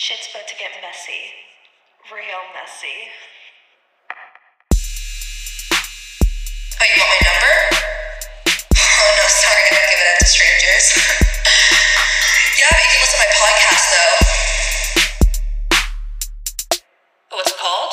Shit's 0.00 0.32
about 0.32 0.48
to 0.48 0.56
get 0.56 0.70
messy. 0.80 1.12
Real 2.10 2.40
messy. 2.56 3.12
Oh, 6.80 6.86
you 6.88 6.96
want 6.96 7.10
my 7.12 7.20
number? 7.28 7.52
Oh 8.48 9.12
no, 9.20 9.28
sorry, 9.28 9.60
I 9.60 9.76
don't 9.76 9.88
give 9.92 10.00
it 10.00 10.08
out 10.08 10.18
to 10.20 10.24
strangers. 10.24 10.96
yeah, 12.56 12.72
but 12.72 12.80
you 12.80 12.88
can 12.88 13.00
listen 13.04 13.12
to 13.12 13.28
my 13.28 13.28
podcast 13.44 13.84
though. 13.92 14.16
What's 17.36 17.50
it 17.50 17.58
called? 17.60 17.92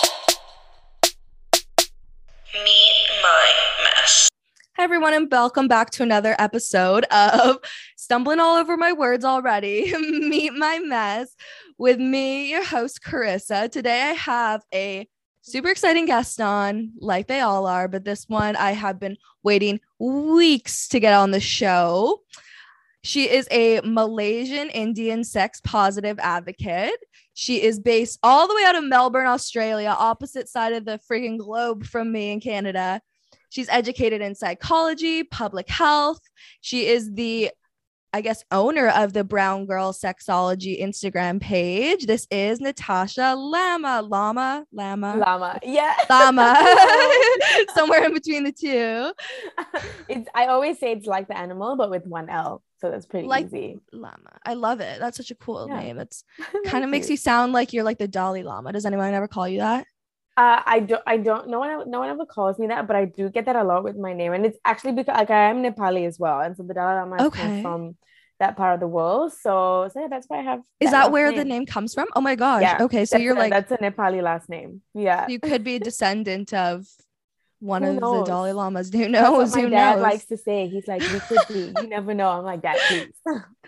Meet 2.54 3.04
my 3.22 3.52
mess. 3.84 4.30
Hi, 4.78 4.84
everyone, 4.84 5.14
and 5.14 5.30
welcome 5.30 5.68
back 5.68 5.90
to 5.90 6.04
another 6.04 6.38
episode 6.40 7.04
of 7.12 7.58
Stumbling 7.98 8.40
All 8.40 8.56
Over 8.56 8.78
My 8.78 8.94
Words 8.94 9.26
Already 9.26 9.94
Meet 10.00 10.54
My 10.54 10.80
Mess 10.80 11.36
with 11.78 12.00
me, 12.00 12.50
your 12.50 12.66
host, 12.66 13.02
Carissa. 13.04 13.72
Today, 13.72 14.02
I 14.02 14.14
have 14.14 14.64
a 14.74 15.08
super 15.42 15.70
exciting 15.70 16.06
guest 16.06 16.42
on, 16.42 16.92
like 17.00 17.28
they 17.28 17.40
all 17.40 17.68
are, 17.68 17.88
but 17.88 18.04
this 18.04 18.26
one 18.28 18.56
I 18.56 18.72
have 18.72 19.00
been 19.00 19.18
waiting 19.44 19.80
weeks 20.00 20.88
to 20.90 21.00
get 21.00 21.14
on 21.14 21.32
the 21.32 21.40
show. 21.40 22.22
She 23.04 23.30
is 23.30 23.48
a 23.52 23.80
Malaysian 23.86 24.70
Indian 24.70 25.24
sex 25.24 25.62
positive 25.62 26.20
advocate. 26.20 26.98
She 27.34 27.62
is 27.62 27.80
based 27.80 28.20
all 28.24 28.48
the 28.48 28.56
way 28.56 28.64
out 28.66 28.76
of 28.76 28.84
Melbourne, 28.84 29.28
Australia, 29.28 29.96
opposite 29.98 30.50
side 30.50 30.74
of 30.74 30.84
the 30.84 31.00
freaking 31.10 31.38
globe 31.38 31.86
from 31.86 32.12
me 32.12 32.32
in 32.32 32.42
Canada. 32.42 33.00
She's 33.50 33.70
educated 33.70 34.22
in 34.22 34.36
psychology, 34.36 35.24
public 35.24 35.70
health. 35.70 36.20
She 36.60 36.88
is 36.88 37.14
the, 37.14 37.52
I 38.14 38.22
guess, 38.22 38.44
owner 38.52 38.88
of 38.88 39.14
the 39.14 39.24
Brown 39.24 39.66
Girl 39.66 39.92
Sexology 39.92 40.82
Instagram 40.82 41.42
page. 41.42 42.06
This 42.06 42.26
is 42.32 42.60
Natasha 42.62 43.36
Lama. 43.36 44.02
Lama, 44.02 44.66
Lama, 44.72 45.18
Llama. 45.18 45.60
Yeah. 45.64 45.94
Lama. 46.10 46.56
Somewhere 47.76 48.06
in 48.06 48.14
between 48.14 48.44
the 48.46 48.52
two. 48.52 49.12
it's 50.10 50.30
I 50.34 50.48
always 50.48 50.80
say 50.80 50.94
it's 50.94 51.06
like 51.06 51.28
the 51.28 51.38
animal, 51.38 51.76
but 51.76 51.90
with 51.90 52.06
one 52.06 52.30
L. 52.30 52.64
So 52.80 52.90
that's 52.92 53.06
pretty 53.06 53.28
Like- 53.28 53.48
easy. 53.48 53.80
Lama. 53.92 54.38
I 54.46 54.54
love 54.54 54.80
it. 54.80 55.00
That's 55.00 55.18
such 55.18 55.32
a 55.32 55.36
cool 55.36 55.68
Yeah. 55.70 55.80
name. 55.80 56.00
It's 56.00 56.24
kind 56.66 56.84
of 56.84 56.90
makes 56.90 57.10
you 57.10 57.18
sound 57.18 57.52
like 57.54 57.74
you're 57.74 57.84
like 57.84 57.98
the 57.98 58.08
Dalai 58.08 58.44
Lama. 58.44 58.72
Does 58.72 58.86
anyone 58.86 59.14
ever 59.14 59.28
call 59.28 59.48
you 59.48 59.60
that? 59.60 59.86
Uh, 60.38 60.62
I 60.66 60.80
don't. 60.82 61.02
I 61.08 61.18
don't. 61.18 61.50
No 61.50 61.60
one. 61.60 61.90
No 61.90 62.00
one 62.00 62.10
ever 62.10 62.26
calls 62.26 62.60
me 62.60 62.68
that, 62.68 62.86
but 62.86 62.96
I 62.96 63.06
do 63.06 63.28
get 63.30 63.46
that 63.46 63.56
a 63.56 63.64
lot 63.64 63.84
with 63.84 63.98
my 63.98 64.14
name, 64.14 64.34
and 64.34 64.46
it's 64.46 64.60
actually 64.64 64.92
because 64.94 65.16
like 65.18 65.32
I 65.32 65.50
am 65.50 65.64
Nepali 65.64 66.06
as 66.06 66.20
well, 66.20 66.40
and 66.42 66.56
so 66.56 66.62
the 66.64 66.76
Dalai 66.76 66.94
Lama 66.94 67.24
Okay. 67.26 67.42
comes 67.42 67.62
from 67.64 67.96
that 68.40 68.56
part 68.56 68.76
of 68.76 68.80
the 68.80 68.88
world. 68.88 69.34
So, 69.34 69.90
so 69.92 70.00
yeah, 70.00 70.08
that's 70.10 70.28
why 70.28 70.38
I 70.38 70.44
have. 70.44 70.62
Is 70.80 70.92
that 70.92 71.12
where 71.12 71.32
the 71.34 71.44
name 71.44 71.66
comes 71.66 71.96
from? 71.96 72.08
Oh 72.16 72.22
my 72.22 72.36
gosh. 72.36 72.62
Yeah, 72.62 72.78
okay. 72.82 73.04
So 73.06 73.18
you're 73.18 73.36
a- 73.36 73.40
like 73.40 73.52
that's 73.52 73.72
a 73.72 73.78
Nepali 73.78 74.22
last 74.22 74.48
name. 74.48 74.84
Yeah. 74.94 75.26
you 75.28 75.40
could 75.40 75.64
be 75.64 75.78
a 75.78 75.80
descendant 75.80 76.54
of 76.54 76.86
one 77.60 77.82
Who 77.82 77.90
of 77.90 77.96
the? 78.00 78.24
Dalai 78.26 78.52
Lamas. 78.52 78.92
Who 78.94 79.00
That's 79.00 79.12
knows? 79.12 79.50
what 79.50 79.56
my 79.58 79.62
Who 79.64 79.70
dad 79.72 79.96
knows? 79.96 80.04
likes 80.04 80.26
to 80.26 80.38
say. 80.38 80.68
He's 80.68 80.88
like, 80.88 81.02
"We 81.02 81.20
could 81.22 81.48
be. 81.50 81.74
You 81.82 81.88
never 81.98 82.14
know." 82.14 82.30
I'm 82.30 82.44
like, 82.46 82.62
"Dad, 82.62 82.78
please." 82.88 83.10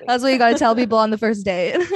That's 0.06 0.22
what 0.22 0.32
you 0.32 0.38
got 0.38 0.50
to 0.50 0.60
tell 0.60 0.76
people 0.76 1.00
on 1.00 1.10
the 1.10 1.18
first 1.18 1.44
date. 1.44 1.74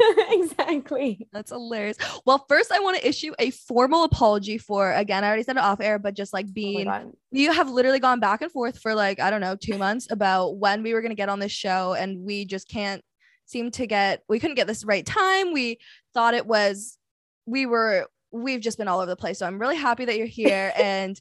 exactly. 0.30 1.26
That's 1.32 1.50
hilarious. 1.50 1.96
Well, 2.24 2.44
first, 2.48 2.72
I 2.72 2.80
want 2.80 2.98
to 2.98 3.08
issue 3.08 3.32
a 3.38 3.50
formal 3.50 4.04
apology 4.04 4.58
for, 4.58 4.92
again, 4.92 5.24
I 5.24 5.28
already 5.28 5.42
said 5.42 5.56
it 5.56 5.62
off 5.62 5.80
air, 5.80 5.98
but 5.98 6.14
just 6.14 6.32
like 6.32 6.46
Oh 6.46 6.52
being, 6.52 6.84
God. 6.84 7.12
you 7.30 7.52
have 7.52 7.70
literally 7.70 8.00
gone 8.00 8.20
back 8.20 8.42
and 8.42 8.50
forth 8.50 8.78
for 8.78 8.94
like, 8.94 9.20
I 9.20 9.30
don't 9.30 9.40
know, 9.40 9.56
two 9.56 9.78
months 9.78 10.08
about 10.10 10.58
when 10.58 10.82
we 10.82 10.94
were 10.94 11.00
going 11.00 11.10
to 11.10 11.16
get 11.16 11.28
on 11.28 11.38
this 11.38 11.52
show. 11.52 11.94
And 11.94 12.20
we 12.20 12.44
just 12.44 12.68
can't 12.68 13.02
seem 13.46 13.70
to 13.72 13.86
get, 13.86 14.22
we 14.28 14.38
couldn't 14.38 14.56
get 14.56 14.66
this 14.66 14.84
right 14.84 15.04
time. 15.04 15.52
We 15.52 15.78
thought 16.14 16.34
it 16.34 16.46
was, 16.46 16.98
we 17.46 17.66
were, 17.66 18.08
we've 18.32 18.60
just 18.60 18.78
been 18.78 18.88
all 18.88 18.98
over 19.00 19.06
the 19.10 19.16
place. 19.16 19.38
So 19.38 19.46
I'm 19.46 19.58
really 19.58 19.76
happy 19.76 20.04
that 20.04 20.16
you're 20.16 20.26
here. 20.26 20.72
and 20.80 21.20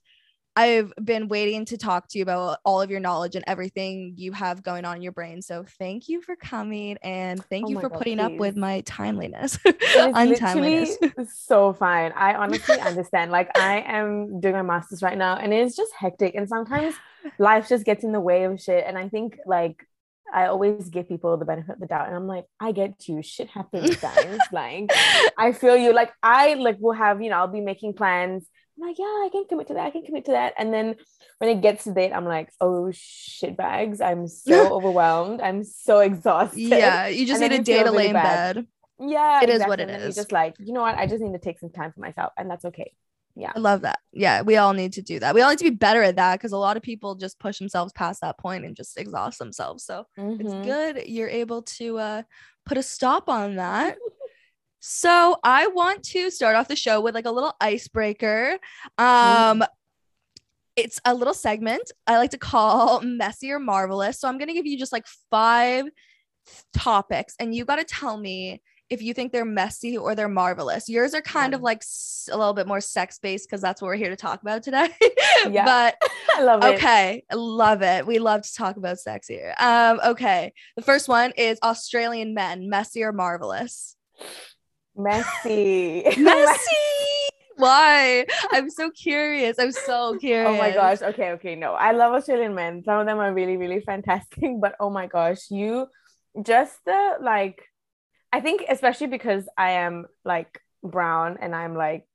I've 0.57 0.93
been 1.03 1.27
waiting 1.27 1.65
to 1.65 1.77
talk 1.77 2.07
to 2.09 2.17
you 2.17 2.23
about 2.23 2.59
all 2.63 2.81
of 2.81 2.89
your 2.89 3.01
knowledge 3.01 3.35
and 3.35 3.43
everything 3.45 4.13
you 4.15 4.31
have 4.31 4.63
going 4.63 4.85
on 4.85 4.95
in 4.95 5.01
your 5.01 5.11
brain. 5.11 5.41
So 5.41 5.65
thank 5.77 6.07
you 6.07 6.21
for 6.21 6.37
coming 6.37 6.97
and 7.03 7.43
thank 7.45 7.65
Oh 7.67 7.69
you 7.71 7.79
for 7.79 7.89
God, 7.89 7.97
putting 7.97 8.21
up 8.21 8.31
with 8.33 8.55
my 8.55 8.81
timeliness, 8.81 9.59
untimeliness. 9.65 10.97
so 11.33 11.73
fine. 11.73 12.13
I 12.13 12.35
honestly 12.35 12.79
understand. 12.79 13.31
Like 13.31 13.57
I 13.57 13.81
am 13.81 14.39
doing 14.39 14.55
my 14.55 14.61
masters 14.61 15.03
right 15.03 15.17
now, 15.17 15.35
and 15.35 15.53
it's 15.53 15.75
just 15.75 15.91
hectic. 15.93 16.35
And 16.35 16.47
sometimes 16.47 16.95
life 17.37 17.67
just 17.67 17.83
gets 17.83 18.03
in 18.05 18.13
the 18.13 18.21
way 18.21 18.45
of 18.45 18.61
shit. 18.61 18.85
And 18.87 18.97
I 18.97 19.09
think 19.09 19.37
like 19.45 19.85
I 20.33 20.47
always 20.47 20.89
give 20.89 21.09
people 21.09 21.35
the 21.37 21.45
benefit 21.45 21.75
of 21.75 21.79
the 21.79 21.85
doubt, 21.85 22.07
and 22.07 22.15
I'm 22.15 22.27
like, 22.27 22.45
I 22.61 22.71
get 22.71 23.07
you. 23.09 23.21
Shit 23.21 23.49
happens, 23.49 23.97
guys. 23.97 24.39
like 24.53 24.89
I 25.37 25.51
feel 25.51 25.75
you. 25.75 25.93
Like 25.93 26.13
I 26.23 26.53
like 26.53 26.77
will 26.79 26.93
have 26.93 27.21
you 27.21 27.29
know 27.29 27.37
I'll 27.37 27.47
be 27.47 27.61
making 27.61 27.93
plans. 27.93 28.47
I'm 28.77 28.87
like, 28.87 28.97
yeah, 28.99 29.05
I 29.05 29.29
can 29.31 29.45
commit 29.47 29.67
to 29.67 29.73
that. 29.75 29.85
I 29.85 29.91
can 29.91 30.03
commit 30.03 30.25
to 30.25 30.31
that. 30.31 30.53
And 30.57 30.73
then 30.73 30.95
when 31.37 31.49
it 31.49 31.61
gets 31.61 31.85
to 31.85 31.93
date, 31.93 32.11
I'm 32.11 32.25
like, 32.25 32.49
oh 32.59 32.91
shit 32.93 33.55
bags. 33.55 34.01
I'm 34.01 34.27
so 34.27 34.73
overwhelmed. 34.77 35.41
I'm 35.41 35.63
so 35.63 35.99
exhausted. 35.99 36.59
yeah, 36.59 37.07
you 37.07 37.25
just 37.25 37.41
and 37.41 37.51
need 37.51 37.61
a 37.61 37.63
day 37.63 37.83
to 37.83 37.91
lay 37.91 37.97
really 37.97 38.07
in 38.07 38.13
bad. 38.13 38.55
bed. 38.55 38.67
Yeah, 38.99 39.41
It 39.43 39.49
is 39.49 39.55
exactly. 39.55 39.69
what 39.69 39.79
it 39.79 39.83
is. 39.83 39.87
it 39.89 39.91
then 39.91 39.99
you're 40.01 40.09
is. 40.09 40.15
just 40.15 40.31
like, 40.31 40.55
you 40.59 40.73
know 40.73 40.81
what? 40.81 40.97
I 40.97 41.05
just 41.07 41.21
need 41.23 41.33
to 41.33 41.39
take 41.39 41.59
some 41.59 41.69
time 41.69 41.91
for 41.93 41.99
myself, 41.99 42.31
and 42.37 42.49
that's 42.49 42.63
okay. 42.65 42.93
Yeah. 43.37 43.51
I 43.53 43.59
love 43.59 43.81
that. 43.81 43.99
Yeah, 44.13 44.43
we 44.43 44.55
all 44.55 44.71
need 44.71 44.93
to 44.93 45.01
do 45.01 45.19
that. 45.19 45.35
We 45.35 45.41
all 45.41 45.49
need 45.49 45.57
to 45.59 45.65
be 45.65 45.69
better 45.69 46.01
at 46.01 46.15
that 46.15 46.35
because 46.35 46.53
a 46.53 46.57
lot 46.57 46.77
of 46.77 46.83
people 46.83 47.15
just 47.15 47.37
push 47.37 47.59
themselves 47.59 47.91
past 47.91 48.21
that 48.21 48.37
point 48.37 48.63
and 48.63 48.73
just 48.77 48.97
exhaust 48.97 49.39
themselves. 49.39 49.83
So 49.83 50.05
it's 50.17 50.53
Mhm. 50.53 50.63
good 50.63 51.03
you're 51.07 51.27
able 51.27 51.61
to 51.63 51.97
uh, 51.97 52.21
put 52.65 52.77
a 52.77 52.83
stop 52.83 53.27
on 53.27 53.55
that. 53.57 53.97
So 54.87 55.37
I 55.43 55.65
want 55.65 56.03
to 56.09 56.29
start 56.29 56.55
off 56.55 56.67
the 56.67 56.75
show 56.75 57.01
with 57.01 57.15
like 57.15 57.25
a 57.25 57.31
little 57.31 57.53
icebreaker. 57.59 58.59
Um, 58.99 59.63
it's 60.75 61.01
a 61.05 61.15
little 61.15 61.33
segment 61.33 61.91
I 62.05 62.17
like 62.17 62.29
to 62.31 62.37
call 62.37 63.01
messy 63.03 63.51
or 63.51 63.57
marvelous. 63.57 64.19
So 64.19 64.27
I'm 64.27 64.37
gonna 64.37 64.53
give 64.53 64.67
you 64.67 64.77
just 64.77 64.91
like 64.91 65.07
five 65.31 65.85
topics, 66.75 67.33
and 67.39 67.55
you 67.55 67.65
got 67.65 67.77
to 67.77 67.83
tell 67.83 68.15
me 68.15 68.61
if 68.91 69.01
you 69.01 69.15
think 69.15 69.31
they're 69.31 69.43
messy 69.43 69.97
or 69.97 70.13
they're 70.13 70.29
marvelous. 70.29 70.87
Yours 70.87 71.15
are 71.15 71.21
kind 71.21 71.55
of 71.55 71.61
like 71.61 71.79
s- 71.79 72.29
a 72.31 72.37
little 72.37 72.53
bit 72.53 72.67
more 72.67 72.79
sex 72.79 73.17
based 73.17 73.49
because 73.49 73.61
that's 73.61 73.81
what 73.81 73.87
we're 73.87 73.95
here 73.95 74.11
to 74.11 74.15
talk 74.15 74.43
about 74.43 74.61
today. 74.61 74.89
Yeah. 75.49 75.65
but 75.65 75.95
I 76.35 76.43
love 76.43 76.63
it. 76.63 76.75
Okay, 76.75 77.23
love 77.33 77.81
it. 77.81 78.05
We 78.05 78.19
love 78.19 78.43
to 78.43 78.53
talk 78.53 78.77
about 78.77 78.99
sex 78.99 79.27
here. 79.27 79.55
Um, 79.59 79.99
okay. 80.05 80.53
The 80.75 80.81
first 80.83 81.07
one 81.07 81.31
is 81.37 81.57
Australian 81.63 82.33
men, 82.35 82.69
messy 82.69 83.03
or 83.03 83.11
marvelous? 83.11 83.95
Messy. 84.95 86.03
Messy. 86.17 86.75
Why? 87.57 88.25
I'm 88.51 88.69
so 88.69 88.91
curious. 88.91 89.57
I'm 89.59 89.71
so 89.71 90.17
curious. 90.17 90.49
oh 90.53 90.57
my 90.57 90.71
gosh. 90.71 91.01
Okay. 91.01 91.31
Okay. 91.31 91.55
No, 91.55 91.73
I 91.73 91.91
love 91.91 92.13
Australian 92.13 92.53
men. 92.53 92.83
Some 92.83 92.99
of 92.99 93.05
them 93.05 93.19
are 93.19 93.33
really, 93.33 93.57
really 93.57 93.79
fantastic. 93.79 94.51
But 94.59 94.75
oh 94.79 94.89
my 94.89 95.07
gosh, 95.07 95.49
you 95.49 95.87
just 96.41 96.77
the 96.85 97.17
like, 97.21 97.61
I 98.33 98.41
think 98.41 98.65
especially 98.69 99.07
because 99.07 99.47
I 99.57 99.71
am 99.71 100.05
like 100.25 100.59
brown 100.83 101.37
and 101.39 101.55
I'm 101.55 101.75
like 101.75 102.05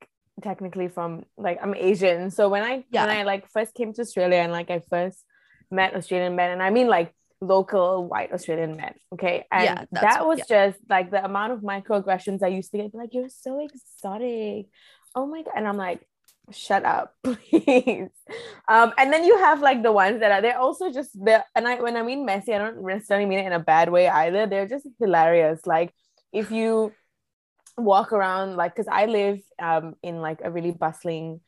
technically 0.42 0.88
from 0.88 1.24
like 1.38 1.58
I'm 1.62 1.74
Asian. 1.74 2.30
So 2.30 2.48
when 2.48 2.62
I 2.62 2.84
Yeah. 2.90 3.06
when 3.06 3.16
I 3.16 3.22
like 3.22 3.48
first 3.50 3.74
came 3.74 3.92
to 3.94 4.02
Australia 4.02 4.38
and 4.38 4.52
like 4.52 4.70
I 4.70 4.80
first 4.90 5.24
met 5.70 5.94
Australian 5.94 6.36
men, 6.36 6.50
and 6.50 6.62
I 6.62 6.70
mean 6.70 6.88
like 6.88 7.14
local 7.40 8.06
white 8.08 8.32
Australian 8.32 8.76
men. 8.76 8.94
Okay. 9.14 9.46
And 9.50 9.64
Yeah, 9.64 9.84
that 9.92 10.26
was 10.26 10.38
yeah. 10.40 10.44
just 10.48 10.78
like 10.88 11.10
the 11.10 11.24
amount 11.24 11.52
of 11.52 11.60
microaggressions 11.60 12.42
I 12.42 12.48
used 12.48 12.70
to 12.72 12.78
get, 12.78 12.94
like, 12.94 13.14
you're 13.14 13.28
so 13.28 13.60
exotic. 13.60 14.66
Oh 15.14 15.26
my 15.26 15.42
god. 15.42 15.54
And 15.56 15.66
I'm 15.68 15.76
like, 15.76 16.06
shut 16.52 16.84
up, 16.84 17.14
please. 17.24 18.10
Um, 18.68 18.92
and 18.98 19.12
then 19.12 19.24
you 19.24 19.38
have 19.38 19.60
like 19.60 19.82
the 19.82 19.92
ones 19.92 20.20
that 20.20 20.32
are 20.32 20.42
they're 20.42 20.58
also 20.58 20.92
just 20.92 21.10
there. 21.14 21.44
And 21.54 21.66
I 21.68 21.80
when 21.80 21.96
I 21.96 22.02
mean 22.02 22.24
messy, 22.24 22.54
I 22.54 22.58
don't 22.58 22.82
necessarily 22.84 23.26
mean 23.26 23.40
it 23.40 23.46
in 23.46 23.52
a 23.52 23.60
bad 23.60 23.90
way 23.90 24.08
either. 24.08 24.46
They're 24.46 24.68
just 24.68 24.86
hilarious. 24.98 25.66
Like 25.66 25.92
if 26.32 26.50
you 26.50 26.92
walk 27.76 28.12
around 28.12 28.56
like 28.56 28.74
because 28.74 28.88
I 28.88 29.06
live 29.06 29.40
um 29.60 29.94
in 30.02 30.20
like 30.20 30.40
a 30.44 30.50
really 30.50 30.72
bustling 30.72 31.40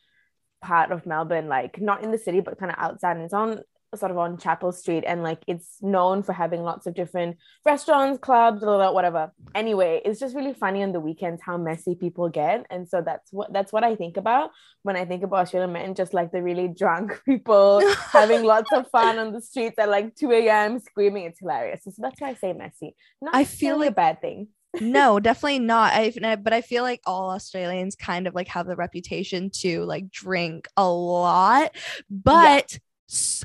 part 0.63 0.93
of 0.93 1.07
Melbourne, 1.07 1.49
like 1.49 1.81
not 1.81 2.03
in 2.05 2.13
the 2.13 2.19
city, 2.19 2.41
but 2.41 2.59
kind 2.59 2.71
of 2.73 2.79
outside, 2.79 3.17
and 3.17 3.25
it's 3.25 3.35
on 3.35 3.63
sort 3.95 4.11
of 4.11 4.19
on 4.19 4.39
Chapel 4.39 4.73
Street, 4.73 5.05
and 5.07 5.23
like 5.23 5.43
it's 5.47 5.77
known 5.83 6.23
for 6.23 6.33
having 6.33 6.63
lots 6.63 6.87
of 6.87 6.95
different 6.95 7.37
restaurants, 7.65 8.19
clubs, 8.19 8.61
blah, 8.61 8.77
blah, 8.77 8.93
whatever. 8.93 9.33
Anyway, 9.55 10.01
it's 10.05 10.19
just 10.21 10.35
really 10.35 10.55
funny 10.55 10.83
on 10.83 10.93
the 10.93 11.01
weekends 11.01 11.43
how 11.43 11.57
messy 11.59 11.95
people 11.95 12.29
get, 12.29 12.67
and 12.71 12.89
so 12.89 13.03
that's 13.03 13.33
what 13.33 13.53
that's 13.53 13.73
what 13.73 13.85
I 13.85 13.95
think 13.97 14.17
about 14.17 14.51
when 14.83 14.97
I 14.97 15.05
think 15.05 15.23
about 15.23 15.41
Australian 15.41 15.73
men, 15.73 15.95
just 15.95 16.15
like 16.15 16.33
the 16.33 16.43
really 16.43 16.69
drunk 16.69 17.21
people 17.27 17.83
having 18.13 18.45
lots 18.45 18.71
of 18.73 18.89
fun 18.91 19.19
on 19.19 19.33
the 19.33 19.41
streets 19.41 19.79
at 19.79 19.89
like 19.89 20.17
2 20.17 20.33
a.m. 20.33 20.79
screaming. 20.79 21.25
It's 21.25 21.39
hilarious. 21.41 21.85
So 21.85 21.93
that's 21.99 22.21
why 22.21 22.31
I 22.31 22.35
say 22.35 22.53
messy. 22.53 22.95
Not 23.21 23.35
I 23.35 23.45
feel 23.45 23.79
necessarily 23.79 23.87
a 23.87 23.91
like- 23.91 23.97
bad 23.97 24.21
thing. 24.21 24.49
no, 24.81 25.21
definitely 25.29 25.59
not. 25.59 25.93
I 25.93 26.37
but 26.37 26.53
I 26.55 26.63
feel 26.63 26.83
like 26.83 27.01
all 27.07 27.31
Australians 27.31 27.95
kind 27.95 28.27
of 28.27 28.35
like 28.35 28.49
have 28.49 28.67
the 28.67 28.75
reputation 28.77 29.51
to 29.61 29.85
like 29.85 30.11
drink 30.11 30.67
a 30.79 30.89
lot. 30.91 31.77
But 32.11 32.73
S- 32.73 32.81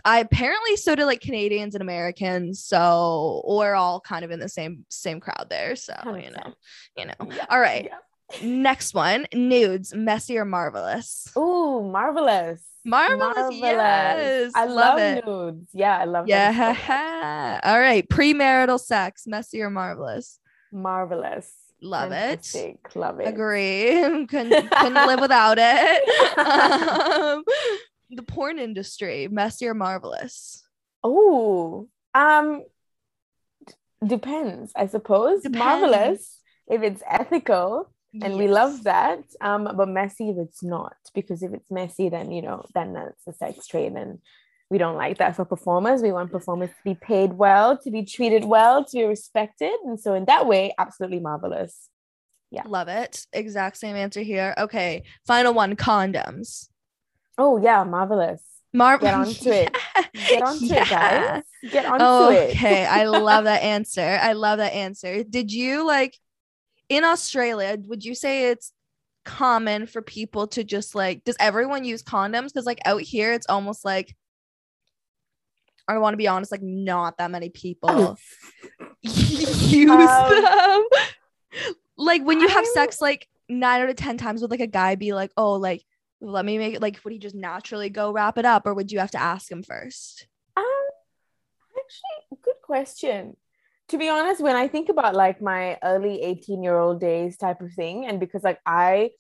I 0.06 0.19
apparently 0.19 0.75
so 0.78 0.96
do 0.96 1.06
like 1.06 1.22
Canadians 1.22 1.75
and 1.75 1.81
Americans, 1.81 2.64
so 2.64 3.44
we're 3.48 3.75
all 3.75 4.00
kind 4.00 4.24
of 4.24 4.31
in 4.31 4.40
the 4.40 4.50
same 4.50 4.86
same 4.90 5.19
crowd 5.19 5.48
there. 5.50 5.75
So 5.75 5.94
you 6.06 6.31
know, 6.31 6.38
100%. 6.38 6.54
you 6.98 7.06
know. 7.06 7.14
Yeah, 7.36 7.46
All 7.50 7.60
right, 7.60 7.90
yeah. 7.92 8.48
next 8.48 8.94
one: 8.94 9.28
nudes, 9.34 9.94
messy 9.94 10.38
or 10.38 10.46
marvelous? 10.46 11.28
Ooh, 11.38 11.84
marvelous. 11.84 12.62
Marvelous, 12.86 13.54
yes, 13.56 14.54
I 14.56 14.64
love 14.66 14.75
love, 14.75 15.00
it. 15.00 15.25
nudes. 15.25 15.69
Yeah, 15.74 15.98
I 15.98 16.06
love 16.06 16.25
so. 16.25 16.30
Yeah. 16.30 17.60
All 17.66 17.80
right, 17.80 18.08
premarital 18.08 18.80
sex, 18.80 19.28
messy 19.28 19.62
or 19.62 19.69
marvelous? 19.69 20.40
Marvelous. 20.72 21.52
Love 21.81 22.12
it. 22.12 22.44
Fantastic. 22.44 22.96
Love 22.96 23.19
it. 23.19 23.28
Agree. 23.28 24.02
couldn't, 24.30 24.72
couldn't 24.72 24.94
live 25.08 25.19
without 25.19 25.58
it. 25.60 26.38
um, 26.40 27.22
porn 28.38 28.60
industry, 28.60 29.28
messy 29.30 29.68
or 29.68 29.74
marvelous? 29.74 30.63
Oh, 31.04 31.88
um, 32.13 32.63
d- 33.66 33.74
depends, 34.06 34.72
I 34.75 34.86
suppose. 34.88 35.42
Marvelous 35.50 36.38
if 36.68 36.84
it's 36.84 37.01
ethical, 37.10 37.89
and 38.22 38.38
we 38.38 38.48
love 38.48 38.84
that. 38.84 39.24
Um, 39.42 39.69
but 39.75 39.89
messy 39.89 40.30
if 40.30 40.38
it's 40.38 40.63
not, 40.63 40.98
because 41.16 41.42
if 41.42 41.54
it's 41.54 41.72
messy, 41.72 42.10
then 42.10 42.31
you 42.31 42.42
know, 42.44 42.66
then 42.75 42.94
that's 42.94 43.28
a 43.28 43.34
sex 43.34 43.66
trade, 43.68 43.94
and 43.94 44.19
we 44.69 44.78
don't 44.78 44.98
like 44.98 45.18
that 45.18 45.36
for 45.36 45.45
performers. 45.45 46.01
We 46.04 46.12
want 46.12 46.31
performers 46.31 46.69
to 46.69 46.83
be 46.83 46.95
paid 46.95 47.33
well, 47.33 47.78
to 47.78 47.90
be 47.90 48.04
treated 48.06 48.45
well, 48.45 48.86
to 48.86 48.98
be 48.98 49.04
respected, 49.06 49.78
and 49.86 50.00
so 50.00 50.13
in 50.13 50.25
that 50.25 50.45
way, 50.45 50.74
absolutely 50.78 51.19
marvelous. 51.19 51.90
Yeah. 52.51 52.63
Love 52.66 52.88
it. 52.88 53.25
Exact 53.33 53.78
same 53.78 53.95
answer 53.95 54.22
here. 54.22 54.54
Okay. 54.57 55.04
Final 55.25 55.54
one 55.54 55.75
condoms. 55.75 56.69
Oh 57.38 57.57
yeah, 57.62 57.84
marvelous. 57.84 58.42
Mar- 58.74 58.98
Get 58.98 59.13
onto 59.13 59.50
it. 59.51 59.75
Get 60.28 60.42
onto 60.44 60.66
it, 60.66 60.72
Yeah. 60.72 60.86
guys. 60.89 61.44
Get 61.72 61.86
onto 61.86 62.34
it. 62.36 62.50
Okay. 62.51 62.86
I 62.86 63.06
love 63.07 63.45
that 63.45 63.63
answer. 63.63 64.19
I 64.22 64.34
love 64.34 64.57
that 64.60 64.74
answer. 64.74 65.24
Did 65.24 65.51
you 65.51 65.86
like 65.86 66.18
in 66.89 67.04
Australia, 67.04 67.78
would 67.88 68.04
you 68.06 68.16
say 68.16 68.50
it's 68.50 68.72
common 69.25 69.88
for 69.88 70.01
people 70.01 70.48
to 70.48 70.63
just 70.63 70.95
like, 70.95 71.24
does 71.25 71.36
everyone 71.39 71.84
use 71.84 72.01
condoms? 72.04 72.45
Because 72.48 72.66
like 72.66 72.80
out 72.86 73.01
here, 73.01 73.34
it's 73.34 73.48
almost 73.50 73.83
like, 73.83 74.16
I 75.88 75.98
want 75.98 76.13
to 76.13 76.18
be 76.18 76.28
honest, 76.28 76.51
like 76.51 76.62
not 76.62 77.18
that 77.18 77.31
many 77.31 77.50
people 77.50 78.18
use 79.01 79.90
Um, 79.90 80.30
them. 80.30 80.83
Like 81.98 82.24
when 82.24 82.40
you 82.40 82.48
have 82.48 82.66
sex, 82.68 83.01
like 83.01 83.28
nine 83.50 83.81
out 83.81 83.90
of 83.90 83.95
10 83.95 84.18
times 84.18 84.42
would 84.42 84.51
like 84.51 84.60
a 84.60 84.68
guy 84.68 84.95
be 84.95 85.13
like, 85.13 85.31
oh, 85.38 85.54
like, 85.54 85.83
let 86.22 86.46
me 86.46 86.58
make 86.58 86.75
it 86.75 86.81
like, 86.81 87.00
would 87.04 87.14
he 87.14 87.19
just 87.19 87.36
naturally 87.36 87.90
go 87.90 88.12
wrap 88.12 88.38
it 88.38 88.46
up 88.46 88.66
or 88.66 88.74
would 88.74 88.92
you 88.92 89.00
have 89.00 89.12
to 89.12 89.22
ask 89.22 89.52
him 89.52 89.64
first? 89.64 90.28
Um, 90.56 90.66
actually, 91.78 92.40
good 92.44 92.62
question. 92.64 93.38
To 93.90 93.98
be 93.98 94.10
honest, 94.10 94.42
when 94.42 94.56
I 94.56 94.68
think 94.68 94.90
about 94.90 95.16
like 95.16 95.42
my 95.42 95.78
early 95.84 96.22
18 96.22 96.62
year 96.62 96.78
old 96.78 97.00
days 97.00 97.38
type 97.38 97.62
of 97.62 97.72
thing, 97.74 98.06
and 98.06 98.19
because 98.19 98.44
like 98.44 98.60
I, 98.66 99.12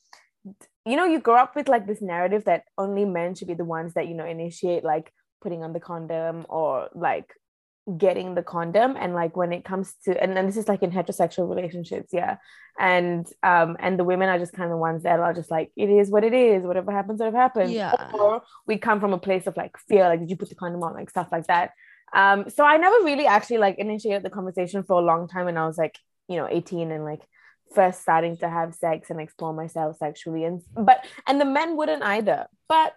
you 0.85 0.95
know, 0.95 1.05
you 1.05 1.19
grow 1.19 1.37
up 1.37 1.55
with 1.55 1.69
like 1.69 1.87
this 1.87 2.01
narrative 2.01 2.45
that 2.45 2.63
only 2.77 3.05
men 3.05 3.35
should 3.35 3.47
be 3.47 3.53
the 3.53 3.63
ones 3.63 3.93
that, 3.93 4.07
you 4.07 4.13
know, 4.13 4.25
initiate 4.25 4.83
like 4.83 5.13
putting 5.41 5.63
on 5.63 5.71
the 5.71 5.79
condom 5.79 6.45
or 6.49 6.89
like 6.93 7.33
getting 7.97 8.35
the 8.35 8.43
condom 8.43 8.95
and 8.97 9.13
like 9.13 9.37
when 9.37 9.53
it 9.53 9.63
comes 9.63 9.93
to 10.03 10.21
and 10.21 10.35
then 10.35 10.45
this 10.45 10.57
is 10.57 10.67
like 10.67 10.83
in 10.83 10.91
heterosexual 10.91 11.49
relationships 11.49 12.09
yeah. 12.11 12.37
And 12.79 13.27
um 13.43 13.77
and 13.79 13.97
the 13.97 14.03
women 14.03 14.29
are 14.29 14.39
just 14.39 14.53
kind 14.53 14.65
of 14.65 14.71
the 14.71 14.77
ones 14.77 15.03
that 15.03 15.19
are 15.19 15.33
just 15.33 15.49
like 15.49 15.71
it 15.75 15.89
is 15.89 16.09
what 16.09 16.23
it 16.23 16.33
is. 16.33 16.63
Whatever 16.63 16.91
happens 16.91 17.19
whatever 17.19 17.37
happens. 17.37 17.71
Yeah. 17.71 18.11
or 18.13 18.43
we 18.65 18.77
come 18.77 18.99
from 18.99 19.13
a 19.13 19.17
place 19.17 19.47
of 19.47 19.55
like 19.55 19.77
fear 19.87 20.03
like 20.03 20.19
did 20.19 20.29
you 20.29 20.35
put 20.35 20.49
the 20.49 20.55
condom 20.55 20.83
on? 20.83 20.93
Like 20.93 21.09
stuff 21.09 21.29
like 21.31 21.47
that. 21.47 21.71
Um 22.13 22.49
so 22.49 22.63
i 22.63 22.77
never 22.77 23.03
really 23.03 23.25
actually 23.25 23.57
like 23.57 23.77
initiated 23.77 24.23
the 24.23 24.29
conversation 24.29 24.83
for 24.83 25.01
a 25.01 25.05
long 25.05 25.27
time 25.27 25.45
when 25.45 25.57
i 25.57 25.67
was 25.67 25.77
like 25.77 25.97
you 26.29 26.37
know 26.37 26.47
18 26.49 26.91
and 26.91 27.03
like 27.03 27.21
first 27.73 28.01
starting 28.01 28.37
to 28.37 28.49
have 28.49 28.73
sex 28.73 29.09
and 29.09 29.19
explore 29.19 29.53
myself 29.53 29.97
sexually 29.97 30.43
and 30.43 30.61
but 30.75 31.05
and 31.27 31.39
the 31.39 31.45
men 31.45 31.75
wouldn't 31.77 32.03
either. 32.03 32.47
But 32.67 32.95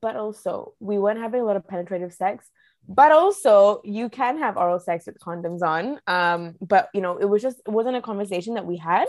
but 0.00 0.16
also 0.16 0.74
we 0.80 0.98
weren't 0.98 1.20
having 1.20 1.40
a 1.40 1.44
lot 1.44 1.56
of 1.56 1.66
penetrative 1.66 2.12
sex 2.12 2.48
but 2.88 3.10
also 3.10 3.80
you 3.84 4.08
can 4.08 4.38
have 4.38 4.56
oral 4.56 4.78
sex 4.78 5.06
with 5.06 5.18
condoms 5.18 5.62
on. 5.62 5.98
Um 6.06 6.54
but 6.60 6.88
you 6.94 7.00
know 7.00 7.16
it 7.16 7.24
was 7.24 7.42
just 7.42 7.58
it 7.66 7.70
wasn't 7.70 7.96
a 7.96 8.02
conversation 8.02 8.54
that 8.54 8.66
we 8.66 8.76
had. 8.76 9.06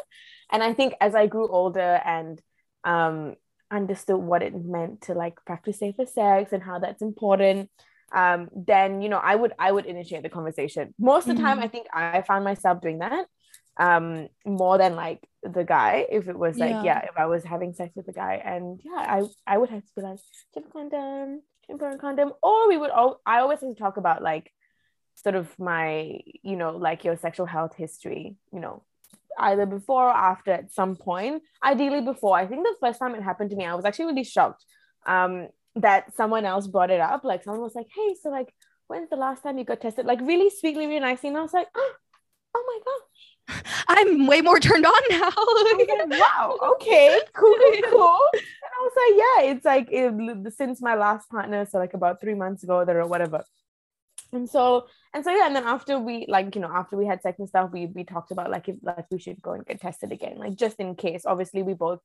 And 0.51 0.63
i 0.63 0.73
think 0.73 0.93
as 0.99 1.13
i 1.13 1.27
grew 1.27 1.47
older 1.47 2.01
and 2.03 2.41
um 2.83 3.35
understood 3.69 4.17
what 4.17 4.41
it 4.41 4.53
meant 4.55 5.01
to 5.01 5.13
like 5.13 5.35
practice 5.45 5.79
safer 5.79 6.05
sex 6.05 6.53
and 6.53 6.63
how 6.63 6.79
that's 6.79 7.01
important 7.01 7.69
um 8.15 8.47
then 8.55 9.01
you 9.01 9.09
know 9.09 9.17
i 9.17 9.35
would 9.35 9.53
i 9.59 9.71
would 9.71 9.85
initiate 9.85 10.23
the 10.23 10.29
conversation. 10.29 10.93
Most 10.97 11.27
of 11.27 11.35
the 11.37 11.43
time 11.43 11.57
Mhm. 11.59 11.63
i 11.63 11.67
think 11.67 11.87
i 11.93 12.21
found 12.21 12.43
myself 12.45 12.81
doing 12.81 12.99
that 12.99 13.25
um 13.79 14.27
more 14.45 14.77
than 14.77 14.95
like 14.95 15.27
the 15.43 15.63
guy 15.63 16.05
if 16.09 16.27
it 16.27 16.37
was 16.37 16.57
like 16.57 16.71
Yeah. 16.71 16.83
yeah, 16.83 16.99
if 17.05 17.17
i 17.17 17.25
was 17.27 17.43
having 17.43 17.73
sex 17.73 17.95
with 17.95 18.07
a 18.07 18.11
guy. 18.13 18.41
And 18.43 18.79
yeah 18.83 19.05
i 19.17 19.23
i 19.45 19.57
would 19.57 19.69
have 19.69 19.83
to 19.85 19.91
be 19.95 20.01
like 20.01 20.19
a 20.55 20.61
condom 20.61 21.41
do 21.67 21.85
you 21.85 21.97
condom. 21.99 22.33
Or 22.41 22.67
we 22.67 22.77
would 22.77 22.89
all 22.91 23.21
i 23.25 23.39
always 23.39 23.59
have 23.61 23.69
to 23.69 23.75
talk 23.75 23.97
about 23.97 24.21
like 24.23 24.51
sort 25.15 25.35
of 25.35 25.47
my 25.59 26.19
you 26.43 26.55
know 26.55 26.77
like 26.77 27.03
your 27.03 27.17
sexual 27.17 27.45
health 27.45 27.75
history 27.75 28.35
you 28.53 28.59
know 28.59 28.83
either 29.39 29.65
before 29.65 30.05
or 30.05 30.09
after 30.31 30.51
at 30.51 30.71
some 30.73 30.95
point. 30.95 31.43
Ideally 31.63 32.01
before. 32.01 32.35
I 32.35 32.47
think 32.47 32.63
the 32.63 32.75
first 32.79 32.97
time 32.99 33.13
it 33.13 33.21
happened 33.21 33.51
to 33.51 33.55
me 33.55 33.65
i 33.65 33.75
was 33.75 33.85
actually 33.85 34.05
really 34.05 34.23
shocked 34.23 34.65
um 35.05 35.47
that 35.75 36.15
someone 36.15 36.43
else 36.45 36.65
brought 36.67 36.89
it 36.89 36.99
up. 36.99 37.23
Like 37.23 37.43
someone 37.43 37.61
was 37.61 37.75
like 37.75 37.87
hey 37.95 38.15
so 38.21 38.29
like 38.29 38.53
when's 38.87 39.09
the 39.09 39.15
last 39.15 39.43
time 39.43 39.57
you 39.57 39.65
got 39.65 39.81
tested? 39.81 40.05
Like 40.05 40.21
really 40.21 40.49
sweetly 40.49 40.87
really 40.87 40.99
nicely. 41.01 41.29
And 41.29 41.37
i 41.37 41.41
was 41.41 41.53
like 41.53 41.67
oh 41.75 41.93
oh 42.55 42.63
my 42.71 42.79
gosh 42.85 43.06
I'm 43.87 44.27
way 44.27 44.41
more 44.41 44.59
turned 44.59 44.85
on 44.85 45.01
now. 45.09 45.29
Oh, 45.35 45.75
like, 45.77 45.89
wow, 46.19 46.57
okay, 46.73 47.19
cool, 47.33 47.55
cool, 47.55 47.91
cool. 47.91 48.19
And 48.33 48.71
I 48.73 48.81
was 48.81 48.93
like, 48.95 49.15
yeah, 49.17 49.51
it's 49.51 49.65
like 49.65 49.87
it, 49.91 50.53
since 50.53 50.81
my 50.81 50.95
last 50.95 51.29
partner, 51.29 51.65
so 51.65 51.77
like 51.77 51.93
about 51.93 52.19
three 52.19 52.35
months 52.35 52.63
ago, 52.63 52.85
there 52.85 53.01
or 53.01 53.07
whatever. 53.07 53.43
And 54.33 54.49
so, 54.49 54.87
and 55.13 55.23
so, 55.23 55.31
yeah, 55.31 55.47
and 55.47 55.55
then 55.55 55.63
after 55.63 55.99
we 55.99 56.25
like, 56.27 56.53
you 56.55 56.61
know, 56.61 56.71
after 56.71 56.97
we 56.97 57.05
had 57.05 57.21
sex 57.21 57.39
and 57.39 57.47
stuff, 57.47 57.71
we 57.71 57.85
we 57.87 58.03
talked 58.03 58.31
about 58.31 58.51
like 58.51 58.67
if 58.67 58.75
like 58.81 59.05
we 59.09 59.19
should 59.19 59.41
go 59.41 59.53
and 59.53 59.65
get 59.65 59.79
tested 59.79 60.11
again, 60.11 60.37
like 60.37 60.55
just 60.55 60.77
in 60.79 60.95
case. 60.95 61.25
Obviously, 61.25 61.63
we 61.63 61.73
both 61.73 61.99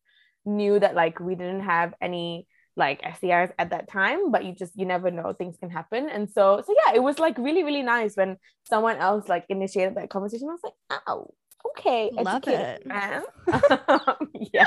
knew 0.44 0.78
that 0.78 0.94
like 0.94 1.18
we 1.18 1.34
didn't 1.34 1.62
have 1.62 1.94
any 2.00 2.46
like 2.76 3.02
STIs 3.02 3.52
at 3.58 3.70
that 3.70 3.88
time, 3.88 4.30
but 4.30 4.44
you 4.44 4.54
just 4.54 4.72
you 4.76 4.86
never 4.86 5.10
know, 5.10 5.32
things 5.32 5.56
can 5.58 5.70
happen. 5.70 6.08
And 6.08 6.30
so, 6.30 6.62
so 6.66 6.74
yeah, 6.86 6.94
it 6.94 7.02
was 7.02 7.18
like 7.18 7.36
really, 7.38 7.64
really 7.64 7.82
nice 7.82 8.16
when 8.16 8.36
someone 8.68 8.96
else 8.96 9.28
like 9.28 9.44
initiated 9.48 9.96
that 9.96 10.10
conversation. 10.10 10.48
I 10.48 10.52
was 10.52 10.60
like, 10.64 11.02
oh, 11.06 11.32
okay, 11.70 12.10
Love 12.12 12.46
it. 12.48 12.86
man. 12.86 13.22
yeah. 14.52 14.64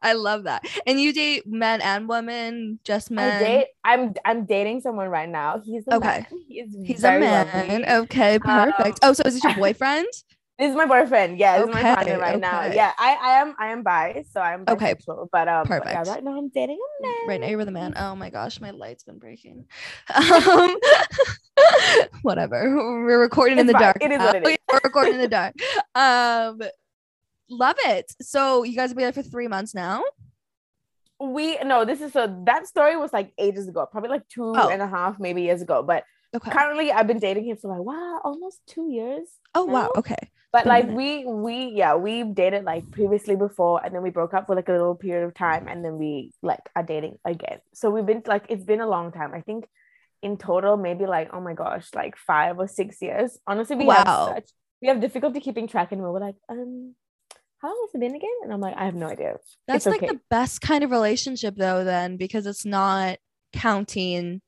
I 0.00 0.12
love 0.12 0.44
that. 0.44 0.64
And 0.86 1.00
you 1.00 1.12
date 1.12 1.44
men 1.46 1.80
and 1.80 2.08
women, 2.08 2.78
just 2.84 3.10
men. 3.10 3.34
I 3.34 3.38
date. 3.44 3.66
I'm 3.84 4.14
I'm 4.24 4.44
dating 4.46 4.80
someone 4.80 5.08
right 5.08 5.28
now. 5.28 5.60
He's 5.64 5.88
a 5.88 5.94
Okay. 5.96 6.06
man. 6.06 6.26
He 6.48 6.60
is 6.60 6.76
He's 6.84 7.04
a 7.04 7.18
man. 7.18 7.48
lovely. 7.52 7.86
Okay, 7.86 8.38
perfect. 8.38 9.00
Um, 9.02 9.10
oh, 9.10 9.12
so 9.12 9.22
is 9.26 9.34
this 9.34 9.42
your 9.44 9.54
boyfriend? 9.56 10.06
This 10.58 10.70
is 10.70 10.76
my 10.76 10.86
boyfriend. 10.86 11.38
Yeah, 11.38 11.58
this 11.58 11.68
is 11.68 11.72
my 11.72 11.80
Okay, 11.80 11.94
partner 11.94 12.18
right 12.18 12.40
now. 12.40 12.64
Yeah, 12.66 12.92
I, 12.98 13.14
I 13.14 13.30
am 13.40 13.54
I 13.60 13.68
am 13.68 13.84
bi, 13.84 14.24
so 14.32 14.40
I'm 14.40 14.64
Okay. 14.68 14.94
But 15.30 15.46
um, 15.46 15.66
but 15.68 15.82
yeah, 15.86 16.02
right 16.04 16.22
now 16.24 16.36
I'm 16.36 16.48
dating 16.48 16.78
a 16.98 17.02
man. 17.06 17.14
Right 17.28 17.40
now 17.40 17.46
you're 17.46 17.58
with 17.58 17.68
a 17.68 17.72
man. 17.72 17.92
Oh 17.96 18.16
my 18.16 18.28
gosh, 18.28 18.60
my 18.60 18.70
light's 18.72 19.04
been 19.04 19.18
breaking. 19.18 19.66
Um, 20.14 20.76
whatever. 22.22 22.74
We're 23.04 23.20
recording 23.20 23.58
in 23.58 23.66
the 23.66 23.72
fine. 23.72 23.82
dark. 23.82 23.96
It 24.00 24.10
is 24.10 24.18
what 24.18 24.34
it 24.34 24.46
is. 24.46 24.56
We're 24.72 24.80
recording 24.82 25.14
in 25.14 25.20
the 25.20 25.28
dark. 25.28 25.54
Um, 25.94 26.60
love 27.48 27.76
it. 27.84 28.12
So 28.20 28.62
you 28.64 28.74
guys 28.74 28.90
will 28.90 28.96
be 28.96 29.02
there 29.04 29.12
for 29.12 29.22
three 29.22 29.46
months 29.48 29.74
now. 29.74 30.02
We 31.20 31.56
no, 31.58 31.84
this 31.84 32.00
is 32.00 32.12
so 32.12 32.42
that 32.46 32.66
story 32.66 32.96
was 32.96 33.12
like 33.12 33.32
ages 33.38 33.68
ago, 33.68 33.86
probably 33.90 34.10
like 34.10 34.26
two 34.28 34.54
Oh. 34.56 34.68
and 34.68 34.82
a 34.82 34.86
half, 34.88 35.20
maybe 35.20 35.42
years 35.42 35.62
ago. 35.62 35.82
But 35.84 36.02
Okay. 36.34 36.50
currently, 36.50 36.90
I've 36.92 37.06
been 37.06 37.18
dating 37.20 37.44
him 37.46 37.56
for 37.56 37.68
like 37.76 37.84
wow, 37.84 38.20
almost 38.24 38.60
two 38.66 38.90
years. 38.90 39.28
Oh 39.54 39.64
wow. 39.64 39.90
Okay. 39.96 40.16
But 40.52 40.66
like 40.66 40.88
we 40.88 41.24
we 41.26 41.66
yeah 41.74 41.94
we 41.96 42.24
dated 42.24 42.64
like 42.64 42.90
previously 42.90 43.36
before 43.36 43.84
and 43.84 43.94
then 43.94 44.02
we 44.02 44.10
broke 44.10 44.32
up 44.32 44.46
for 44.46 44.56
like 44.56 44.68
a 44.68 44.72
little 44.72 44.94
period 44.94 45.26
of 45.26 45.34
time 45.34 45.68
and 45.68 45.84
then 45.84 45.98
we 45.98 46.32
like 46.42 46.60
are 46.74 46.82
dating 46.82 47.18
again. 47.24 47.58
So 47.74 47.90
we've 47.90 48.06
been 48.06 48.22
like 48.26 48.46
it's 48.48 48.64
been 48.64 48.80
a 48.80 48.88
long 48.88 49.12
time. 49.12 49.34
I 49.34 49.42
think 49.42 49.66
in 50.22 50.38
total 50.38 50.76
maybe 50.76 51.06
like 51.06 51.30
oh 51.34 51.40
my 51.40 51.54
gosh 51.54 51.88
like 51.94 52.16
five 52.16 52.58
or 52.58 52.66
six 52.68 53.02
years. 53.02 53.38
Honestly, 53.46 53.76
we 53.76 53.86
Wow. 53.86 54.02
have 54.04 54.08
such 54.10 54.50
we 54.80 54.88
have 54.88 55.00
difficulty 55.00 55.40
keeping 55.40 55.68
track 55.68 55.92
and 55.92 56.00
we're 56.02 56.18
like 56.18 56.36
um 56.48 56.94
how 57.60 57.68
long 57.68 57.88
has 57.88 57.94
it 57.94 58.00
been 58.00 58.14
again? 58.16 58.30
And 58.44 58.52
I'm 58.52 58.60
like 58.60 58.76
I 58.76 58.86
have 58.86 58.94
no 58.94 59.08
idea. 59.08 59.36
That's 59.66 59.84
It's 59.84 59.90
like 59.90 60.04
okay. 60.04 60.06
the 60.06 60.20
best 60.30 60.60
kind 60.60 60.82
of 60.82 60.90
relationship 60.90 61.54
though, 61.56 61.84
then, 61.84 62.16
because 62.16 62.46
it's 62.46 62.64
not 62.64 63.18
counting. 63.52 64.40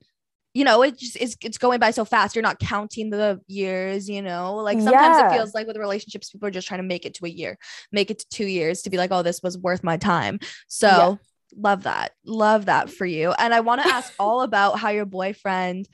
You 0.53 0.65
know, 0.65 0.83
it 0.83 0.99
just 0.99 1.17
it's 1.17 1.37
it's 1.43 1.59
going 1.59 1.79
by 1.79 1.93
so 1.93 2.05
fast. 2.05 2.35
You're 2.35 2.43
not 2.43 2.59
counting 2.59 3.11
the 3.11 3.41
years, 3.47 4.09
you 4.09 4.21
know. 4.21 4.57
Like 4.57 4.81
sometimes 4.81 5.17
Yeah. 5.17 5.27
it 5.27 5.31
feels 5.33 5.55
like 5.55 5.67
with 5.69 5.77
relationships, 5.77 6.31
people 6.31 6.49
are 6.49 6.51
just 6.51 6.67
trying 6.67 6.81
to 6.81 6.87
make 6.87 7.07
it 7.07 7.15
to 7.15 7.27
a 7.27 7.29
year, 7.29 7.57
make 7.93 8.11
it 8.11 8.19
to 8.21 8.27
two 8.31 8.47
years 8.47 8.83
to 8.83 8.91
be 8.91 8.97
like, 8.97 9.13
oh, 9.13 9.23
this 9.23 9.43
was 9.43 9.57
worth 9.57 9.85
my 9.85 9.97
time. 9.97 10.41
So 10.67 10.89
Yeah. 10.89 11.15
love 11.57 11.85
that. 11.85 12.13
Love 12.25 12.67
that 12.67 12.91
for 12.91 13.07
you. 13.07 13.31
And 13.33 13.55
I 13.55 13.61
want 13.61 13.81
to 13.83 13.87
ask 13.87 14.13
all 14.19 14.43
about 14.43 14.79
how 14.79 14.89
your 14.91 15.07
boyfriend 15.07 15.89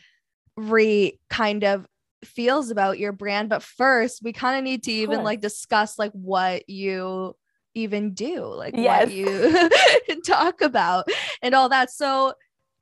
re 0.56 1.18
kind 1.28 1.64
of 1.64 1.86
feels 2.24 2.70
about 2.70 2.98
your 2.98 3.12
brand. 3.12 3.50
But 3.50 3.62
first, 3.62 4.22
we 4.22 4.32
kind 4.32 4.56
of 4.56 4.64
need 4.64 4.84
to 4.84 4.92
even 4.92 5.22
like 5.22 5.40
discuss 5.42 5.98
like 5.98 6.12
what 6.12 6.68
you 6.68 7.36
even 7.74 8.14
do, 8.14 8.42
like 8.46 8.74
Yes. 8.74 9.08
what 9.08 9.12
you 9.12 9.70
talk 10.26 10.62
about 10.62 11.08
and 11.42 11.54
all 11.54 11.68
that. 11.68 11.90
So 11.90 12.32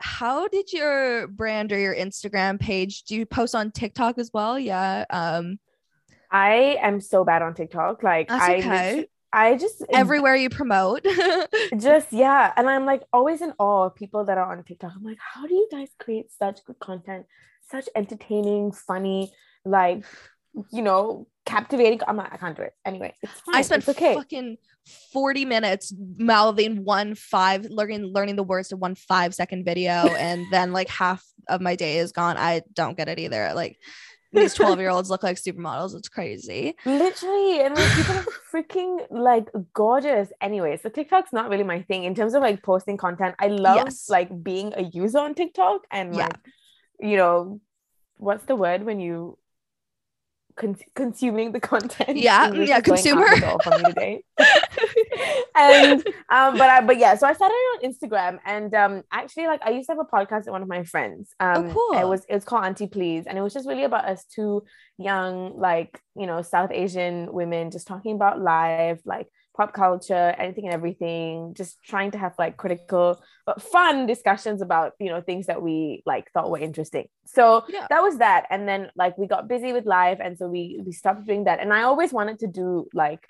how 0.04 0.49
did 0.49 0.70
your 0.70 1.26
brand 1.28 1.73
or 1.73 1.78
your 1.78 1.94
Instagram 1.94 2.61
page 2.61 3.04
do 3.04 3.16
you 3.16 3.25
post 3.25 3.54
on 3.54 3.70
TikTok 3.70 4.18
as 4.18 4.30
well? 4.34 4.58
Yeah. 4.58 5.06
Um 5.08 5.58
I 6.30 6.78
am 6.82 7.00
so 7.00 7.25
bad 7.25 7.40
on 7.40 7.54
TikTok. 7.54 8.02
Like 8.02 8.30
I, 8.30 8.56
okay. 8.56 8.96
lit- 8.96 9.11
I 9.32 9.56
just 9.56 9.82
everywhere 9.90 10.37
you 10.37 10.50
promote. 10.50 11.06
just 11.78 12.12
yeah, 12.12 12.52
and 12.56 12.68
I'm 12.68 12.84
like 12.84 13.02
always 13.12 13.40
in 13.40 13.54
awe 13.58 13.87
of 13.87 13.94
people 13.94 14.25
that 14.26 14.37
are 14.37 14.52
on 14.52 14.62
TikTok. 14.62 14.92
I'm 14.94 15.02
like, 15.02 15.18
how 15.18 15.46
do 15.46 15.54
you 15.54 15.68
guys 15.73 15.88
create 15.99 16.30
such 16.30 16.62
good 16.64 16.78
content, 16.78 17.25
such 17.70 17.88
entertaining, 17.96 18.73
funny, 18.73 19.32
like 19.64 20.04
you 20.73 20.82
know, 20.82 21.26
captivating? 21.46 22.00
I'm 22.06 22.16
like, 22.16 22.32
I 22.32 22.37
can't 22.37 22.56
do 22.56 22.62
it. 22.62 22.73
Anyway, 22.84 23.14
it's 23.23 23.40
fine. 23.40 23.54
I 23.56 23.62
spent 23.62 23.80
it's 23.88 23.96
okay. 23.96 24.14
fucking 24.14 24.56
40 25.12 25.44
minutes 25.46 25.94
mouthing 26.18 26.84
one 26.84 27.14
five 27.14 27.64
learning 27.70 28.04
learning 28.12 28.37
the 28.37 28.42
words 28.42 28.68
to 28.68 28.76
one 28.76 28.94
five 28.94 29.34
second 29.34 29.64
video 29.64 29.92
and 29.92 30.44
then 30.50 30.73
like 30.73 30.88
half 30.88 31.25
of 31.49 31.61
my 31.61 31.75
day 31.76 31.99
is 31.99 32.12
gone. 32.12 32.37
I 32.37 32.62
don't 32.75 32.96
get 32.96 33.08
it 33.08 33.18
either. 33.18 33.52
Like 33.54 33.78
these 34.32 34.52
12 34.54 34.80
year 34.80 34.90
olds 34.90 35.11
look 35.11 35.23
like 35.23 35.37
supermodels. 35.37 35.94
It's 35.94 36.08
crazy. 36.08 36.75
Literally, 36.84 37.61
and 37.62 37.75
like 37.75 37.94
people 37.94 38.16
are 38.16 38.25
freaking 38.52 39.06
like 39.11 39.49
gorgeous. 39.73 40.30
Anyway, 40.40 40.76
so 40.82 40.88
TikTok's 40.88 41.32
not 41.32 41.49
really 41.50 41.62
my 41.64 41.82
thing 41.82 42.04
in 42.04 42.14
terms 42.14 42.34
of 42.34 42.42
like 42.42 42.62
posting 42.62 42.96
content. 42.96 43.37
I 43.38 43.46
love 43.49 43.76
Yes. 43.87 44.11
like 44.11 44.42
being 44.42 44.75
a 44.76 44.82
user 44.82 45.18
on 45.18 45.34
TikTok 45.34 45.82
and 45.90 46.14
Yeah. 46.14 46.25
like 46.26 46.37
you 47.00 47.16
know, 47.16 47.61
what's 48.18 48.44
the 48.44 48.56
word 48.56 48.84
when 48.84 48.99
you 49.00 49.38
con- 50.56 50.76
consuming 50.94 51.52
the 51.52 51.61
content? 51.61 52.16
Yeah, 52.16 52.46
English 52.46 52.68
yeah, 52.68 52.80
consumer. 52.80 53.26
out 53.26 53.34
the 53.34 53.40
door 53.40 53.58
for 53.62 53.78
me 53.78 53.84
today. 53.84 54.25
and 55.54 56.06
um, 56.28 56.58
but 56.58 56.70
I 56.70 56.80
but 56.80 56.99
yeah, 56.99 57.14
so 57.16 57.26
I 57.26 57.32
started 57.32 57.54
on 57.54 57.92
Instagram 57.92 58.38
and 58.44 58.75
um 58.75 59.02
actually 59.12 59.46
like 59.46 59.62
I 59.64 59.70
used 59.70 59.88
to 59.88 59.96
have 59.96 60.00
a 60.00 60.16
podcast 60.16 60.40
with 60.40 60.49
one 60.49 60.62
of 60.62 60.68
my 60.68 60.84
friends. 60.84 61.34
Um 61.40 61.73
cool. 61.73 61.99
it 61.99 62.06
was 62.06 62.25
it 62.28 62.34
was 62.34 62.44
called 62.44 62.64
Auntie 62.64 62.87
Please, 62.87 63.26
and 63.26 63.38
it 63.38 63.42
was 63.42 63.52
just 63.52 63.68
really 63.68 63.84
about 63.84 64.04
us 64.06 64.25
two 64.25 64.64
young, 64.99 65.58
like, 65.58 66.00
you 66.16 66.26
know, 66.26 66.42
South 66.42 66.70
Asian 66.73 67.32
women 67.32 67.70
just 67.70 67.87
talking 67.87 68.14
about 68.14 68.40
life, 68.40 69.00
like 69.04 69.28
pop 69.56 69.73
culture, 69.73 70.34
anything 70.38 70.64
and 70.64 70.75
everything, 70.75 71.54
just 71.54 71.78
trying 71.82 72.11
to 72.11 72.18
have 72.18 72.34
like 72.38 72.56
critical 72.56 73.20
but 73.46 73.62
fun 73.62 74.06
discussions 74.06 74.62
about, 74.62 74.92
you 74.99 75.08
know, 75.11 75.20
things 75.20 75.46
that 75.46 75.62
we 75.62 76.02
like 76.06 76.30
thought 76.32 76.50
were 76.50 76.58
interesting. 76.58 77.06
So 77.26 77.64
Yeah. 77.68 77.87
that 77.90 78.02
was 78.02 78.18
that. 78.18 78.46
And 78.50 78.66
then 78.68 78.90
like 78.96 79.16
we 79.16 79.26
got 79.26 79.49
busy 79.49 79.73
with 79.73 79.87
life 79.87 80.18
and 80.20 80.37
so 80.37 80.49
we 80.49 80.80
we 80.84 80.92
stopped 80.92 81.26
doing 81.26 81.44
that. 81.44 81.61
And 81.61 81.73
I 81.73 81.82
always 81.82 82.12
wanted 82.12 82.40
to 82.40 82.46
do 82.49 82.88
like 82.94 83.28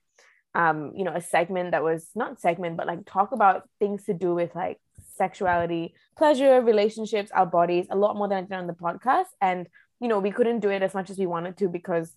um, 0.56 0.92
you 0.94 1.02
know, 1.04 1.12
a 1.14 1.20
segment 1.20 1.72
that 1.72 1.82
was 1.82 2.08
not 2.14 2.40
segment, 2.40 2.76
but 2.76 2.86
like 2.86 3.04
talk 3.06 3.32
about 3.32 3.68
things 3.80 4.04
to 4.04 4.14
do 4.14 4.34
with 4.34 4.54
like 4.54 4.78
sexuality, 5.16 5.94
pleasure, 6.16 6.60
relationships, 6.62 7.30
our 7.34 7.44
bodies, 7.46 7.86
a 7.90 7.96
lot 7.96 8.16
more 8.16 8.28
than 8.28 8.38
I 8.38 8.42
did 8.42 8.52
on 8.52 8.68
the 8.68 8.72
podcast. 8.72 9.26
And, 9.40 9.66
you 10.00 10.06
know, 10.06 10.20
we 10.20 10.30
couldn't 10.30 10.60
do 10.60 10.70
it 10.70 10.80
as 10.80 10.94
much 10.94 11.10
as 11.10 11.18
we 11.18 11.26
wanted 11.26 11.56
to 11.58 11.68
because 11.68 12.14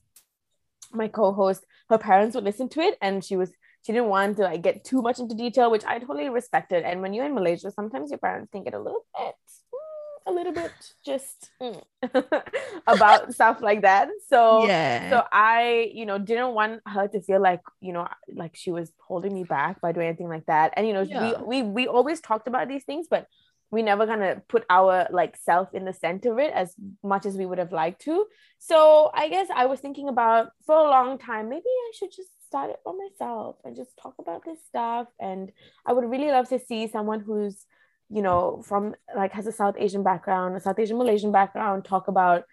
my 0.93 1.07
co-host, 1.07 1.65
her 1.89 1.97
parents 1.97 2.35
would 2.35 2.43
listen 2.43 2.69
to 2.69 2.79
it 2.79 2.97
and 3.01 3.23
she 3.23 3.35
was 3.35 3.51
she 3.88 3.94
didn't 3.94 4.10
want 4.10 4.36
to 4.36 4.44
like 4.44 4.62
get 4.62 4.84
too 4.84 5.01
much 5.01 5.17
into 5.17 5.34
detail, 5.34 5.72
which 5.72 5.86
I 5.86 5.98
totally 6.00 6.27
respected. 6.27 6.84
And 6.84 7.01
when 7.01 7.13
you're 7.13 7.25
in 7.25 7.34
Malaysia, 7.34 7.72
sometimes 7.72 8.12
your 8.12 8.20
parents 8.20 8.51
can 8.51 8.65
get 8.65 8.74
a 8.74 8.79
little 8.79 9.06
bit 9.17 9.36
mm, 9.74 10.29
a 10.29 10.32
little 10.34 10.51
bit 10.51 10.74
just 11.06 11.51
mm, 11.62 11.82
about 12.88 13.34
stuff 13.38 13.62
like 13.62 13.84
that. 13.84 14.10
So 14.27 14.67
yeah. 14.67 15.10
so 15.10 15.24
I, 15.32 15.89
you 15.94 16.06
know, 16.06 16.17
didn't 16.17 16.53
want 16.53 16.82
her 16.86 17.08
to 17.08 17.22
feel 17.22 17.41
like, 17.41 17.62
you 17.79 17.94
know, 17.94 18.10
like 18.36 18.58
she 18.58 18.72
was 18.72 18.91
holding 19.08 19.34
me 19.34 19.46
back 19.46 19.79
by 19.79 19.94
doing 19.94 20.08
anything 20.08 20.27
like 20.27 20.48
that. 20.48 20.74
And 20.75 20.86
you 20.86 20.91
know, 20.91 21.03
Yeah. 21.03 21.39
we 21.41 21.62
we 21.62 21.63
we 21.63 21.88
always 21.88 22.20
talked 22.20 22.50
about 22.50 22.67
these 22.67 22.84
things, 22.84 23.08
but 23.10 23.25
we 23.72 23.84
never 23.84 24.06
gonna 24.06 24.41
put 24.50 24.65
our 24.70 25.08
like 25.12 25.38
self 25.38 25.74
in 25.74 25.86
the 25.86 25.94
center 25.94 26.34
of 26.34 26.39
it 26.39 26.51
as 26.53 26.75
much 27.03 27.25
as 27.25 27.38
we 27.38 27.46
would 27.46 27.58
have 27.58 27.72
liked 27.72 28.01
to. 28.01 28.25
So 28.60 29.12
I 29.13 29.29
guess 29.29 29.48
I 29.53 29.65
was 29.67 29.79
thinking 29.79 30.10
about 30.10 30.51
for 30.65 30.75
a 30.75 30.89
long 30.89 31.17
time, 31.17 31.48
maybe 31.48 31.72
I 31.88 31.91
should 31.94 32.12
just 32.12 32.32
start 32.47 32.71
it 32.71 32.79
for 32.83 32.95
myself 32.97 33.57
and 33.63 33.75
just 33.75 33.91
talk 34.01 34.15
about 34.19 34.43
this 34.45 34.59
stuff. 34.67 35.07
And 35.19 35.51
I 35.85 35.93
would 35.93 36.09
really 36.09 36.31
love 36.31 36.49
to 36.49 36.59
see 36.59 36.87
someone 36.87 37.19
who's, 37.19 37.65
you 38.09 38.21
know, 38.21 38.63
from 38.65 38.95
like 39.15 39.33
has 39.33 39.47
a 39.47 39.51
South 39.51 39.75
Asian 39.77 40.03
background, 40.03 40.55
a 40.55 40.59
South 40.59 40.79
Asian 40.79 40.97
Malaysian 40.97 41.31
background, 41.31 41.85
talk 41.85 42.07
about 42.07 42.43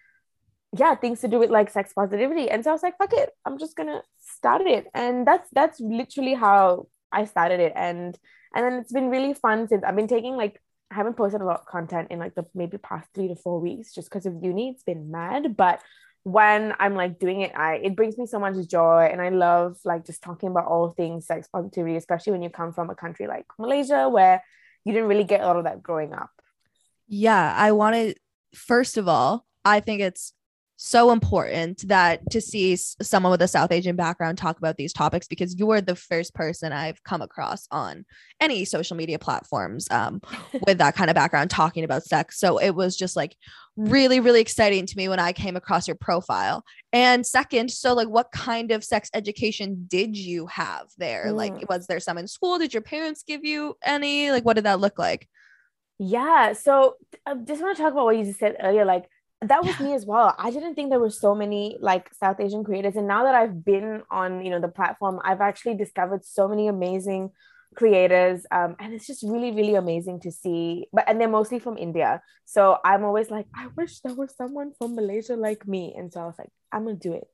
yeah 0.77 0.95
things 0.95 1.21
to 1.21 1.27
do 1.27 1.39
with 1.39 1.49
like 1.49 1.69
sex 1.69 1.93
positivity. 1.93 2.49
And 2.49 2.63
so 2.63 2.71
i 2.71 2.73
was 2.73 2.83
like 2.83 2.97
fuck 2.97 3.13
it 3.13 3.29
i'm 3.45 3.57
just 3.57 3.75
gonna 3.75 4.01
start 4.19 4.61
it. 4.63 4.87
And 4.93 5.25
that's 5.25 5.49
that's 5.53 5.79
literally 5.79 6.33
how 6.33 6.87
i 7.11 7.25
started 7.25 7.59
it. 7.59 7.73
And 7.75 8.17
and 8.53 8.65
then 8.65 8.73
it's 8.73 8.91
been 8.91 9.09
really 9.09 9.33
fun 9.33 9.67
since 9.67 9.83
i've 9.83 9.95
been 9.95 10.07
taking 10.07 10.35
like 10.35 10.61
i 10.91 10.95
haven't 10.95 11.15
posted 11.15 11.41
a 11.41 11.45
lot 11.45 11.61
of 11.61 11.65
content 11.65 12.09
in 12.11 12.19
like 12.19 12.35
the 12.35 12.45
maybe 12.53 12.77
past 12.77 13.07
three 13.13 13.29
to 13.29 13.35
four 13.35 13.59
weeks 13.59 13.93
just 13.93 14.09
because 14.09 14.25
of 14.25 14.35
uni. 14.41 14.69
It's 14.69 14.83
been 14.83 15.11
mad 15.11 15.55
but 15.55 15.81
when 16.25 16.73
i'm 16.79 16.95
like 16.95 17.19
doing 17.19 17.41
it 17.41 17.51
i 17.55 17.75
it 17.75 17.95
brings 17.95 18.17
me 18.17 18.25
so 18.25 18.39
much 18.39 18.55
joy 18.67 19.07
and 19.11 19.21
i 19.21 19.29
love 19.29 19.77
like 19.85 20.03
just 20.05 20.21
talking 20.21 20.49
about 20.49 20.65
all 20.65 20.89
things 20.89 21.27
sex 21.27 21.47
positivity 21.47 21.95
especially 21.95 22.33
when 22.33 22.41
you 22.41 22.49
come 22.49 22.73
from 22.73 22.89
a 22.89 22.95
country 22.95 23.27
like 23.27 23.45
malaysia 23.59 24.09
where 24.09 24.41
you 24.85 24.93
didn't 24.93 25.09
really 25.09 25.23
get 25.23 25.41
a 25.41 25.45
lot 25.45 25.57
of 25.57 25.65
that 25.65 25.83
growing 25.83 26.13
up. 26.13 26.29
Yeah, 27.07 27.53
I 27.57 27.71
wanted 27.73 28.17
first 28.53 28.97
of 28.97 29.07
all, 29.07 29.45
I 29.65 29.79
think 29.79 30.01
it's 30.01 30.33
so 30.77 31.11
important 31.11 31.87
that 31.87 32.29
to 32.31 32.41
see 32.41 32.75
someone 32.75 33.31
with 33.31 33.41
a 33.41 33.47
South 33.47 33.71
Asian 33.71 33.95
background 33.95 34.37
talk 34.37 34.57
about 34.57 34.75
these 34.75 34.91
topics 34.91 35.27
because 35.27 35.57
you 35.57 35.69
are 35.71 35.79
the 35.79 35.95
first 35.95 36.33
person 36.33 36.73
I've 36.73 37.01
come 37.03 37.21
across 37.21 37.67
on 37.71 38.05
any 38.41 38.65
social 38.65 38.97
media 38.97 39.17
platforms 39.17 39.89
um, 39.89 40.21
with 40.67 40.77
that 40.79 40.95
kind 40.95 41.09
of 41.09 41.15
background 41.15 41.49
talking 41.49 41.85
about 41.85 42.03
sex. 42.03 42.39
So 42.39 42.57
it 42.57 42.71
was 42.71 42.97
just 42.97 43.15
like 43.15 43.35
really, 43.77 44.19
really 44.19 44.41
exciting 44.41 44.85
to 44.85 44.97
me 44.97 45.07
when 45.07 45.19
I 45.19 45.31
came 45.31 45.55
across 45.55 45.87
your 45.87 45.95
profile. 45.95 46.63
And 46.91 47.25
second, 47.25 47.71
so 47.71 47.93
like 47.93 48.09
what 48.09 48.31
kind 48.31 48.71
of 48.71 48.83
sex 48.83 49.09
education 49.13 49.85
did 49.87 50.17
you 50.17 50.47
have 50.47 50.87
there? 50.97 51.31
Like, 51.31 51.53
Mm. 51.53 51.69
was 51.69 51.87
there 51.87 51.99
some 51.99 52.17
in 52.17 52.27
school? 52.27 52.57
Did 52.57 52.73
your 52.73 52.81
parents 52.81 53.23
give 53.23 53.45
you 53.45 53.77
any? 53.83 54.31
Like, 54.31 54.43
what 54.43 54.55
did 54.55 54.65
that 54.65 54.79
look 54.79 54.99
like? 54.99 55.27
Yeah. 55.99 56.51
So 56.53 56.95
I 57.25 57.35
just 57.35 57.61
want 57.61 57.77
to 57.77 57.83
talk 57.83 57.93
about 57.93 58.05
what 58.05 58.17
you 58.17 58.25
just 58.25 58.39
said 58.39 58.57
earlier. 58.61 58.83
Like 58.83 59.05
that 59.47 59.63
was 59.63 59.79
me 59.79 59.93
as 59.93 60.05
well. 60.05 60.35
I 60.37 60.51
didn't 60.51 60.75
think 60.75 60.89
there 60.89 60.99
were 60.99 61.09
so 61.09 61.35
many 61.35 61.77
like 61.79 62.13
South 62.13 62.39
Asian 62.39 62.63
creators. 62.63 62.95
And 62.95 63.07
now 63.07 63.23
that 63.23 63.35
I've 63.35 63.63
been 63.63 64.03
on, 64.09 64.43
you 64.43 64.49
know, 64.51 64.59
the 64.59 64.67
platform, 64.67 65.19
I've 65.23 65.41
actually 65.41 65.75
discovered 65.75 66.25
so 66.25 66.47
many 66.47 66.67
amazing 66.67 67.31
creators. 67.75 68.45
Um, 68.51 68.75
and 68.79 68.93
it's 68.93 69.07
just 69.07 69.23
really, 69.23 69.51
really 69.51 69.75
amazing 69.75 70.21
to 70.21 70.31
see. 70.31 70.87
But 70.93 71.05
and 71.07 71.19
they're 71.19 71.27
mostly 71.27 71.59
from 71.59 71.77
India. 71.77 72.21
So 72.45 72.77
I'm 72.83 73.03
always 73.03 73.29
like, 73.29 73.47
I 73.55 73.67
wish 73.75 73.99
there 73.99 74.13
was 74.13 74.35
someone 74.35 74.71
from 74.77 74.95
Malaysia 74.95 75.35
like 75.35 75.67
me. 75.67 75.93
And 75.97 76.11
so 76.11 76.21
I 76.21 76.25
was 76.25 76.35
like, 76.37 76.49
I'm 76.71 76.85
gonna 76.85 76.95
do 76.95 77.13
it. 77.13 77.27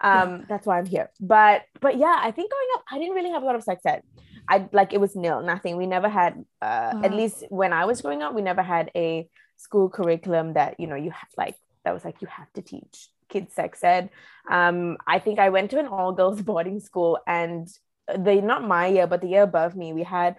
Um, 0.00 0.44
that's 0.48 0.66
why 0.66 0.78
I'm 0.78 0.86
here. 0.86 1.10
But 1.20 1.62
but 1.80 1.96
yeah, 1.96 2.18
I 2.18 2.30
think 2.30 2.50
growing 2.50 2.68
up, 2.74 2.84
I 2.90 2.98
didn't 2.98 3.14
really 3.14 3.30
have 3.30 3.42
a 3.42 3.46
lot 3.46 3.54
of 3.54 3.62
sex 3.62 3.82
ed. 3.86 4.02
I 4.48 4.68
like 4.72 4.92
it 4.92 5.00
was 5.00 5.16
nil, 5.16 5.42
nothing. 5.42 5.76
We 5.76 5.86
never 5.86 6.08
had 6.08 6.44
uh 6.60 6.92
at 7.02 7.14
least 7.14 7.44
when 7.48 7.72
I 7.72 7.84
was 7.86 8.02
growing 8.02 8.22
up, 8.22 8.34
we 8.34 8.42
never 8.42 8.62
had 8.62 8.90
a 8.94 9.28
school 9.56 9.88
curriculum 9.88 10.54
that 10.54 10.78
you 10.78 10.86
know 10.86 10.96
you 10.96 11.10
have 11.10 11.28
like 11.36 11.56
that 11.84 11.94
was 11.94 12.04
like 12.04 12.20
you 12.22 12.28
have 12.28 12.52
to 12.54 12.62
teach 12.62 13.08
kids 13.28 13.54
sex 13.54 13.82
ed. 13.82 14.10
Um, 14.50 14.96
I 15.06 15.18
think 15.18 15.38
I 15.38 15.48
went 15.50 15.70
to 15.70 15.78
an 15.78 15.86
all 15.86 16.12
girls 16.12 16.42
boarding 16.50 16.80
school, 16.80 17.18
and 17.26 17.68
the 18.08 18.40
not 18.40 18.66
my 18.66 18.86
year, 18.86 19.06
but 19.06 19.20
the 19.20 19.28
year 19.28 19.42
above 19.42 19.76
me, 19.76 19.92
we 19.92 20.02
had 20.02 20.36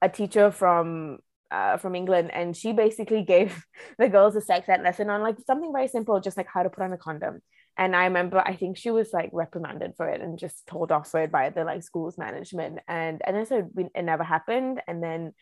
a 0.00 0.08
teacher 0.08 0.50
from 0.50 1.18
uh, 1.50 1.76
from 1.76 1.94
England, 1.94 2.30
and 2.32 2.56
she 2.56 2.72
basically 2.72 3.22
gave 3.34 3.64
the 3.98 4.08
girls 4.08 4.36
a 4.36 4.40
sex 4.40 4.68
ed 4.68 4.82
lesson 4.82 5.10
on 5.10 5.22
like 5.22 5.36
something 5.46 5.72
very 5.72 5.88
simple, 5.88 6.20
just 6.20 6.36
like 6.36 6.48
how 6.48 6.62
to 6.62 6.70
put 6.70 6.84
on 6.84 6.92
a 6.92 6.98
condom. 6.98 7.40
And 7.78 7.96
I 7.96 8.04
remember, 8.04 8.38
I 8.38 8.54
think 8.54 8.76
she 8.76 8.90
was 8.90 9.12
like 9.14 9.30
reprimanded 9.32 9.94
for 9.96 10.06
it 10.06 10.20
and 10.20 10.38
just 10.38 10.66
told 10.66 10.92
off 10.92 11.10
for 11.10 11.22
it 11.22 11.32
by 11.32 11.48
the 11.48 11.64
like 11.64 11.82
school's 11.82 12.18
management. 12.18 12.80
And 12.86 13.22
and 13.24 13.48
so 13.48 13.70
it, 13.76 13.90
it 13.94 14.02
never 14.02 14.24
happened. 14.24 14.82
And 14.86 15.02
then 15.02 15.32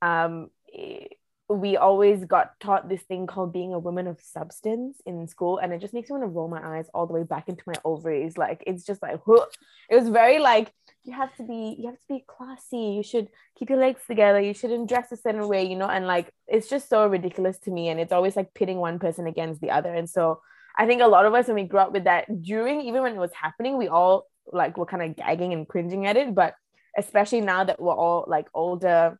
um, 0.00 0.48
eh, 0.72 1.06
we 1.52 1.76
always 1.76 2.24
got 2.24 2.58
taught 2.60 2.88
this 2.88 3.02
thing 3.02 3.26
called 3.26 3.52
being 3.52 3.72
a 3.72 3.78
woman 3.78 4.06
of 4.06 4.20
substance 4.20 5.00
in 5.06 5.26
school, 5.28 5.58
and 5.58 5.72
it 5.72 5.80
just 5.80 5.94
makes 5.94 6.10
me 6.10 6.14
want 6.14 6.24
to 6.24 6.28
roll 6.28 6.48
my 6.48 6.76
eyes 6.76 6.86
all 6.94 7.06
the 7.06 7.12
way 7.12 7.22
back 7.22 7.48
into 7.48 7.62
my 7.66 7.74
ovaries. 7.84 8.38
Like 8.38 8.62
it's 8.66 8.84
just 8.84 9.02
like 9.02 9.20
whoa. 9.26 9.44
it 9.88 9.96
was 9.96 10.08
very 10.08 10.38
like 10.38 10.72
you 11.04 11.12
have 11.12 11.34
to 11.36 11.42
be 11.42 11.76
you 11.78 11.86
have 11.86 11.96
to 11.96 12.08
be 12.08 12.24
classy. 12.26 12.94
You 12.96 13.02
should 13.02 13.28
keep 13.58 13.70
your 13.70 13.78
legs 13.78 14.00
together. 14.06 14.40
You 14.40 14.54
shouldn't 14.54 14.88
dress 14.88 15.10
a 15.12 15.16
certain 15.16 15.48
way, 15.48 15.64
you 15.64 15.76
know. 15.76 15.88
And 15.88 16.06
like 16.06 16.32
it's 16.46 16.68
just 16.68 16.88
so 16.88 17.06
ridiculous 17.06 17.58
to 17.60 17.70
me, 17.70 17.88
and 17.88 18.00
it's 18.00 18.12
always 18.12 18.36
like 18.36 18.54
pitting 18.54 18.78
one 18.78 18.98
person 18.98 19.26
against 19.26 19.60
the 19.60 19.70
other. 19.70 19.92
And 19.92 20.08
so 20.08 20.40
I 20.76 20.86
think 20.86 21.02
a 21.02 21.06
lot 21.06 21.26
of 21.26 21.34
us 21.34 21.46
when 21.46 21.56
we 21.56 21.64
grew 21.64 21.80
up 21.80 21.92
with 21.92 22.04
that 22.04 22.42
during 22.42 22.82
even 22.82 23.02
when 23.02 23.14
it 23.14 23.18
was 23.18 23.32
happening, 23.32 23.78
we 23.78 23.88
all 23.88 24.26
like 24.52 24.76
were 24.76 24.86
kind 24.86 25.02
of 25.02 25.16
gagging 25.16 25.52
and 25.52 25.68
cringing 25.68 26.06
at 26.06 26.16
it. 26.16 26.34
But 26.34 26.54
especially 26.96 27.40
now 27.40 27.64
that 27.64 27.80
we're 27.80 27.94
all 27.94 28.24
like 28.28 28.46
older 28.54 29.18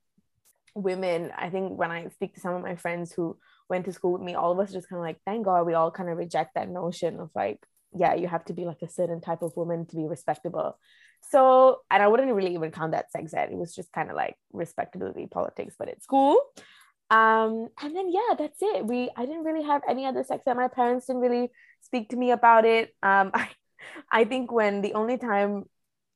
women, 0.75 1.31
I 1.37 1.51
think 1.51 1.79
when 1.79 1.91
I 1.91 2.09
speak 2.09 2.35
to 2.35 2.41
some 2.41 2.55
of 2.55 2.63
my 2.63 2.77
friends 2.77 3.13
who 3.13 3.37
went 3.69 3.85
to 3.87 3.93
school 3.93 4.13
with 4.13 4.23
me, 4.23 4.35
all 4.35 4.53
of 4.53 4.59
us 4.59 4.71
are 4.71 4.75
just 4.75 4.89
kind 4.89 4.99
of 4.99 5.05
like, 5.05 5.19
thank 5.25 5.45
God 5.45 5.67
we 5.67 5.75
all 5.75 5.91
kind 5.91 6.09
of 6.09 6.19
reject 6.19 6.55
that 6.55 6.69
notion 6.69 7.21
of 7.21 7.31
like, 7.35 7.59
yeah, 7.95 8.15
you 8.15 8.27
have 8.29 8.45
to 8.47 8.53
be 8.55 8.65
like 8.65 8.83
a 8.83 8.89
certain 8.89 9.21
type 9.21 9.43
of 9.43 9.57
woman 9.57 9.87
to 9.87 9.97
be 9.97 10.07
respectable. 10.07 10.79
So, 11.31 11.81
and 11.91 12.03
I 12.03 12.09
wouldn't 12.09 12.33
really 12.33 12.55
even 12.55 12.71
count 12.71 12.93
that 12.93 13.13
sex 13.13 13.33
ed. 13.35 13.51
It 13.51 13.57
was 13.57 13.75
just 13.75 13.93
kind 13.93 14.11
of 14.11 14.17
like 14.17 14.37
respectability 14.53 15.27
politics, 15.27 15.75
but 15.79 15.89
at 15.89 16.03
school. 16.03 16.41
Um, 17.11 17.69
and 17.83 17.95
then 17.95 18.11
yeah, 18.11 18.35
that's 18.39 18.59
it. 18.61 18.87
We 18.87 19.11
I 19.15 19.27
didn't 19.27 19.45
really 19.45 19.65
have 19.65 19.83
any 19.87 20.07
other 20.07 20.25
sex 20.25 20.43
ed. 20.47 20.55
My 20.55 20.69
parents 20.69 21.07
didn't 21.07 21.21
really 21.21 21.51
speak 21.83 22.09
to 22.09 22.17
me 22.17 22.31
about 22.31 22.65
it. 22.65 22.95
Um, 23.03 23.31
I 23.35 23.49
I 24.11 24.25
think 24.25 24.51
when 24.51 24.81
the 24.81 24.95
only 24.95 25.19
time 25.19 25.65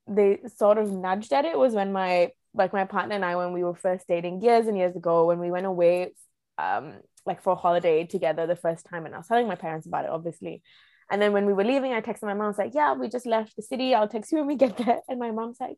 they 0.09 0.41
sort 0.57 0.79
of 0.79 0.91
nudged 0.91 1.33
at 1.33 1.45
it 1.45 1.59
was 1.59 1.75
when 1.75 1.93
my 1.93 2.31
like 2.57 2.73
my 2.73 2.85
partner 2.85 3.15
and 3.15 3.25
I 3.25 3.37
when 3.37 3.53
we 3.53 3.65
were 3.65 3.75
first 3.75 4.07
dating 4.09 4.43
years 4.43 4.67
and 4.67 4.77
years 4.77 4.97
ago 4.97 5.27
when 5.27 5.39
we 5.39 5.51
went 5.51 5.67
away 5.67 6.13
um 6.59 6.95
like 7.25 7.43
for 7.43 7.53
a 7.53 7.57
holiday 7.57 8.05
together 8.07 8.47
the 8.47 8.57
first 8.57 8.87
time 8.87 9.07
and 9.07 9.15
I 9.15 9.19
was 9.19 9.27
telling 9.29 9.49
my 9.49 9.55
parents 9.57 9.87
about 9.87 10.05
it 10.05 10.11
obviously 10.11 10.63
and 11.11 11.21
then 11.21 11.33
when 11.33 11.47
we 11.47 11.53
were 11.53 11.65
leaving 11.65 11.93
I 11.93 12.01
texted 12.01 12.23
my 12.23 12.35
mom 12.35 12.43
I 12.43 12.49
was 12.49 12.59
like 12.59 12.75
yeah 12.75 12.95
we 12.95 13.09
just 13.09 13.27
left 13.27 13.57
the 13.57 13.63
city 13.63 13.95
I'll 13.95 14.09
text 14.09 14.33
you 14.33 14.39
when 14.39 14.47
we 14.47 14.57
get 14.57 14.77
there 14.85 15.01
and 15.09 15.19
my 15.19 15.31
mom's 15.31 15.61
like 15.61 15.77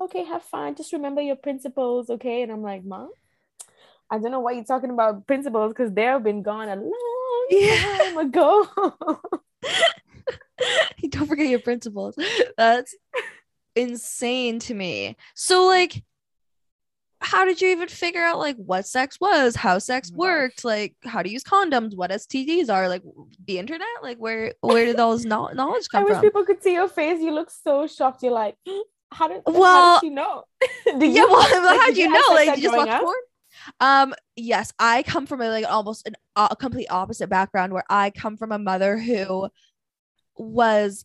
okay 0.00 0.24
have 0.24 0.42
fun 0.42 0.74
just 0.74 0.92
remember 0.92 1.20
your 1.20 1.36
principles 1.36 2.10
okay 2.10 2.42
and 2.42 2.52
I'm 2.52 2.62
like 2.62 2.84
mom 2.84 3.10
I 4.10 4.18
don't 4.18 4.30
know 4.30 4.40
why 4.40 4.52
you're 4.52 4.64
talking 4.64 4.90
about 4.90 5.26
principles 5.26 5.72
because 5.72 5.92
they've 5.92 6.22
been 6.22 6.42
gone 6.42 6.68
a 6.68 6.76
long 6.76 7.46
Yeah. 7.50 7.98
time 7.98 8.18
ago 8.18 8.66
Don't 11.10 11.26
forget 11.28 11.48
your 11.48 11.60
principles. 11.60 12.16
That's 12.56 12.94
insane 13.74 14.58
to 14.60 14.74
me. 14.74 15.16
So 15.34 15.66
like 15.66 16.02
how 17.26 17.44
did 17.44 17.60
you 17.60 17.68
even 17.70 17.88
figure 17.88 18.22
out 18.22 18.38
like 18.38 18.56
what 18.56 18.86
sex 18.86 19.18
was, 19.20 19.56
how 19.56 19.80
sex 19.80 20.10
Oh 20.12 20.16
gosh. 20.16 20.18
worked, 20.18 20.64
like 20.64 20.94
how 21.04 21.22
to 21.22 21.28
use 21.28 21.42
condoms, 21.42 21.96
what 21.96 22.12
STDs 22.12 22.70
are, 22.70 22.88
like 22.88 23.02
the 23.46 23.58
internet, 23.58 23.88
like 24.00 24.18
where 24.18 24.52
where 24.60 24.84
did 24.84 24.96
those 24.96 25.24
no- 25.24 25.48
knowledge 25.54 25.88
come 25.88 26.04
from? 26.04 26.12
I 26.12 26.14
wish 26.14 26.16
from? 26.18 26.22
people 26.22 26.44
could 26.44 26.62
see 26.62 26.74
your 26.74 26.86
face. 26.88 27.20
You 27.20 27.32
look 27.32 27.50
so 27.50 27.88
shocked. 27.88 28.22
You're 28.22 28.30
like, 28.32 28.56
how 29.12 29.26
did? 29.26 29.42
Well, 29.44 29.64
how 29.64 30.00
did 30.00 30.06
you 30.06 30.14
know? 30.14 30.44
Do 31.00 31.04
yeah, 31.06 31.24
well, 31.24 31.40
like, 31.64 31.80
how 31.80 31.86
did 31.86 31.96
do 31.96 32.00
you 32.02 32.10
have 32.10 32.22
know? 32.28 32.34
Like 32.34 32.56
you 32.58 32.62
just 32.62 32.72
growing 32.74 32.86
watch 32.86 32.96
up? 32.96 33.02
porn? 33.02 33.16
Um, 33.80 34.14
yes, 34.36 34.72
I 34.78 35.02
come 35.02 35.26
from 35.26 35.40
a 35.40 35.48
like 35.48 35.64
almost 35.68 36.06
an 36.06 36.14
a 36.36 36.54
complete 36.54 36.86
opposite 36.90 37.28
background 37.28 37.72
where 37.72 37.84
I 37.90 38.10
come 38.10 38.36
from 38.36 38.52
a 38.52 38.58
mother 38.58 38.98
who 38.98 39.48
was 40.36 41.04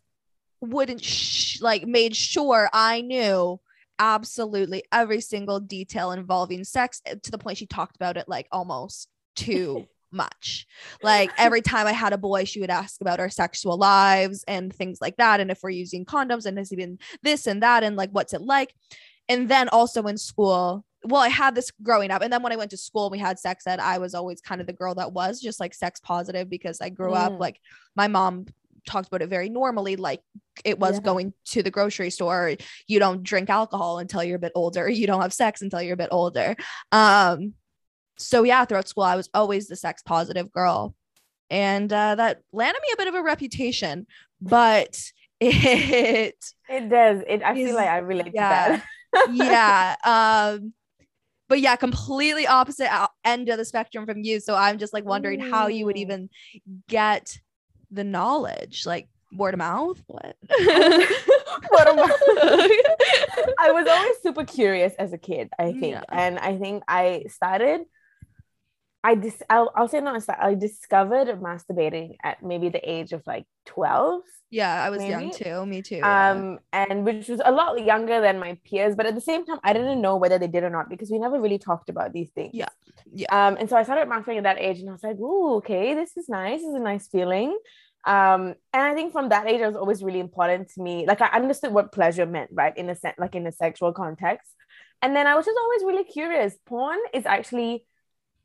wouldn't 0.60 1.04
sh- 1.04 1.62
like 1.62 1.88
made 1.88 2.16
sure 2.16 2.70
I 2.72 3.02
knew 3.02 3.60
absolutely 4.02 4.84
every 4.92 5.22
single 5.22 5.60
detail 5.60 6.12
involving 6.12 6.64
sex 6.64 7.02
eh, 7.06 7.16
to 7.22 7.32
the 7.32 7.38
point 7.38 7.58
she 7.60 7.68
talked 7.68 7.96
about 7.96 8.18
it 8.18 8.28
like 8.28 8.48
almost 8.52 9.08
too 9.36 9.86
much. 10.12 10.66
Like 11.02 11.32
every 11.38 11.62
time 11.62 11.88
I 11.88 11.94
had 11.94 12.12
a 12.12 12.18
boy, 12.18 12.44
she 12.44 12.60
would 12.60 12.70
ask 12.70 13.00
about 13.00 13.20
our 13.22 13.30
sexual 13.30 13.78
lives 13.78 14.44
and 14.48 14.74
things 14.76 15.00
like 15.00 15.16
that. 15.18 15.40
And 15.40 15.50
if 15.52 15.60
we're 15.64 15.70
using 15.70 16.04
condoms 16.04 16.46
and 16.46 16.58
has 16.58 16.74
even 16.74 16.98
this 17.24 17.48
and 17.48 17.64
that, 17.64 17.84
and 17.84 17.96
like 17.96 18.10
what's 18.12 18.34
it 18.34 18.42
like. 18.42 18.74
And 19.30 19.48
then 19.48 19.70
also 19.70 20.02
in 20.08 20.18
school, 20.18 20.84
well, 21.06 21.22
I 21.22 21.30
had 21.30 21.56
this 21.56 21.72
growing 21.82 22.12
up. 22.12 22.22
And 22.22 22.34
then 22.34 22.44
when 22.44 22.52
I 22.52 22.58
went 22.58 22.72
to 22.72 22.78
school, 22.78 23.10
we 23.10 23.20
had 23.20 23.40
sex 23.40 23.66
ed. 23.66 23.80
I 23.80 24.00
was 24.00 24.14
always 24.14 24.42
kind 24.42 24.60
of 24.60 24.68
the 24.68 24.74
girl 24.74 24.96
that 24.96 25.14
was 25.14 25.40
just 25.40 25.60
like 25.62 25.74
sex 25.74 26.00
positive 26.02 26.50
because 26.50 26.82
I 26.82 26.90
grew 26.90 27.14
up 27.14 27.34
Mm. 27.34 27.40
like 27.40 27.62
my 27.96 28.08
mom 28.10 28.48
talked 28.88 29.08
about 29.08 29.22
it 29.22 29.30
very 29.30 29.50
normally, 29.50 29.96
like 29.96 30.22
it 30.66 30.80
was 30.80 30.96
Yeah. 30.96 31.02
going 31.02 31.34
to 31.46 31.64
the 31.64 31.72
grocery 31.72 32.10
store. 32.10 32.56
You 32.88 33.00
don't 33.00 33.24
drink 33.24 33.50
alcohol 33.50 34.00
until 34.00 34.24
you're 34.24 34.38
a 34.38 34.40
bit 34.40 34.52
older. 34.56 34.88
You 35.02 35.08
don't 35.08 35.22
have 35.22 35.34
sex 35.34 35.62
until 35.62 35.82
you're 35.82 35.94
a 35.96 35.98
bit 35.98 36.10
older. 36.12 36.56
Um, 36.92 37.54
so 38.18 38.44
yeah, 38.44 38.66
throughout 38.66 38.88
school, 38.88 39.04
I 39.04 39.16
was 39.16 39.30
always 39.34 39.68
the 39.68 39.76
sex 39.76 40.02
positive 40.04 40.52
girl. 40.52 40.96
And 41.50 41.92
uh, 41.92 42.16
that 42.16 42.42
landed 42.54 42.80
me 42.82 42.88
a 42.94 42.98
bit 42.98 43.08
of 43.08 43.16
a 43.16 43.22
reputation, 43.24 44.08
but 44.42 44.98
it 45.42 46.36
It 46.70 46.90
does. 46.90 47.24
It. 47.28 47.42
I 47.44 47.54
Is- 47.54 47.68
feel 47.68 47.76
like 47.76 47.90
I 47.90 47.98
relate 47.98 48.32
yeah. 48.34 48.78
to 48.78 48.84
that. 49.14 49.28
yeah 49.34 49.96
um 50.06 50.72
but 51.50 51.60
yeah 51.60 51.76
completely 51.76 52.48
opposite 52.48 52.90
end 53.26 53.50
of 53.50 53.58
the 53.58 53.66
spectrum 53.66 54.06
from 54.06 54.20
you 54.22 54.40
so 54.40 54.56
i'm 54.56 54.78
just 54.78 54.94
like 54.94 55.04
wondering 55.04 55.42
how 55.42 55.68
you 55.68 55.86
would 55.86 55.98
even 55.98 56.30
get 56.88 57.38
the 57.92 58.04
knowledge 58.04 58.86
like 58.86 59.08
word 59.34 59.54
of 59.54 59.60
mouth 59.60 60.02
what 60.08 60.36
Word 61.72 61.88
of 61.88 61.96
mouth. 61.96 62.12
I 63.60 63.72
was 63.72 63.88
always 63.88 64.16
super 64.22 64.44
curious 64.44 64.94
as 64.98 65.14
a 65.14 65.18
kid, 65.18 65.50
I 65.58 65.72
think. 65.72 65.94
Yeah. 65.94 66.04
And 66.10 66.40
I 66.40 66.58
think 66.58 66.84
I 66.88 67.26
started, 67.30 67.82
I 69.04 69.16
dis- 69.16 69.44
I'll, 69.50 69.72
I'll 69.76 69.88
say 69.88 70.00
not, 70.00 70.22
I 70.30 70.50
I 70.50 70.54
discovered 70.56 71.28
masturbating 71.42 72.18
at 72.24 72.44
maybe 72.44 72.70
the 72.70 72.82
age 72.88 73.14
of 73.14 73.24
like 73.26 73.46
12. 73.66 74.22
yeah 74.52 74.84
i 74.84 74.90
was 74.90 75.04
young 75.04 75.32
too 75.32 75.66
me 75.66 75.82
too 75.82 75.96
yeah. 75.96 76.32
Um, 76.32 76.60
and 76.74 77.06
which 77.06 77.28
was 77.30 77.42
a 77.44 77.52
lot 77.52 77.84
younger 77.84 78.22
than 78.22 78.40
my 78.40 78.58
peers, 78.66 78.96
but 78.96 79.06
at 79.06 79.16
the 79.16 79.22
same 79.22 79.46
time, 79.46 79.60
I 79.64 79.74
didn't 79.74 80.02
know 80.02 80.18
whether 80.18 80.38
they 80.38 80.48
did 80.48 80.64
or 80.64 80.70
not 80.70 80.90
because 80.90 81.10
we 81.10 81.20
never 81.20 81.40
really 81.40 81.58
talked 81.58 81.90
about 81.90 82.12
these 82.14 82.30
things. 82.32 82.52
Yeah. 82.54 82.70
Yeah. 83.14 83.28
Um, 83.38 83.58
and 83.60 83.70
so 83.70 83.76
I 83.78 83.84
started 83.84 84.08
masturbating 84.10 84.38
at 84.38 84.44
that 84.44 84.60
age, 84.60 84.80
and 84.80 84.90
I 84.90 84.94
was 84.94 85.04
like, 85.04 85.20
"Ooh, 85.20 85.56
okay, 85.58 85.94
this 85.94 86.18
is 86.18 86.28
nice. 86.30 86.60
This 86.60 86.70
is 86.70 86.76
a 86.76 86.80
nice 86.80 87.08
feeling." 87.08 87.58
Um, 88.06 88.56
and 88.74 88.84
I 88.90 88.94
think 88.94 89.12
from 89.12 89.30
that 89.30 89.48
age, 89.48 89.62
it 89.62 89.68
was 89.68 89.76
always 89.76 90.04
really 90.04 90.20
important 90.20 90.70
to 90.74 90.82
me. 90.82 91.06
Like 91.08 91.22
I 91.22 91.28
understood 91.28 91.72
what 91.74 91.92
pleasure 91.92 92.26
meant, 92.26 92.50
right? 92.54 92.76
In 92.76 92.90
a 92.90 92.96
sense, 92.96 93.16
like 93.20 93.36
in 93.36 93.46
a 93.48 93.52
sexual 93.52 93.94
context. 93.94 94.50
And 95.02 95.16
then 95.16 95.28
I 95.28 95.36
was 95.36 95.46
just 95.46 95.58
always 95.64 95.84
really 95.84 96.04
curious. 96.04 96.56
Porn 96.66 97.00
is 97.14 97.26
actually 97.26 97.86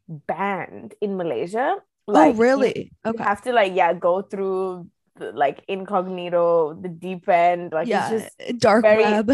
banned 0.09 0.95
in 1.01 1.17
Malaysia. 1.17 1.77
oh 2.09 2.33
really 2.35 2.93
you 3.05 3.11
okay 3.11 3.25
have 3.25 3.43
to 3.43 3.51
like 3.53 3.75
yeah 3.75 3.93
go 3.93 4.23
through 4.23 4.87
the, 5.19 5.33
like 5.33 5.65
incognito 5.67 6.75
the 6.79 6.89
deep 6.89 7.27
end 7.29 7.73
like 7.73 7.89
yeah 7.89 8.11
it's 8.13 8.31
just 8.39 8.61
dark 8.63 8.83
very 8.87 9.03
web 9.03 9.27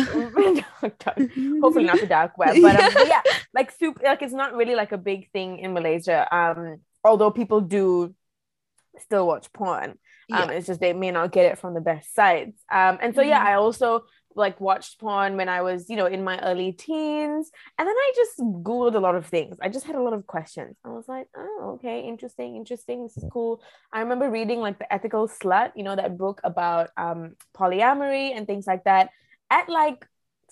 hopefully 1.61 1.85
not 1.85 2.01
the 2.01 2.07
dark 2.07 2.33
web 2.41 2.57
but, 2.63 2.77
um, 2.77 2.93
but 2.95 3.07
yeah 3.07 3.21
like 3.55 3.71
super 3.71 4.01
like 4.05 4.23
it's 4.23 4.33
not 4.33 4.55
really 4.55 4.75
like 4.75 4.93
a 4.93 4.99
big 4.99 5.31
thing 5.33 5.59
in 5.59 5.73
malaysia 5.73 6.25
um 6.35 6.81
although 7.05 7.31
people 7.31 7.61
do 7.61 8.15
still 8.99 9.27
watch 9.27 9.53
porn 9.53 9.91
um 10.33 10.49
Yeah. 10.49 10.51
it's 10.57 10.67
just 10.67 10.81
they 10.81 10.93
may 10.93 11.11
not 11.11 11.33
get 11.33 11.47
it 11.47 11.59
from 11.59 11.75
the 11.75 11.81
best 11.81 12.15
sites 12.15 12.57
um 12.71 12.99
and 13.03 13.15
so 13.15 13.23
yeah 13.23 13.41
Mhm. 13.45 13.49
i 13.53 13.55
also 13.55 14.03
like 14.35 14.61
watched 14.61 14.99
porn 14.99 15.37
when 15.37 15.49
i 15.49 15.63
was 15.63 15.89
you 15.89 15.97
know 15.97 16.07
in 16.07 16.23
my 16.25 16.39
early 16.41 16.73
teens 16.73 17.51
and 17.79 17.87
then 17.87 17.95
i 17.95 18.13
just 18.15 18.39
googled 18.39 18.95
a 18.95 18.99
lot 18.99 19.15
of 19.15 19.27
things 19.27 19.57
i 19.63 19.69
just 19.69 19.87
had 19.87 19.95
a 19.95 20.03
lot 20.03 20.13
of 20.13 20.27
questions 20.27 20.77
i 20.85 20.89
was 20.89 21.09
like 21.09 21.27
oh 21.37 21.73
okay 21.75 22.01
interesting 22.01 22.57
interesting 22.57 23.03
this 23.03 23.17
is 23.17 23.25
cool 23.33 23.63
i 23.93 24.01
remember 24.01 24.31
reading 24.31 24.61
like 24.61 24.79
the 24.79 24.93
ethical 24.93 25.29
slut 25.29 25.73
you 25.77 25.83
know 25.83 25.97
that 25.97 26.17
book 26.17 26.41
about 26.45 26.91
um 26.97 27.35
polyamory 27.57 28.37
and 28.37 28.47
things 28.47 28.67
like 28.67 28.85
that 28.85 29.11
at 29.51 29.69
like 29.69 30.07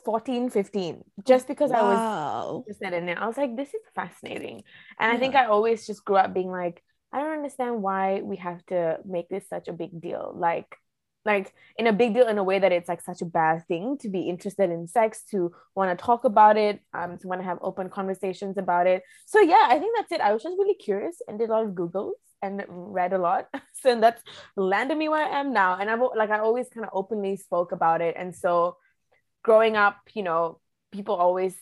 14 0.05 0.49
15 0.51 1.05
just 1.27 1.47
because 1.47 1.71
i 1.71 1.83
was 1.83 2.21
interested 2.59 2.93
in 2.93 3.09
it. 3.09 3.19
I 3.19 3.27
was 3.27 3.37
like, 3.37 3.57
this 3.57 3.69
is 3.69 3.81
fascinating. 3.95 4.63
And 4.99 5.13
I 5.13 5.19
think 5.19 5.35
I 5.35 5.47
always 5.47 5.87
just 5.87 6.05
grew 6.05 6.17
up 6.17 6.33
being 6.35 6.51
like, 6.51 6.83
I 7.13 7.21
don't 7.21 7.33
understand 7.33 7.83
why 7.83 8.21
we 8.23 8.37
have 8.37 8.65
to 8.67 8.99
make 9.05 9.29
this 9.29 9.49
such 9.49 9.69
a 9.69 9.73
big 9.73 10.01
deal. 10.01 10.33
Like, 10.35 10.77
like 11.25 11.53
in 11.77 11.87
a 11.87 11.93
big 11.93 12.15
deal 12.15 12.29
in 12.29 12.39
a 12.39 12.45
way 12.45 12.59
that 12.59 12.73
it's 12.73 12.89
like 12.89 13.03
such 13.03 13.21
a 13.21 13.27
bad 13.27 13.67
thing 13.67 13.99
to 13.99 14.09
be 14.09 14.23
interested 14.23 14.71
in 14.71 14.87
sex, 14.87 15.23
to 15.31 15.53
want 15.75 15.97
to 15.97 16.03
talk 16.03 16.25
about 16.25 16.57
it, 16.57 16.81
um, 16.95 17.19
to 17.19 17.29
want 17.29 17.41
to 17.41 17.45
have 17.45 17.59
open 17.61 17.91
conversations 17.91 18.57
about 18.57 18.87
it. 18.87 19.03
So 19.27 19.41
yeah, 19.41 19.67
I 19.69 19.79
think 19.79 19.97
that's 19.97 20.13
it. 20.13 20.21
I 20.21 20.33
was 20.33 20.43
just 20.43 20.57
really 20.59 20.75
curious 20.75 21.21
and 21.29 21.39
did 21.39 21.51
a 21.51 21.53
lot 21.53 21.65
of 21.65 21.73
Googles 21.73 22.13
and 22.43 22.65
read 22.69 23.13
a 23.13 23.19
lot. 23.19 23.49
so 23.83 24.01
that's 24.01 24.23
landed 24.57 24.97
me 24.97 25.09
where 25.09 25.25
I 25.25 25.41
am 25.41 25.53
now. 25.53 25.79
And 25.79 25.91
I've 25.91 26.01
like 26.17 26.31
I 26.31 26.39
always 26.39 26.69
kind 26.69 26.87
of 26.87 26.91
openly 26.95 27.37
spoke 27.37 27.73
about 27.73 28.01
it. 28.01 28.15
And 28.19 28.35
so 28.35 28.77
growing 29.43 29.77
up, 29.77 29.97
you 30.15 30.23
know, 30.23 30.59
people 30.91 31.15
always 31.15 31.55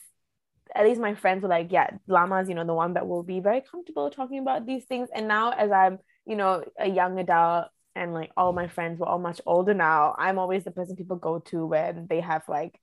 at 0.75 0.85
least 0.85 1.01
my 1.01 1.15
friends 1.15 1.41
were 1.41 1.49
like, 1.49 1.71
yeah, 1.71 1.89
Lama's, 2.07 2.47
you 2.47 2.55
know, 2.55 2.65
the 2.65 2.73
one 2.73 2.93
that 2.93 3.07
will 3.07 3.23
be 3.23 3.39
very 3.39 3.61
comfortable 3.61 4.09
talking 4.09 4.39
about 4.39 4.65
these 4.65 4.85
things. 4.85 5.09
And 5.13 5.27
now, 5.27 5.51
as 5.51 5.71
I'm, 5.71 5.97
you 6.27 6.35
know, 6.35 6.63
a 6.77 6.87
young 6.87 7.17
adult 7.19 7.69
and 7.99 8.13
like 8.13 8.31
all 8.37 8.53
my 8.53 8.67
friends 8.67 8.99
were 8.99 9.05
all 9.05 9.19
much 9.19 9.41
older 9.45 9.73
now, 9.73 10.15
I'm 10.17 10.39
always 10.39 10.63
the 10.63 10.71
person 10.71 10.95
people 10.95 11.17
go 11.17 11.39
to 11.51 11.65
when 11.65 12.07
they 12.09 12.21
have 12.21 12.43
like 12.47 12.79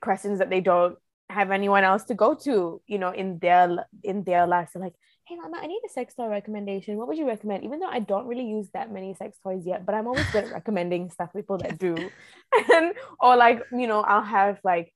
questions 0.00 0.38
that 0.38 0.48
they 0.48 0.62
don't 0.62 0.96
have 1.28 1.50
anyone 1.50 1.84
else 1.84 2.04
to 2.04 2.14
go 2.14 2.34
to, 2.34 2.80
you 2.86 2.98
know, 2.98 3.10
in 3.10 3.38
their 3.38 3.86
in 4.02 4.24
their 4.24 4.46
lives. 4.46 4.72
They're 4.72 4.82
like, 4.82 4.94
hey 5.26 5.36
Lama, 5.40 5.58
I 5.60 5.66
need 5.66 5.82
a 5.84 5.90
sex 5.90 6.14
toy 6.14 6.26
recommendation. 6.26 6.96
What 6.96 7.06
would 7.08 7.18
you 7.18 7.26
recommend? 7.26 7.64
Even 7.64 7.80
though 7.80 7.86
I 7.86 8.00
don't 8.00 8.26
really 8.26 8.46
use 8.46 8.68
that 8.72 8.90
many 8.90 9.14
sex 9.14 9.38
toys 9.42 9.62
yet, 9.66 9.84
but 9.84 9.94
I'm 9.94 10.06
always 10.06 10.28
good 10.30 10.44
at 10.44 10.52
recommending 10.60 11.10
stuff 11.10 11.32
people 11.34 11.58
that 11.58 11.78
do. 11.78 11.94
And 12.74 12.94
or 13.20 13.36
like, 13.36 13.62
you 13.70 13.86
know, 13.86 14.00
I'll 14.00 14.24
have 14.24 14.58
like 14.64 14.92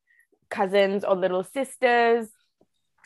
cousins 0.51 1.05
or 1.05 1.15
little 1.15 1.45
sisters 1.45 2.29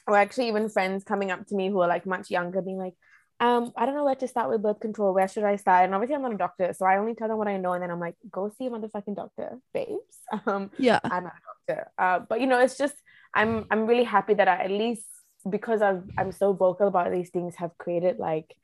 or 0.06 0.16
actually 0.16 0.48
even 0.48 0.68
friends 0.68 1.04
coming 1.04 1.30
up 1.30 1.46
to 1.48 1.54
me 1.54 1.68
who 1.68 1.80
are 1.80 1.88
like 1.88 2.06
much 2.06 2.30
younger 2.30 2.62
being 2.62 2.78
like 2.78 2.94
um 3.40 3.72
i 3.76 3.86
don't 3.86 3.94
know 3.94 4.04
where 4.04 4.14
to 4.14 4.26
start 4.26 4.50
with 4.50 4.62
birth 4.62 4.80
control. 4.80 5.14
Where 5.14 5.28
should 5.28 5.44
i 5.44 5.56
start? 5.56 5.84
And 5.84 5.94
obviously 5.94 6.16
i'm 6.16 6.22
not 6.22 6.34
a 6.34 6.38
doctor 6.38 6.72
so 6.72 6.86
i 6.86 6.98
only 6.98 7.14
tell 7.14 7.28
them 7.28 7.38
what 7.38 7.48
i 7.48 7.56
know 7.56 7.72
and 7.72 7.82
then 7.82 7.90
i'm 7.90 8.00
like 8.00 8.16
go 8.30 8.50
see 8.56 8.66
a 8.66 8.70
motherfucking 8.70 9.16
doctor 9.16 9.58
babes. 9.72 10.18
Um 10.46 10.70
yeah. 10.78 11.00
I'm 11.04 11.24
not 11.24 11.32
a 11.32 11.44
doctor. 11.50 11.90
Uh, 11.98 12.18
but 12.28 12.40
you 12.40 12.46
know 12.46 12.60
it's 12.60 12.76
just 12.76 12.94
i'm 13.34 13.66
i'm 13.70 13.86
really 13.86 14.04
happy 14.04 14.34
that 14.34 14.48
i 14.48 14.64
at 14.64 14.70
least 14.70 15.04
because 15.48 15.82
I've, 15.82 16.02
I'm 16.18 16.32
so 16.32 16.52
vocal 16.52 16.88
about 16.88 17.12
these 17.12 17.30
things 17.30 17.54
have 17.56 17.76
created 17.78 18.18
like 18.18 18.54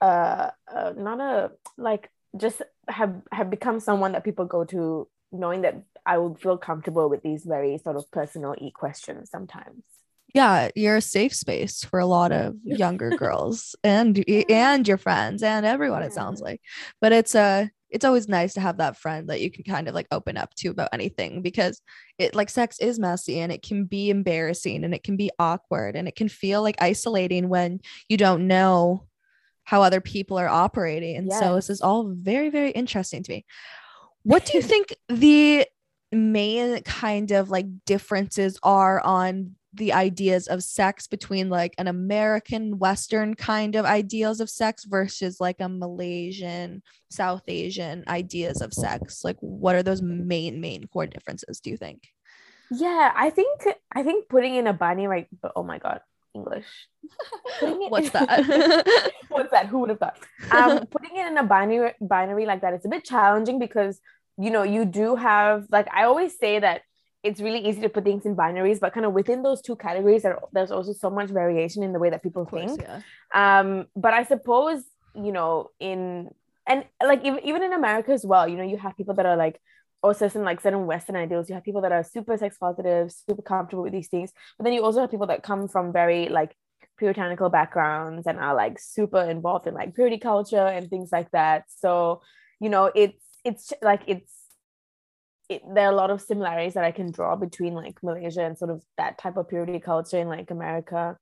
uh, 0.00 0.50
uh 0.74 0.92
not 0.96 1.20
a 1.20 1.50
like 1.76 2.10
just 2.36 2.62
have 2.88 3.20
have 3.30 3.50
become 3.50 3.80
someone 3.80 4.12
that 4.12 4.24
people 4.24 4.46
go 4.46 4.64
to 4.64 5.08
knowing 5.32 5.62
that 5.62 5.82
I 6.06 6.18
would 6.18 6.40
feel 6.40 6.56
comfortable 6.56 7.08
with 7.08 7.22
these 7.22 7.44
very 7.44 7.78
sort 7.78 7.96
of 7.96 8.10
personal 8.10 8.54
e 8.58 8.70
questions 8.70 9.30
sometimes. 9.30 9.82
Yeah, 10.34 10.70
you're 10.76 10.96
a 10.96 11.02
safe 11.02 11.34
space 11.34 11.84
for 11.84 11.98
a 11.98 12.06
lot 12.06 12.32
of 12.32 12.54
younger 12.64 13.10
girls 13.16 13.74
and 13.82 14.22
and 14.48 14.86
your 14.86 14.98
friends 14.98 15.42
and 15.42 15.66
everyone 15.66 16.02
it 16.02 16.12
sounds 16.12 16.40
like. 16.40 16.60
But 17.00 17.12
it's 17.12 17.34
a 17.34 17.40
uh, 17.40 17.66
it's 17.90 18.04
always 18.04 18.28
nice 18.28 18.54
to 18.54 18.60
have 18.60 18.76
that 18.76 18.96
friend 18.96 19.28
that 19.28 19.40
you 19.40 19.50
can 19.50 19.64
kind 19.64 19.88
of 19.88 19.94
like 19.94 20.06
open 20.12 20.36
up 20.36 20.54
to 20.54 20.68
about 20.68 20.90
anything 20.92 21.42
because 21.42 21.82
it 22.18 22.34
like 22.34 22.48
sex 22.48 22.78
is 22.78 22.98
messy 23.00 23.40
and 23.40 23.50
it 23.50 23.62
can 23.62 23.84
be 23.84 24.10
embarrassing 24.10 24.84
and 24.84 24.94
it 24.94 25.02
can 25.02 25.16
be 25.16 25.30
awkward 25.38 25.96
and 25.96 26.06
it 26.06 26.14
can 26.14 26.28
feel 26.28 26.62
like 26.62 26.76
isolating 26.80 27.48
when 27.48 27.80
you 28.08 28.16
don't 28.16 28.46
know 28.46 29.06
how 29.64 29.82
other 29.82 30.00
people 30.00 30.38
are 30.38 30.48
operating. 30.48 31.16
And 31.16 31.28
yes. 31.28 31.40
so 31.40 31.54
this 31.54 31.70
is 31.70 31.80
all 31.80 32.12
very, 32.12 32.50
very 32.50 32.70
interesting 32.70 33.22
to 33.22 33.32
me. 33.32 33.44
What 34.22 34.44
do 34.44 34.56
you 34.56 34.62
think 34.64 34.94
the 35.08 35.66
main 36.12 36.82
kind 36.82 37.30
of 37.30 37.50
like 37.50 37.66
differences 37.86 38.58
are 38.62 39.00
on 39.00 39.54
the 39.72 39.92
ideas 39.92 40.48
of 40.48 40.62
sex 40.62 41.06
between 41.06 41.48
like 41.48 41.74
an 41.78 41.86
American 41.86 42.78
Western 42.78 43.34
kind 43.34 43.76
of 43.76 43.84
ideals 43.84 44.40
of 44.40 44.50
sex 44.50 44.84
versus 44.84 45.40
like 45.40 45.60
a 45.60 45.68
Malaysian, 45.68 46.82
South 47.10 47.42
Asian 47.46 48.04
ideas 48.08 48.62
of 48.62 48.72
sex? 48.72 49.24
Like, 49.24 49.36
what 49.40 49.76
are 49.76 49.82
those 49.82 50.02
main, 50.02 50.60
main 50.60 50.86
core 50.88 51.06
differences, 51.06 51.60
do 51.60 51.70
you 51.70 51.76
think? 51.76 52.08
Yeah, 52.70 53.12
I 53.14 53.30
think 53.30 53.62
I 53.92 54.02
think 54.02 54.28
putting 54.28 54.54
in 54.54 54.68
a 54.68 54.72
bunny 54.72 55.08
right 55.08 55.26
but 55.42 55.52
oh 55.56 55.64
my 55.64 55.78
god, 55.78 56.00
English. 56.34 56.66
What's 57.60 58.10
that? 58.10 59.12
What's 59.28 59.50
that? 59.50 59.66
Who 59.66 59.80
would 59.80 59.90
have 59.90 59.98
thought? 59.98 60.18
Um, 60.52 60.86
putting 60.86 61.16
it 61.16 61.26
in 61.26 61.36
a 61.36 61.42
binary 61.42 61.94
binary 62.00 62.46
like 62.46 62.62
that, 62.62 62.74
it's 62.74 62.86
a 62.86 62.88
bit 62.88 63.04
challenging 63.04 63.58
because 63.58 64.00
you 64.38 64.50
know 64.50 64.62
you 64.62 64.84
do 64.84 65.16
have 65.16 65.66
like 65.70 65.88
I 65.92 66.04
always 66.04 66.38
say 66.38 66.60
that 66.60 66.82
it's 67.22 67.40
really 67.40 67.66
easy 67.66 67.80
to 67.82 67.88
put 67.88 68.04
things 68.04 68.24
in 68.24 68.34
binaries, 68.34 68.80
but 68.80 68.92
kind 68.94 69.04
of 69.04 69.12
within 69.12 69.42
those 69.42 69.60
two 69.60 69.76
categories, 69.76 70.22
there, 70.22 70.38
there's 70.52 70.70
also 70.70 70.92
so 70.92 71.10
much 71.10 71.28
variation 71.28 71.82
in 71.82 71.92
the 71.92 71.98
way 71.98 72.10
that 72.10 72.22
people 72.22 72.46
course, 72.46 72.76
think. 72.76 72.82
Yeah. 72.82 73.00
Um, 73.34 73.86
but 73.94 74.14
I 74.14 74.24
suppose 74.24 74.82
you 75.14 75.32
know 75.32 75.70
in 75.80 76.30
and 76.66 76.84
like 77.04 77.24
even, 77.24 77.44
even 77.44 77.62
in 77.62 77.72
America 77.72 78.12
as 78.12 78.24
well, 78.24 78.48
you 78.48 78.56
know, 78.56 78.62
you 78.62 78.78
have 78.78 78.96
people 78.96 79.14
that 79.14 79.26
are 79.26 79.36
like 79.36 79.60
or 80.02 80.14
certain 80.14 80.44
like 80.44 80.60
certain 80.60 80.86
Western 80.86 81.16
ideals. 81.16 81.48
You 81.48 81.54
have 81.56 81.64
people 81.64 81.82
that 81.82 81.92
are 81.92 82.04
super 82.04 82.36
sex 82.36 82.56
positive, 82.58 83.12
super 83.12 83.42
comfortable 83.42 83.82
with 83.82 83.92
these 83.92 84.08
things, 84.08 84.32
but 84.56 84.64
then 84.64 84.72
you 84.72 84.82
also 84.82 85.00
have 85.00 85.10
people 85.10 85.26
that 85.26 85.42
come 85.42 85.68
from 85.68 85.92
very 85.92 86.28
like 86.28 86.54
puritanical 86.96 87.48
backgrounds 87.48 88.26
and 88.26 88.38
are 88.38 88.54
like 88.54 88.78
super 88.78 89.22
involved 89.22 89.66
in 89.66 89.74
like 89.74 89.94
purity 89.94 90.18
culture 90.18 90.66
and 90.66 90.88
things 90.88 91.10
like 91.12 91.30
that. 91.32 91.64
So 91.68 92.22
you 92.60 92.68
know, 92.68 92.90
it's 92.94 93.24
it's 93.44 93.72
like 93.82 94.02
it's 94.06 94.32
it, 95.50 95.62
there 95.74 95.86
are 95.88 95.92
a 95.92 95.96
lot 95.96 96.10
of 96.10 96.22
similarities 96.22 96.74
that 96.74 96.84
I 96.84 96.92
can 96.92 97.10
draw 97.10 97.34
between 97.34 97.74
like 97.74 98.02
Malaysia 98.02 98.42
and 98.42 98.56
sort 98.56 98.70
of 98.70 98.84
that 98.96 99.18
type 99.18 99.36
of 99.36 99.48
purity 99.48 99.80
culture 99.80 100.18
in 100.18 100.28
like 100.28 100.50
America. 100.52 101.18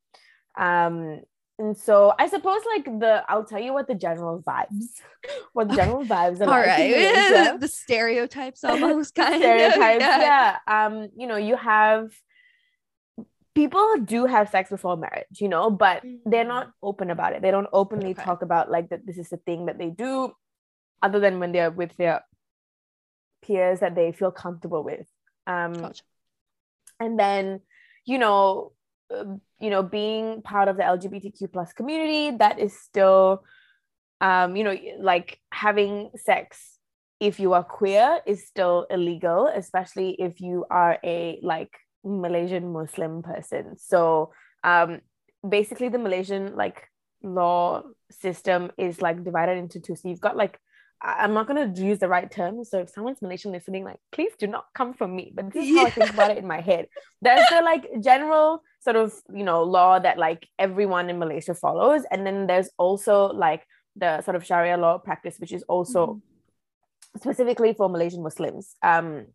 Um, 0.57 1.23
and 1.59 1.77
so 1.77 2.13
I 2.19 2.29
suppose 2.29 2.61
like 2.77 2.85
the 3.01 3.25
I'll 3.27 3.45
tell 3.45 3.59
you 3.59 3.73
what 3.73 3.89
the 3.89 3.95
general 3.95 4.43
vibes, 4.43 5.01
what 5.55 5.71
the 5.71 5.77
general 5.77 6.05
vibes 6.05 6.41
are. 6.41 6.45
All 6.45 6.61
right, 6.61 7.59
the 7.61 7.69
stereotypes 7.69 8.63
almost 8.65 9.15
kind 9.15 9.41
stereotypes, 9.41 10.05
of 10.05 10.23
yeah. 10.23 10.59
yeah. 10.69 10.87
Um, 10.87 11.09
you 11.17 11.27
know, 11.27 11.37
you 11.37 11.57
have 11.57 12.11
people 13.55 13.97
do 14.05 14.27
have 14.27 14.51
sex 14.51 14.69
before 14.69 14.97
marriage, 14.99 15.41
you 15.41 15.49
know, 15.49 15.71
but 15.71 16.05
they're 16.27 16.45
not 16.45 16.67
mm-hmm. 16.67 16.87
open 16.87 17.11
about 17.11 17.33
it. 17.33 17.41
They 17.41 17.51
don't 17.51 17.67
openly 17.73 18.11
okay. 18.11 18.23
talk 18.23 18.43
about 18.43 18.71
like 18.71 18.91
that 18.91 19.07
this 19.07 19.19
is 19.19 19.31
the 19.31 19.39
thing 19.39 19.67
that 19.67 19.79
they 19.79 19.89
do, 19.89 20.33
other 21.03 21.19
than 21.19 21.41
when 21.41 21.53
they're 21.53 21.71
with 21.71 21.97
their 21.97 22.23
peers 23.49 23.81
that 23.81 23.95
they 23.95 24.13
feel 24.13 24.31
comfortable 24.31 24.85
with. 24.85 25.07
Um, 25.47 25.73
gotcha. 25.73 26.03
and 27.01 27.19
then, 27.19 27.61
you 28.05 28.19
know, 28.19 28.73
um, 29.15 29.41
you 29.59 29.71
know 29.71 29.83
being 29.83 30.43
part 30.43 30.69
of 30.69 30.77
the 30.77 30.83
lgbtq 30.83 31.53
plus 31.53 31.73
community 31.73 32.37
that 32.37 32.59
is 32.59 32.79
still 32.79 33.43
um 34.21 34.55
you 34.57 34.65
know 34.65 34.77
like 35.01 35.41
having 35.51 36.11
sex 36.17 36.79
if 37.21 37.41
you 37.41 37.55
are 37.55 37.65
queer 37.65 38.21
is 38.27 38.47
still 38.47 38.87
illegal 38.91 39.51
especially 39.55 40.11
if 40.19 40.41
you 40.41 40.65
are 40.71 40.99
a 41.05 41.39
like 41.43 41.73
malaysian 42.05 42.73
muslim 42.73 43.23
person 43.23 43.77
so 43.79 44.31
um 44.63 45.01
basically 45.49 45.89
the 45.89 45.99
malaysian 45.99 46.55
like 46.55 46.87
law 47.23 47.83
system 48.11 48.71
is 48.77 49.01
like 49.01 49.25
divided 49.25 49.59
into 49.59 49.81
two 49.81 49.97
so 49.97 50.09
you've 50.09 50.21
got 50.21 50.37
like 50.37 50.59
I'm 51.01 51.33
not 51.33 51.47
going 51.47 51.73
to 51.73 51.83
use 51.83 51.99
the 51.99 52.09
right 52.09 52.31
term. 52.31 52.65
So 52.65 52.81
if 52.81 52.91
someone's 52.91 53.23
Malaysian 53.23 53.53
listening, 53.53 53.85
like, 53.85 54.01
please 54.11 54.33
do 54.39 54.47
not 54.47 54.67
come 54.75 54.95
from 54.95 55.15
me. 55.15 55.33
But 55.35 55.53
this 55.53 55.69
is 55.69 55.77
how 55.77 55.87
I 55.87 55.91
think 55.91 56.13
about 56.13 56.31
it 56.33 56.39
in 56.39 56.47
my 56.47 56.61
head. 56.61 56.89
There's 57.23 57.47
the 57.51 57.63
like 57.63 57.87
general 58.01 58.63
sort 58.81 58.97
of, 58.97 59.15
you 59.33 59.45
know, 59.45 59.63
law 59.63 59.99
that 59.99 60.19
like 60.19 60.49
everyone 60.59 61.09
in 61.09 61.19
Malaysia 61.19 61.55
follows. 61.55 62.03
And 62.11 62.27
then 62.27 62.47
there's 62.47 62.71
also 62.79 63.27
like 63.27 63.65
the 63.95 64.23
sort 64.23 64.35
of 64.35 64.45
Sharia 64.45 64.77
law 64.77 64.99
practice, 64.99 65.37
which 65.39 65.53
is 65.53 65.63
also 65.65 66.07
mm-hmm. 66.07 67.19
specifically 67.19 67.75
for 67.75 67.89
Malaysian 67.89 68.23
Muslims. 68.23 68.75
Um, 68.83 69.27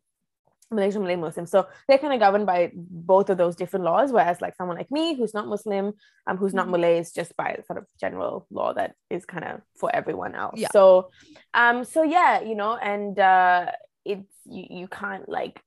Malaysian 0.74 1.02
Malay 1.02 1.16
Muslim. 1.16 1.46
So 1.46 1.68
they're 1.88 1.98
kind 1.98 2.14
of 2.14 2.20
governed 2.20 2.46
by 2.46 2.72
both 2.74 3.30
of 3.30 3.38
those 3.38 3.56
different 3.56 3.86
laws. 3.86 4.12
Whereas 4.12 4.42
like 4.42 4.56
someone 4.56 4.78
like 4.78 4.92
me 4.92 5.16
who's 5.16 5.34
not 5.34 5.48
Muslim, 5.48 5.94
um, 6.28 6.38
who's 6.38 6.54
not 6.54 6.64
mm-hmm. 6.64 6.82
Malay 6.82 7.00
is 7.00 7.12
just 7.12 7.36
by 7.38 7.60
sort 7.68 7.80
of 7.80 7.88
general 8.00 8.48
law 8.52 8.74
that 8.74 8.96
is 9.10 9.26
kind 9.26 9.44
of 9.44 9.62
for 9.80 9.94
everyone 9.96 10.36
else. 10.36 10.60
Yeah. 10.60 10.70
So 10.72 11.10
um, 11.54 11.84
so 11.84 12.04
yeah, 12.04 12.42
you 12.42 12.56
know, 12.56 12.76
and 12.76 13.18
uh 13.20 13.72
it's 14.06 14.34
you, 14.46 14.66
you 14.70 14.88
can't 14.88 15.28
like 15.30 15.62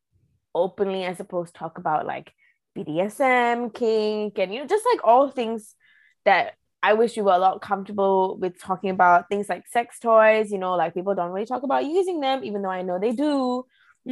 openly, 0.54 1.06
I 1.06 1.14
suppose, 1.14 1.52
talk 1.52 1.78
about 1.78 2.06
like 2.06 2.32
BDSM, 2.76 3.74
kink, 3.74 4.38
and 4.38 4.52
you 4.52 4.60
know, 4.60 4.66
just 4.66 4.84
like 4.92 5.00
all 5.04 5.30
things 5.30 5.74
that 6.24 6.54
I 6.82 6.92
wish 6.92 7.16
you 7.16 7.24
were 7.24 7.32
a 7.32 7.38
lot 7.38 7.60
comfortable 7.62 8.38
with 8.38 8.60
talking 8.60 8.90
about 8.90 9.28
things 9.28 9.48
like 9.48 9.66
sex 9.66 9.98
toys, 9.98 10.52
you 10.52 10.58
know, 10.58 10.74
like 10.74 10.94
people 10.94 11.14
don't 11.14 11.32
really 11.32 11.46
talk 11.46 11.62
about 11.62 11.84
using 11.84 12.20
them, 12.20 12.44
even 12.44 12.62
though 12.62 12.70
I 12.70 12.82
know 12.82 12.98
they 12.98 13.12
do. 13.12 13.64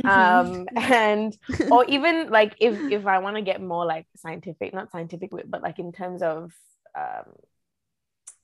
Um 0.04 0.66
and 0.76 1.36
or 1.70 1.84
even 1.86 2.30
like 2.30 2.54
if 2.60 2.78
if 2.90 3.06
i 3.06 3.18
want 3.18 3.36
to 3.36 3.42
get 3.42 3.60
more 3.60 3.86
like 3.86 4.06
scientific 4.16 4.74
not 4.74 4.90
scientific 4.90 5.30
but 5.46 5.62
like 5.62 5.78
in 5.78 5.92
terms 5.92 6.22
of 6.22 6.52
um 6.98 7.32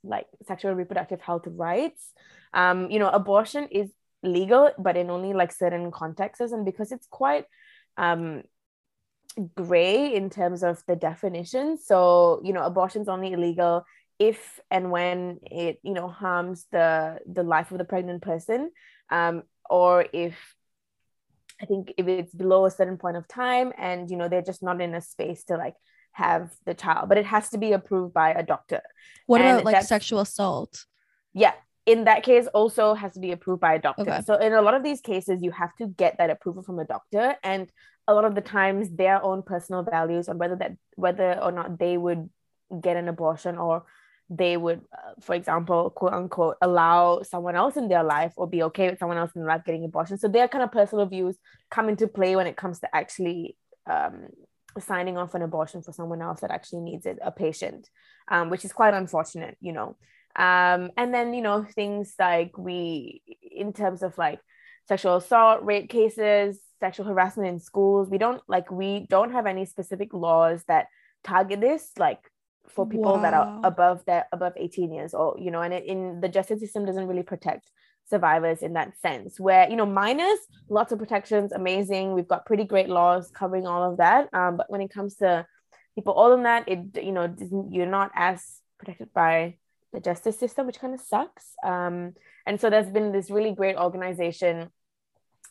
like 0.02 0.26
sexual 0.46 0.72
reproductive 0.72 1.20
health 1.20 1.46
rights 1.46 2.12
um 2.54 2.90
you 2.90 2.98
know 2.98 3.08
abortion 3.08 3.68
is 3.70 3.90
legal 4.22 4.70
but 4.78 4.96
in 4.96 5.10
only 5.10 5.32
like 5.32 5.52
certain 5.52 5.90
contexts 5.90 6.52
and 6.52 6.64
because 6.64 6.92
it's 6.92 7.06
quite 7.10 7.44
um 7.96 8.42
gray 9.54 10.14
in 10.14 10.28
terms 10.28 10.62
of 10.62 10.82
the 10.86 10.96
definition 10.96 11.78
so 11.78 12.40
you 12.44 12.52
know 12.52 12.64
abortion's 12.64 13.08
only 13.08 13.32
illegal 13.32 13.84
if 14.18 14.60
and 14.70 14.90
when 14.90 15.38
it 15.44 15.78
you 15.82 15.94
know 15.94 16.08
harms 16.08 16.66
the 16.72 17.18
the 17.30 17.42
life 17.42 17.70
of 17.70 17.78
the 17.78 17.84
pregnant 17.84 18.22
person 18.22 18.70
um 19.10 19.42
or 19.68 20.04
if 20.12 20.36
I 21.62 21.66
think 21.66 21.92
if 21.96 22.08
it's 22.08 22.34
below 22.34 22.64
a 22.64 22.70
certain 22.70 22.96
point 22.96 23.16
of 23.16 23.28
time 23.28 23.72
and 23.76 24.10
you 24.10 24.16
know 24.16 24.28
they're 24.28 24.42
just 24.42 24.62
not 24.62 24.80
in 24.80 24.94
a 24.94 25.00
space 25.00 25.44
to 25.44 25.56
like 25.56 25.74
have 26.12 26.50
the 26.66 26.74
child, 26.74 27.08
but 27.08 27.18
it 27.18 27.26
has 27.26 27.50
to 27.50 27.58
be 27.58 27.72
approved 27.72 28.14
by 28.14 28.30
a 28.30 28.42
doctor. 28.42 28.82
What 29.26 29.40
and 29.40 29.60
about 29.60 29.64
like 29.64 29.82
sexual 29.84 30.20
assault? 30.20 30.84
Yeah, 31.32 31.52
in 31.86 32.04
that 32.04 32.22
case 32.22 32.46
also 32.48 32.94
has 32.94 33.12
to 33.12 33.20
be 33.20 33.32
approved 33.32 33.60
by 33.60 33.74
a 33.74 33.78
doctor. 33.78 34.02
Okay. 34.02 34.20
So 34.22 34.34
in 34.34 34.52
a 34.52 34.62
lot 34.62 34.74
of 34.74 34.82
these 34.82 35.00
cases 35.00 35.42
you 35.42 35.50
have 35.50 35.74
to 35.76 35.86
get 35.86 36.18
that 36.18 36.30
approval 36.30 36.62
from 36.62 36.78
a 36.78 36.84
doctor 36.84 37.36
and 37.42 37.70
a 38.08 38.14
lot 38.14 38.24
of 38.24 38.34
the 38.34 38.40
times 38.40 38.90
their 38.90 39.22
own 39.22 39.42
personal 39.42 39.82
values 39.82 40.28
on 40.28 40.38
whether 40.38 40.56
that 40.56 40.72
whether 40.96 41.38
or 41.40 41.52
not 41.52 41.78
they 41.78 41.96
would 41.96 42.28
get 42.80 42.96
an 42.96 43.08
abortion 43.08 43.56
or 43.56 43.84
they 44.30 44.56
would, 44.56 44.80
uh, 44.96 45.12
for 45.20 45.34
example, 45.34 45.90
quote 45.90 46.12
unquote, 46.12 46.56
allow 46.62 47.22
someone 47.22 47.56
else 47.56 47.76
in 47.76 47.88
their 47.88 48.04
life 48.04 48.32
or 48.36 48.46
be 48.46 48.62
okay 48.62 48.88
with 48.88 48.98
someone 49.00 49.18
else 49.18 49.32
in 49.34 49.40
their 49.40 49.48
life 49.48 49.64
getting 49.66 49.84
abortion. 49.84 50.18
So 50.18 50.28
their 50.28 50.46
kind 50.46 50.62
of 50.62 50.70
personal 50.70 51.06
views 51.06 51.36
come 51.68 51.88
into 51.88 52.06
play 52.06 52.36
when 52.36 52.46
it 52.46 52.56
comes 52.56 52.78
to 52.80 52.94
actually 52.94 53.56
um, 53.90 54.28
signing 54.78 55.18
off 55.18 55.34
an 55.34 55.42
abortion 55.42 55.82
for 55.82 55.92
someone 55.92 56.22
else 56.22 56.40
that 56.40 56.52
actually 56.52 56.82
needs 56.82 57.06
it, 57.06 57.18
a 57.20 57.32
patient, 57.32 57.90
um, 58.28 58.50
which 58.50 58.64
is 58.64 58.72
quite 58.72 58.94
unfortunate, 58.94 59.56
you 59.60 59.72
know. 59.72 59.96
Um, 60.36 60.92
and 60.96 61.12
then, 61.12 61.34
you 61.34 61.42
know, 61.42 61.64
things 61.64 62.14
like 62.16 62.56
we, 62.56 63.22
in 63.50 63.72
terms 63.72 64.04
of 64.04 64.16
like 64.16 64.38
sexual 64.86 65.16
assault, 65.16 65.64
rape 65.64 65.90
cases, 65.90 66.60
sexual 66.78 67.06
harassment 67.06 67.48
in 67.48 67.58
schools, 67.58 68.08
we 68.08 68.18
don't 68.18 68.40
like, 68.46 68.70
we 68.70 69.06
don't 69.10 69.32
have 69.32 69.46
any 69.46 69.64
specific 69.64 70.14
laws 70.14 70.62
that 70.68 70.86
target 71.24 71.60
this 71.60 71.90
like 71.98 72.29
for 72.70 72.86
people 72.86 73.14
wow. 73.14 73.22
that 73.22 73.34
are 73.34 73.60
above 73.64 74.04
that 74.06 74.26
above 74.32 74.52
18 74.56 74.92
years 74.92 75.14
old 75.14 75.38
you 75.40 75.50
know 75.50 75.62
and 75.62 75.74
it, 75.74 75.84
in 75.84 76.20
the 76.20 76.28
justice 76.28 76.60
system 76.60 76.84
doesn't 76.84 77.06
really 77.06 77.22
protect 77.22 77.70
survivors 78.08 78.62
in 78.62 78.72
that 78.72 78.92
sense 79.00 79.38
where 79.38 79.68
you 79.70 79.76
know 79.76 79.86
minors 79.86 80.38
lots 80.68 80.90
of 80.90 80.98
protections 80.98 81.52
amazing 81.52 82.12
we've 82.12 82.26
got 82.26 82.46
pretty 82.46 82.64
great 82.64 82.88
laws 82.88 83.30
covering 83.32 83.66
all 83.66 83.88
of 83.88 83.98
that 83.98 84.28
um, 84.32 84.56
but 84.56 84.68
when 84.68 84.80
it 84.80 84.90
comes 84.90 85.16
to 85.16 85.46
people 85.94 86.14
older 86.16 86.34
than 86.36 86.44
that, 86.44 86.68
it 86.68 87.02
you 87.02 87.12
know 87.12 87.26
doesn't- 87.26 87.72
you're 87.72 87.86
not 87.86 88.10
as 88.14 88.60
protected 88.78 89.12
by 89.12 89.56
the 89.92 90.00
justice 90.00 90.38
system, 90.38 90.66
which 90.66 90.80
kind 90.80 90.94
of 90.94 91.00
sucks. 91.00 91.54
Um, 91.64 92.14
and 92.46 92.60
so 92.60 92.70
there's 92.70 92.90
been 92.90 93.12
this 93.12 93.30
really 93.30 93.52
great 93.52 93.76
organization 93.76 94.70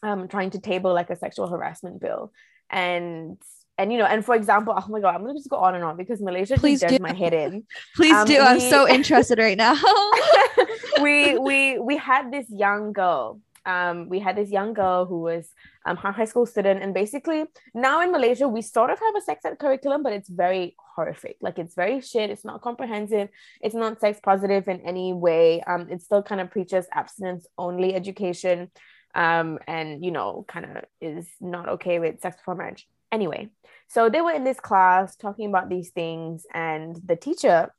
um, 0.01 0.27
trying 0.27 0.51
to 0.51 0.59
table 0.59 0.93
like 0.93 1.09
a 1.09 1.15
sexual 1.15 1.47
harassment 1.47 1.99
bill, 1.99 2.31
and 2.69 3.37
and 3.79 3.91
you 3.93 3.97
know, 3.97 4.05
and 4.05 4.23
for 4.25 4.35
example, 4.35 4.73
oh 4.75 4.87
my 4.91 4.99
god, 4.99 5.15
I'm 5.15 5.21
gonna 5.23 5.39
just 5.39 5.49
go 5.49 5.55
on 5.55 5.73
and 5.73 5.83
on 5.83 5.95
because 5.95 6.19
Malaysia 6.21 6.55
Please 6.57 6.81
just 6.81 6.91
does 6.91 6.97
do. 6.99 7.03
my 7.03 7.13
head 7.13 7.33
in. 7.33 7.63
Please 7.95 8.13
Um, 8.13 8.27
do. 8.27 8.37
I'm 8.39 8.59
so 8.59 8.87
interested 8.87 9.39
right 9.39 9.57
now. 9.57 9.75
we 11.01 11.37
we 11.39 11.79
we 11.79 11.95
had 11.97 12.31
this 12.35 12.47
young 12.49 12.91
girl. 12.93 13.39
Um, 13.65 14.09
we 14.09 14.19
had 14.19 14.35
this 14.35 14.49
young 14.49 14.73
girl 14.73 15.05
who 15.05 15.19
was 15.21 15.47
um, 15.85 15.97
a 16.03 16.11
high 16.11 16.25
school 16.25 16.45
student, 16.45 16.83
and 16.83 16.93
basically 16.93 17.45
now 17.73 18.01
in 18.01 18.11
Malaysia 18.11 18.47
we 18.47 18.61
sort 18.61 18.89
of 18.91 18.99
have 18.99 19.15
a 19.15 19.21
sex 19.21 19.45
ed 19.45 19.57
curriculum, 19.59 20.03
but 20.03 20.11
it's 20.11 20.29
very 20.29 20.75
horrific. 20.95 21.37
Like 21.39 21.57
it's 21.57 21.75
very 21.75 22.01
shit. 22.01 22.29
It's 22.33 22.43
not 22.43 22.61
comprehensive. 22.61 23.29
It's 23.61 23.75
not 23.75 24.01
sex 24.03 24.19
positive 24.19 24.67
in 24.67 24.81
any 24.81 25.13
way. 25.13 25.61
Um, 25.63 25.87
it 25.89 26.01
still 26.01 26.23
kind 26.23 26.41
of 26.41 26.51
preaches 26.51 26.85
abstinence 26.91 27.47
only 27.57 27.95
education, 27.95 28.71
um, 29.15 29.59
and 29.67 30.03
you 30.03 30.11
know, 30.11 30.43
kind 30.47 30.65
of 30.65 30.83
is 30.99 31.27
not 31.39 31.69
okay 31.79 31.99
with 31.99 32.19
sex 32.21 32.35
before 32.37 32.55
marriage. 32.55 32.87
Anyway, 33.11 33.49
so 33.87 34.09
they 34.09 34.21
were 34.21 34.31
in 34.31 34.43
this 34.43 34.59
class 34.59 35.15
talking 35.15 35.49
about 35.49 35.69
these 35.69 35.89
things, 35.89 36.45
and 36.53 36.95
the 37.03 37.15
teacher 37.15 37.73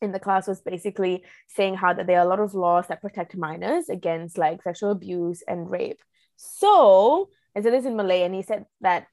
in 0.00 0.12
the 0.12 0.20
class 0.20 0.46
was 0.46 0.60
basically 0.60 1.24
saying 1.48 1.74
how 1.74 1.92
that 1.92 2.06
there 2.06 2.18
are 2.18 2.26
a 2.26 2.28
lot 2.28 2.40
of 2.40 2.54
laws 2.54 2.88
that 2.88 3.00
protect 3.00 3.36
minors 3.36 3.88
against 3.88 4.36
like 4.36 4.62
sexual 4.62 4.90
abuse 4.90 5.42
and 5.46 5.70
rape. 5.70 6.00
So, 6.36 7.30
and 7.54 7.64
so 7.64 7.70
this 7.70 7.86
in 7.86 7.96
Malay, 7.96 8.22
and 8.22 8.34
he 8.34 8.42
said 8.42 8.66
that 8.80 9.06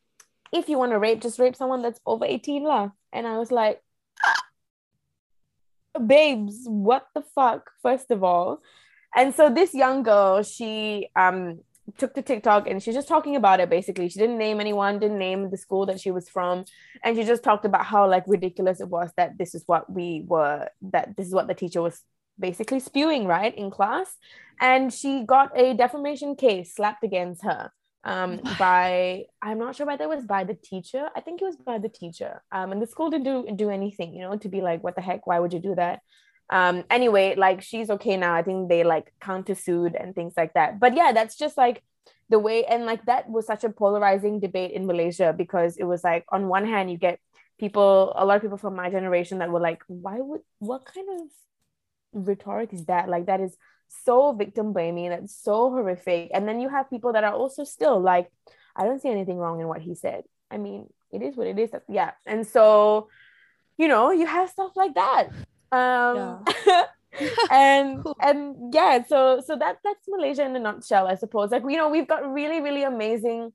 if 0.51 0.67
you 0.67 0.77
want 0.77 0.91
to 0.91 0.99
rape, 0.99 1.21
just 1.21 1.39
rape 1.39 1.55
someone 1.55 1.81
that's 1.81 1.99
over 2.05 2.25
18 2.25 2.63
lah. 2.63 2.89
And 3.13 3.27
I 3.27 3.37
was 3.37 3.51
like, 3.51 3.81
"Ah, 4.25 4.43
babes, 6.05 6.63
what 6.65 7.07
the 7.13 7.21
fuck, 7.21 7.71
first 7.81 8.11
of 8.11 8.23
all. 8.23 8.61
And 9.15 9.33
so 9.33 9.49
this 9.49 9.73
young 9.73 10.03
girl, 10.03 10.43
she 10.43 11.09
um 11.15 11.61
took 11.97 12.13
to 12.13 12.21
TikTok 12.21 12.67
and 12.67 12.81
she's 12.81 12.95
just 12.95 13.07
talking 13.07 13.35
about 13.35 13.59
it 13.59 13.69
basically. 13.69 14.09
She 14.09 14.19
didn't 14.19 14.37
name 14.37 14.59
anyone, 14.59 14.99
didn't 14.99 15.17
name 15.17 15.49
the 15.49 15.57
school 15.57 15.85
that 15.87 15.99
she 15.99 16.11
was 16.11 16.29
from, 16.29 16.65
and 17.03 17.15
she 17.15 17.23
just 17.23 17.43
talked 17.43 17.65
about 17.65 17.85
how 17.85 18.07
like 18.09 18.23
ridiculous 18.27 18.81
it 18.81 18.89
was 18.89 19.11
that 19.17 19.37
this 19.37 19.55
is 19.55 19.63
what 19.65 19.91
we 19.91 20.23
were 20.27 20.67
that 20.81 21.15
this 21.17 21.27
is 21.27 21.33
what 21.33 21.47
the 21.47 21.53
teacher 21.53 21.81
was 21.81 22.01
basically 22.39 22.79
spewing 22.79 23.25
right 23.25 23.55
in 23.55 23.69
class. 23.69 24.15
And 24.61 24.93
she 24.93 25.23
got 25.25 25.57
a 25.57 25.73
defamation 25.73 26.35
case 26.35 26.75
slapped 26.75 27.03
against 27.03 27.43
her 27.43 27.71
um 28.05 28.39
by 28.57 29.25
i'm 29.41 29.59
not 29.59 29.75
sure 29.75 29.85
whether 29.85 30.05
it 30.05 30.09
was 30.09 30.25
by 30.25 30.43
the 30.43 30.55
teacher. 30.55 31.09
I 31.15 31.21
think 31.21 31.41
it 31.41 31.45
was 31.45 31.57
by 31.57 31.77
the 31.79 31.89
teacher. 31.89 32.41
Um 32.51 32.71
and 32.71 32.81
the 32.81 32.87
school 32.87 33.09
didn't 33.09 33.25
do 33.25 33.55
do 33.55 33.69
anything 33.69 34.13
you 34.13 34.21
know 34.21 34.37
to 34.37 34.49
be 34.49 34.61
like 34.61 34.83
what 34.83 34.95
the 34.95 35.01
heck? 35.01 35.27
Why 35.27 35.39
would 35.39 35.53
you 35.53 35.59
do 35.59 35.75
that 35.75 36.01
um 36.49 36.83
anyway 36.89 37.35
like 37.35 37.61
she's 37.61 37.89
okay 37.89 38.17
now. 38.17 38.33
I 38.33 38.43
think 38.43 38.69
they 38.69 38.83
like 38.83 39.13
countersued 39.21 40.01
and 40.01 40.15
things 40.15 40.33
like 40.35 40.53
that. 40.53 40.79
But 40.79 40.95
yeah 40.95 41.11
that's 41.13 41.35
just 41.35 41.57
like 41.57 41.83
the 42.29 42.39
way 42.39 42.63
and 42.65 42.85
like 42.85 43.05
that 43.05 43.29
was 43.29 43.47
such 43.47 43.63
a 43.63 43.69
polarizing 43.69 44.39
debate 44.39 44.69
in 44.69 44.85
malaysia 44.85 45.33
because 45.35 45.77
it 45.77 45.83
was 45.83 46.03
like 46.03 46.25
on 46.29 46.47
one 46.47 46.63
hand 46.63 46.91
you 46.91 46.95
get 46.95 47.19
people 47.59 48.13
a 48.15 48.23
lot 48.23 48.35
of 48.35 48.41
people 48.43 48.57
from 48.57 48.75
my 48.75 48.87
generation 48.89 49.39
that 49.39 49.49
were 49.49 49.59
like 49.59 49.81
why 49.87 50.17
would 50.19 50.41
what 50.59 50.85
kind 50.85 51.07
of 51.19 51.27
rhetoric 52.13 52.73
is 52.73 52.85
that? 52.85 53.09
Like 53.09 53.27
that 53.27 53.41
is 53.41 53.55
so 54.05 54.33
victim 54.33 54.73
blaming. 54.73 55.09
That's 55.09 55.35
so 55.35 55.69
horrific. 55.69 56.31
And 56.33 56.47
then 56.47 56.59
you 56.59 56.69
have 56.69 56.89
people 56.89 57.13
that 57.13 57.23
are 57.23 57.33
also 57.33 57.63
still 57.63 57.99
like 57.99 58.31
i 58.75 58.85
don't 58.85 59.01
see 59.01 59.09
anything 59.09 59.37
wrong 59.37 59.59
in 59.59 59.67
what 59.67 59.81
he 59.81 59.95
said. 59.95 60.23
I 60.49 60.57
mean 60.57 60.87
it 61.11 61.21
is 61.21 61.35
what 61.35 61.47
it 61.47 61.59
is. 61.59 61.71
Yeah. 61.87 62.11
And 62.25 62.45
so 62.45 63.09
you 63.77 63.87
know 63.87 64.11
you 64.11 64.25
have 64.25 64.49
stuff 64.49 64.71
like 64.75 64.95
that 64.95 65.29
um 65.71 66.43
and 67.51 68.03
Cool. 68.03 68.15
and 68.21 68.73
yeah 68.73 69.03
so 69.07 69.41
so 69.45 69.55
that 69.55 69.77
that's 69.83 70.07
malaysia 70.07 70.43
in 70.45 70.55
a 70.55 70.59
nutshell 70.59 71.07
i 71.07 71.15
suppose 71.15 71.51
like 71.51 71.63
you 71.67 71.77
know 71.77 71.89
we've 71.89 72.07
got 72.07 72.31
really 72.31 72.61
really 72.61 72.83
amazing 72.83 73.51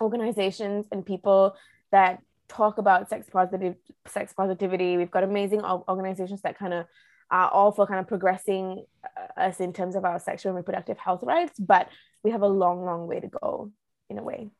organizations 0.00 0.86
and 0.92 1.04
people 1.06 1.54
that 1.92 2.20
talk 2.48 2.78
about 2.78 3.08
sex 3.08 3.28
positive 3.30 3.74
sex 4.06 4.32
positivity 4.32 4.96
we've 4.96 5.10
got 5.10 5.24
amazing 5.24 5.62
organizations 5.62 6.42
that 6.42 6.58
kind 6.58 6.74
of 6.74 6.86
are 7.30 7.48
all 7.48 7.72
for 7.72 7.86
kind 7.86 8.00
of 8.00 8.06
progressing 8.06 8.84
uh, 9.04 9.40
us 9.40 9.60
in 9.60 9.72
terms 9.72 9.96
of 9.96 10.04
our 10.04 10.18
sexual 10.18 10.50
and 10.50 10.56
reproductive 10.56 10.98
health 10.98 11.22
rights 11.22 11.58
but 11.58 11.88
we 12.22 12.30
have 12.30 12.42
a 12.42 12.46
long 12.46 12.84
long 12.84 13.06
way 13.06 13.18
to 13.18 13.28
go 13.28 13.70
in 14.10 14.18
a 14.18 14.22
way 14.22 14.50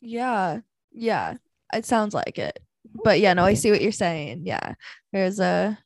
yeah. 0.00 0.60
Yeah. 0.92 1.34
It 1.72 1.84
sounds 1.84 2.14
like 2.14 2.38
it. 2.38 2.58
But 3.04 3.20
yeah, 3.20 3.34
no, 3.34 3.44
I 3.44 3.54
see 3.54 3.70
what 3.70 3.82
you're 3.82 3.92
saying. 3.92 4.42
Yeah. 4.46 4.74
There's 5.12 5.40
a 5.40 5.78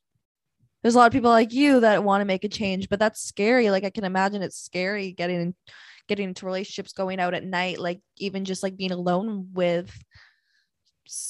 there's 0.83 0.95
a 0.95 0.99
lot 0.99 1.07
of 1.07 1.13
people 1.13 1.31
like 1.31 1.53
you 1.53 1.81
that 1.81 2.05
want 2.05 2.21
to 2.23 2.25
make 2.27 2.45
a 2.45 2.49
change, 2.49 2.89
but 2.89 2.99
that's 2.99 3.23
scary. 3.23 3.71
Like 3.71 3.85
I 3.85 3.91
can 3.91 4.05
imagine 4.05 4.43
it's 4.43 4.59
scary 4.59 5.13
getting 5.13 5.55
getting 6.09 6.29
into 6.29 6.47
relationships, 6.47 6.93
going 6.93 7.21
out 7.21 7.35
at 7.35 7.45
night, 7.45 7.79
like 7.79 8.01
even 8.19 8.45
just 8.45 8.63
like 8.63 8.77
being 8.77 8.93
alone 8.93 9.49
with 9.53 9.93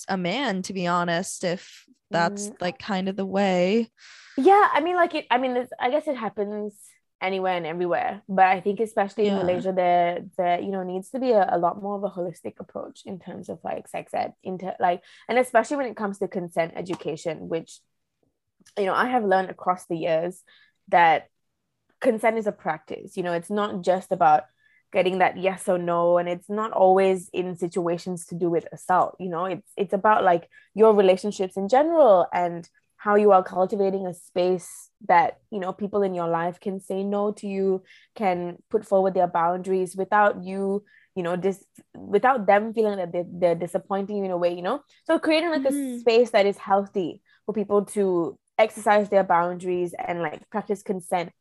a 0.08 0.16
man, 0.16 0.62
to 0.62 0.72
be 0.72 0.86
honest, 0.86 1.44
if 1.44 1.84
that's 2.10 2.48
Mm. 2.48 2.60
like 2.60 2.78
kind 2.78 3.08
of 3.08 3.16
the 3.16 3.26
way. 3.26 3.88
yeah 4.36 4.68
i 4.72 4.80
mean 4.80 4.96
like 4.96 5.14
it 5.14 5.26
i 5.30 5.38
mean 5.38 5.56
it's, 5.56 5.72
i 5.80 5.90
guess 5.90 6.06
it 6.08 6.16
happens 6.16 6.74
anywhere 7.20 7.56
and 7.56 7.66
everywhere 7.66 8.22
but 8.28 8.46
i 8.46 8.60
think 8.60 8.80
especially 8.80 9.26
in 9.26 9.34
Yeah. 9.34 9.42
malaysia 9.42 9.72
there 9.72 10.24
there 10.38 10.60
you 10.60 10.70
know 10.70 10.82
needs 10.82 11.10
to 11.10 11.18
be 11.18 11.32
a, 11.32 11.46
a 11.52 11.58
lot 11.58 11.82
more 11.82 11.96
of 11.96 12.04
a 12.04 12.08
holistic 12.10 12.54
approach 12.58 13.02
in 13.04 13.18
terms 13.18 13.48
of 13.48 13.58
like 13.62 13.86
sex 13.88 14.14
ed 14.14 14.32
into 14.42 14.74
like 14.80 15.02
and 15.28 15.38
especially 15.38 15.76
when 15.76 15.86
it 15.86 15.96
comes 15.96 16.18
to 16.18 16.28
consent 16.28 16.72
education 16.76 17.48
which 17.48 17.80
you 18.79 18.87
know 18.87 18.94
i 18.94 19.07
have 19.09 19.25
learned 19.25 19.51
across 19.51 19.87
the 19.87 19.96
years 19.96 20.42
that 20.88 21.29
consent 22.01 22.38
is 22.38 22.46
a 22.46 22.53
practice. 22.53 23.16
You 23.16 23.23
know 23.23 23.33
it's 23.33 23.51
not 23.51 23.83
just 23.83 24.11
about 24.12 24.44
getting 24.92 25.18
that 25.18 25.37
yes 25.37 25.68
or 25.68 25.79
no 25.79 26.18
and 26.18 26.29
it's 26.29 26.49
not 26.49 26.73
always 26.73 27.29
in 27.33 27.57
situations 27.57 28.27
to 28.27 28.35
do 28.35 28.51
with 28.51 28.66
assault. 28.73 29.16
You 29.20 29.29
know 29.29 29.44
it's 29.44 29.70
it's 29.77 29.92
about 29.92 30.25
like 30.25 30.49
your 30.75 30.94
relationships 30.94 31.57
in 31.57 31.68
general 31.68 32.27
and 32.33 32.68
how 32.96 33.14
you 33.16 33.33
are 33.33 33.42
cultivating 33.42 34.07
a 34.07 34.14
space 34.14 34.90
that 35.09 35.38
you 35.51 35.61
know 35.61 35.73
people 35.73 36.03
in 36.03 36.14
your 36.14 36.29
life 36.29 36.59
can 36.61 36.81
say 36.81 37.03
no 37.05 37.33
to 37.33 37.46
you 37.46 37.83
can 38.14 38.57
put 38.70 38.85
forward 38.87 39.14
their 39.14 39.29
boundaries 39.29 39.96
without 39.96 40.42
you 40.42 40.85
you 41.14 41.23
know 41.23 41.37
dis- 41.37 41.64
without 41.94 42.46
them 42.46 42.73
feeling 42.75 42.96
that 42.96 43.12
they're, 43.12 43.25
they're 43.27 43.55
disappointing 43.55 44.16
you 44.18 44.25
in 44.25 44.31
a 44.31 44.37
way 44.37 44.55
you 44.55 44.62
know? 44.62 44.83
So 45.05 45.18
creating 45.18 45.51
like 45.51 45.64
a 45.64 45.73
Mhm. 45.73 46.01
space 46.01 46.31
that 46.31 46.46
is 46.46 46.59
healthy 46.59 47.23
for 47.46 47.53
people 47.55 47.85
to 47.96 48.38
exercise 48.61 49.09
their 49.09 49.25
boundaries 49.25 49.94
and 49.99 50.20
like 50.20 50.49
practice 50.51 50.83
consent. 50.83 51.33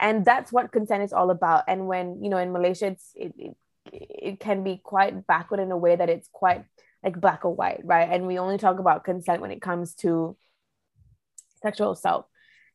And 0.00 0.24
that's 0.24 0.52
what 0.52 0.72
consent 0.72 1.02
is 1.02 1.12
all 1.12 1.30
about. 1.30 1.64
And 1.66 1.86
when 1.86 2.22
you 2.22 2.30
know 2.30 2.38
in 2.38 2.52
malaysia 2.52 2.86
it's 2.86 3.12
it, 3.14 3.32
it, 3.36 3.56
it 3.92 4.40
can 4.40 4.62
be 4.62 4.80
quite 4.82 5.26
backward 5.26 5.60
in 5.60 5.72
a 5.72 5.76
way 5.76 5.96
that 5.96 6.08
it's 6.08 6.28
quite 6.32 6.64
like 7.02 7.20
black 7.20 7.44
or 7.44 7.54
white 7.54 7.80
right? 7.84 8.08
And 8.10 8.26
we 8.26 8.38
only 8.38 8.58
talk 8.58 8.78
about 8.78 9.04
consent 9.04 9.40
when 9.40 9.50
it 9.50 9.62
comes 9.62 9.94
to 9.96 10.36
sexual 11.62 11.92
assault 11.92 12.28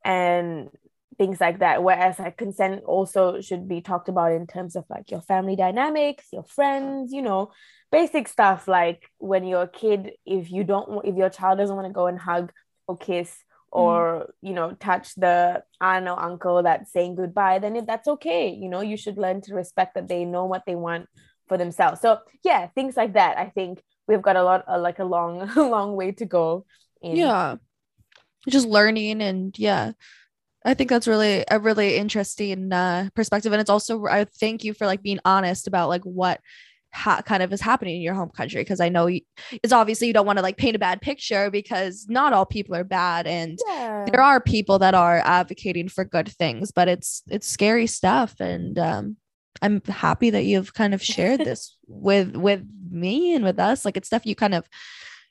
and 0.03 0.69
things 1.17 1.39
like 1.39 1.59
that. 1.59 1.83
Whereas 1.83 2.19
like 2.19 2.37
consent 2.37 2.83
also 2.83 3.39
should 3.39 3.69
be 3.69 3.81
talked 3.81 4.09
about 4.09 4.33
in 4.33 4.47
terms 4.47 4.75
of 4.75 4.83
like 4.89 5.11
your 5.11 5.21
family 5.21 5.55
dynamics 5.55 6.25
your 6.33 6.43
friends 6.43 7.13
you 7.13 7.21
know 7.21 7.51
basic 7.91 8.27
stuff. 8.27 8.67
Like 8.67 9.09
when 9.19 9.45
you're 9.45 9.63
a 9.63 9.67
kid 9.67 10.11
if 10.25 10.51
you 10.51 10.65
don't 10.65 11.05
if 11.05 11.15
your 11.15 11.29
child 11.29 11.59
doesn't 11.59 11.75
want 11.75 11.87
to 11.87 11.93
go 11.93 12.07
and 12.07 12.19
hug 12.19 12.51
or 12.87 12.97
kiss 12.97 13.33
or 13.73 14.29
you 14.41 14.53
know 14.53 14.71
touch 14.73 15.15
the 15.15 15.63
aunt 15.81 16.07
or 16.07 16.19
uncle 16.21 16.61
that's 16.61 16.93
saying 16.93 17.15
goodbye 17.15 17.57
then 17.57 17.75
it, 17.75 17.87
that's 17.87 18.07
okay 18.07 18.49
you 18.53 18.69
know 18.69 18.81
you 18.81 18.95
should 18.95 19.17
learn 19.17 19.41
to 19.41 19.55
respect 19.55 19.95
that 19.95 20.07
they 20.07 20.25
know 20.25 20.45
what 20.45 20.61
they 20.67 20.75
want 20.75 21.07
for 21.47 21.57
themselves. 21.57 21.99
So 21.99 22.19
yeah 22.43 22.67
things 22.67 22.95
like 22.95 23.13
that 23.13 23.37
i 23.37 23.49
think 23.49 23.81
we've 24.07 24.21
got 24.21 24.35
a 24.35 24.43
lot 24.43 24.63
uh, 24.67 24.79
like 24.79 24.99
a 24.99 25.03
long 25.03 25.49
long 25.55 25.95
way 25.95 26.11
to 26.13 26.25
go 26.25 26.65
in 27.01 27.17
yeah. 27.17 27.55
Just 28.47 28.67
learning 28.67 29.21
and 29.21 29.57
yeah 29.57 29.93
i 30.65 30.73
think 30.73 30.89
that's 30.89 31.07
really 31.07 31.43
a 31.49 31.59
really 31.59 31.95
interesting 31.95 32.71
uh 32.71 33.09
perspective. 33.15 33.51
And 33.51 33.59
it's 33.59 33.69
also 33.69 34.05
i 34.05 34.25
thank 34.25 34.63
you 34.63 34.73
for 34.73 34.85
like 34.85 35.01
being 35.01 35.19
honest 35.25 35.67
about 35.67 35.89
like 35.89 36.03
what 36.03 36.39
ha- 36.93 37.21
kind 37.21 37.43
of 37.43 37.51
is 37.51 37.61
happening 37.61 37.95
in 37.95 38.01
your 38.01 38.13
home 38.13 38.29
country 38.29 38.61
because 38.61 38.79
i 38.79 38.89
know 38.89 39.07
you, 39.07 39.21
it's 39.63 39.73
obviously 39.73 40.07
you 40.07 40.13
don't 40.13 40.25
want 40.25 40.37
to 40.37 40.43
like 40.43 40.57
paint 40.57 40.75
a 40.75 40.79
bad 40.79 41.01
picture 41.01 41.49
because 41.49 42.05
not 42.09 42.33
all 42.33 42.45
people 42.45 42.75
are 42.75 42.83
bad 42.83 43.27
and 43.27 43.59
yeah. 43.67 44.05
there 44.11 44.21
are 44.21 44.39
people 44.39 44.79
that 44.79 44.93
are 44.93 45.17
advocating 45.25 45.89
for 45.89 46.05
good 46.05 46.29
things 46.29 46.71
but 46.71 46.87
it's 46.87 47.23
it's 47.29 47.47
scary 47.47 47.87
stuff 47.87 48.35
and 48.39 48.77
um 48.77 49.17
i'm 49.61 49.81
happy 49.85 50.29
that 50.29 50.45
you've 50.45 50.73
kind 50.73 50.93
of 50.93 51.03
shared 51.03 51.39
this 51.43 51.77
with 51.87 52.35
with 52.35 52.63
me 52.89 53.33
and 53.33 53.43
with 53.43 53.59
us 53.59 53.85
like 53.85 53.97
it's 53.97 54.07
stuff 54.07 54.25
you 54.25 54.35
kind 54.35 54.53
of 54.53 54.67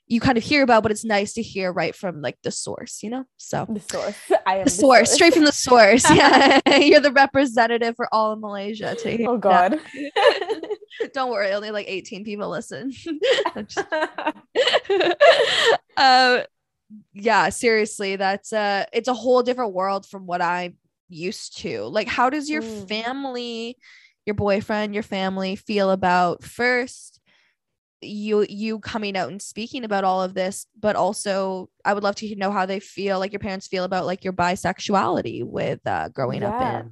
you 0.07 0.19
kind 0.19 0.37
of 0.37 0.43
hear 0.43 0.63
about 0.63 0.83
but 0.83 0.91
it's 0.91 1.05
nice 1.05 1.33
to 1.33 1.41
hear 1.41 1.71
right 1.71 1.95
from 1.95 2.21
like 2.21 2.37
the 2.43 2.51
source 2.51 3.01
you 3.01 3.09
know? 3.09 3.23
So 3.37 3.65
the 3.69 3.79
source. 3.79 4.17
I 4.45 4.57
am 4.57 4.65
the 4.65 4.69
source 4.69 5.11
straight 5.11 5.33
from 5.33 5.45
the 5.45 5.51
source 5.51 6.09
yeah. 6.13 6.59
You're 6.77 6.99
the 6.99 7.11
representative 7.11 7.95
for 7.95 8.13
all 8.13 8.33
of 8.33 8.39
malaysia 8.39 8.95
to 8.95 9.17
hear 9.17 9.29
oh 9.29 9.37
god 9.37 9.79
don't 11.13 11.31
worry 11.31 11.51
only 11.51 11.71
like 11.71 11.87
18 11.87 12.23
people 12.23 12.49
listen 12.49 12.91
just- 13.67 13.77
uh 15.97 16.41
yeah 17.13 17.49
seriously 17.49 18.15
that's 18.15 18.53
uh 18.53 18.85
it's 18.93 19.07
a 19.07 19.13
whole 19.13 19.41
different 19.43 19.73
world 19.73 20.05
from 20.05 20.25
what 20.25 20.41
i'm 20.41 20.75
used 21.09 21.57
to 21.59 21.83
like 21.85 22.07
how 22.07 22.29
does 22.29 22.49
your 22.49 22.61
Mm. 22.61 22.87
family 22.87 23.77
your 24.25 24.35
boyfriend 24.35 24.93
your 24.93 25.03
family 25.03 25.55
feel 25.55 25.91
about 25.91 26.43
first 26.43 27.19
you 28.01 28.45
you 28.49 28.79
coming 28.79 29.15
out 29.15 29.29
and 29.29 29.41
speaking 29.41 29.83
about 29.85 30.03
all 30.03 30.21
of 30.21 30.33
this 30.33 30.65
but 30.79 30.95
also 30.95 31.69
i 31.85 31.93
would 31.93 32.03
love 32.03 32.15
to 32.15 32.35
know 32.35 32.51
how 32.51 32.65
they 32.65 32.79
feel 32.79 33.17
like 33.19 33.31
your 33.31 33.39
parents 33.39 33.67
feel 33.67 33.83
about 33.85 34.05
like 34.05 34.23
your 34.23 34.33
bisexuality 34.33 35.43
with 35.43 35.79
uh 35.87 36.09
growing 36.09 36.43
up 36.43 36.53
Yeah. 36.59 36.79
in 36.81 36.91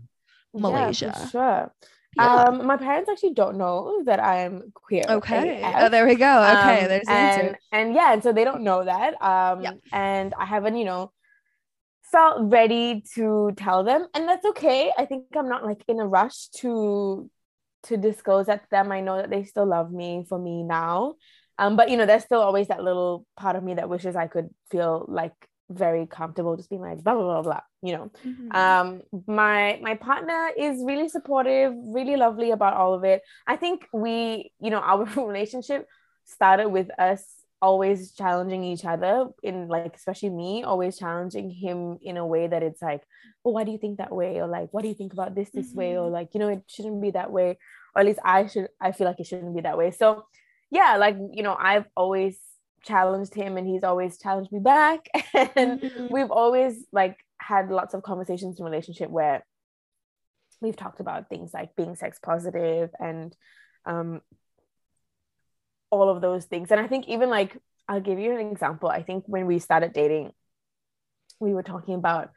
Yeah, 0.53 0.59
Malaysia. 0.59 1.27
sure. 1.31 1.73
Yeah. 2.15 2.43
Um, 2.43 2.65
my 2.67 2.77
parents 2.77 3.09
actually 3.09 3.33
don't 3.33 3.57
know 3.57 4.03
that 4.05 4.19
I'm 4.19 4.71
queer. 4.73 5.03
okay 5.09 5.61
AF. 5.63 5.75
oh, 5.83 5.89
there 5.89 6.05
we 6.05 6.15
go 6.15 6.43
okay 6.53 6.83
Um, 6.83 6.89
there's 6.89 7.07
the 7.07 7.11
and, 7.13 7.41
answer 7.41 7.59
And 7.71 7.95
yeah, 7.95 8.13
and 8.13 8.23
so 8.23 8.33
they 8.33 8.43
don't 8.43 8.63
know 8.63 8.83
that. 8.83 9.21
Um, 9.21 9.61
Yep. 9.61 9.77
and 9.93 10.33
I 10.37 10.45
haven't, 10.45 10.75
you 10.77 10.85
know, 10.85 11.11
felt 12.11 12.51
ready 12.51 13.03
to 13.15 13.51
tell 13.55 13.83
them, 13.83 14.07
and 14.13 14.27
that's 14.27 14.45
okay. 14.45 14.91
I 14.97 15.05
think 15.05 15.25
I'm 15.35 15.47
not 15.47 15.63
like 15.63 15.81
in 15.87 15.99
a 15.99 16.07
rush 16.07 16.49
to 16.61 17.29
to 17.83 17.97
disclose 17.97 18.45
that 18.47 18.63
to 18.63 18.69
them. 18.69 18.91
I 18.91 19.01
know 19.01 19.17
that 19.17 19.29
they 19.29 19.43
still 19.43 19.65
love 19.65 19.91
me 19.91 20.25
for 20.27 20.37
me 20.37 20.63
now. 20.63 21.15
Um, 21.57 21.75
but 21.75 21.89
you 21.89 21.97
know, 21.97 22.05
there's 22.05 22.23
still 22.23 22.41
always 22.41 22.67
that 22.67 22.83
little 22.83 23.25
part 23.37 23.55
of 23.55 23.63
me 23.63 23.75
that 23.75 23.89
wishes 23.89 24.15
I 24.15 24.27
could 24.27 24.49
feel 24.69 25.05
like 25.07 25.33
very 25.71 26.05
comfortable 26.05 26.55
just 26.57 26.69
being 26.69 26.81
like 26.81 27.03
blah 27.03 27.13
blah 27.13 27.23
blah 27.23 27.41
blah, 27.41 27.61
you 27.81 27.93
know? 27.95 28.11
Mhm. 28.25 28.55
um 28.55 29.01
my 29.27 29.79
my 29.81 29.95
partner 29.95 30.49
is 30.57 30.83
really 30.85 31.09
supportive 31.09 31.73
really 31.75 32.15
lovely 32.15 32.51
about 32.51 32.75
all 32.75 32.93
of 32.93 33.03
it. 33.03 33.21
I 33.47 33.55
think 33.55 33.87
we 33.93 34.51
you 34.59 34.69
know 34.69 34.79
our 34.79 35.05
relationship 35.27 35.87
started 36.25 36.69
with 36.69 36.89
us 36.99 37.23
always 37.61 38.13
challenging 38.13 38.63
each 38.63 38.85
other 38.85 39.27
in 39.43 39.67
like 39.67 39.95
especially 39.95 40.29
me 40.31 40.63
always 40.63 40.97
challenging 40.97 41.51
him 41.51 41.99
in 42.01 42.17
a 42.17 42.25
way 42.25 42.47
that 42.47 42.63
it's 42.63 42.81
like 42.81 43.03
well 43.43 43.53
why 43.53 43.63
do 43.63 43.71
you 43.71 43.77
think 43.77 43.97
that 43.99 44.11
way? 44.11 44.41
or 44.41 44.47
like 44.47 44.69
what 44.71 44.81
do 44.81 44.87
you 44.87 44.95
think 44.95 45.13
about 45.13 45.35
this 45.35 45.49
this 45.51 45.71
way? 45.73 45.97
or 45.97 46.09
like 46.09 46.29
you 46.33 46.39
know 46.39 46.49
it 46.49 46.63
shouldn't 46.67 47.01
be 47.01 47.11
that 47.11 47.31
way. 47.31 47.57
Or 47.95 47.99
at 48.01 48.05
least 48.05 48.19
i 48.23 48.47
should 48.47 48.69
i 48.79 48.91
feel 48.93 49.05
like 49.07 49.19
it 49.19 49.27
shouldn't 49.27 49.55
be 49.55 49.61
that 49.61 49.77
way. 49.77 49.91
So 49.91 50.25
yeah 50.71 50.95
like 50.97 51.17
you 51.33 51.43
know 51.43 51.55
i've 51.59 51.85
always 51.97 52.39
challenged 52.83 53.33
him 53.33 53.57
and 53.57 53.67
he's 53.67 53.83
always 53.83 54.17
challenged 54.17 54.51
me 54.51 54.59
back. 54.59 55.07
And 55.55 55.81
Mhm. 55.81 56.09
we've 56.11 56.31
always 56.31 56.85
like 56.91 57.17
had 57.39 57.69
lots 57.69 57.93
of 57.93 58.03
conversations 58.03 58.59
in 58.59 58.65
relationship 58.65 59.09
where 59.09 59.45
we've 60.61 60.75
talked 60.75 60.99
about 60.99 61.29
things 61.29 61.53
like 61.53 61.75
being 61.75 61.95
sex 61.95 62.19
positive 62.19 62.91
and 62.99 63.35
um 63.85 64.21
all 65.89 66.09
of 66.09 66.21
those 66.21 66.45
things. 66.45 66.71
And 66.71 66.79
i 66.79 66.87
think 66.87 67.07
even 67.07 67.29
like 67.29 67.57
i'll 67.87 67.99
give 68.01 68.19
you 68.19 68.31
an 68.37 68.47
example. 68.51 68.89
I 68.89 69.03
think 69.03 69.23
when 69.27 69.45
we 69.47 69.59
started 69.59 69.93
dating 69.93 70.31
we 71.39 71.53
were 71.53 71.63
talking 71.63 71.95
about 71.95 72.29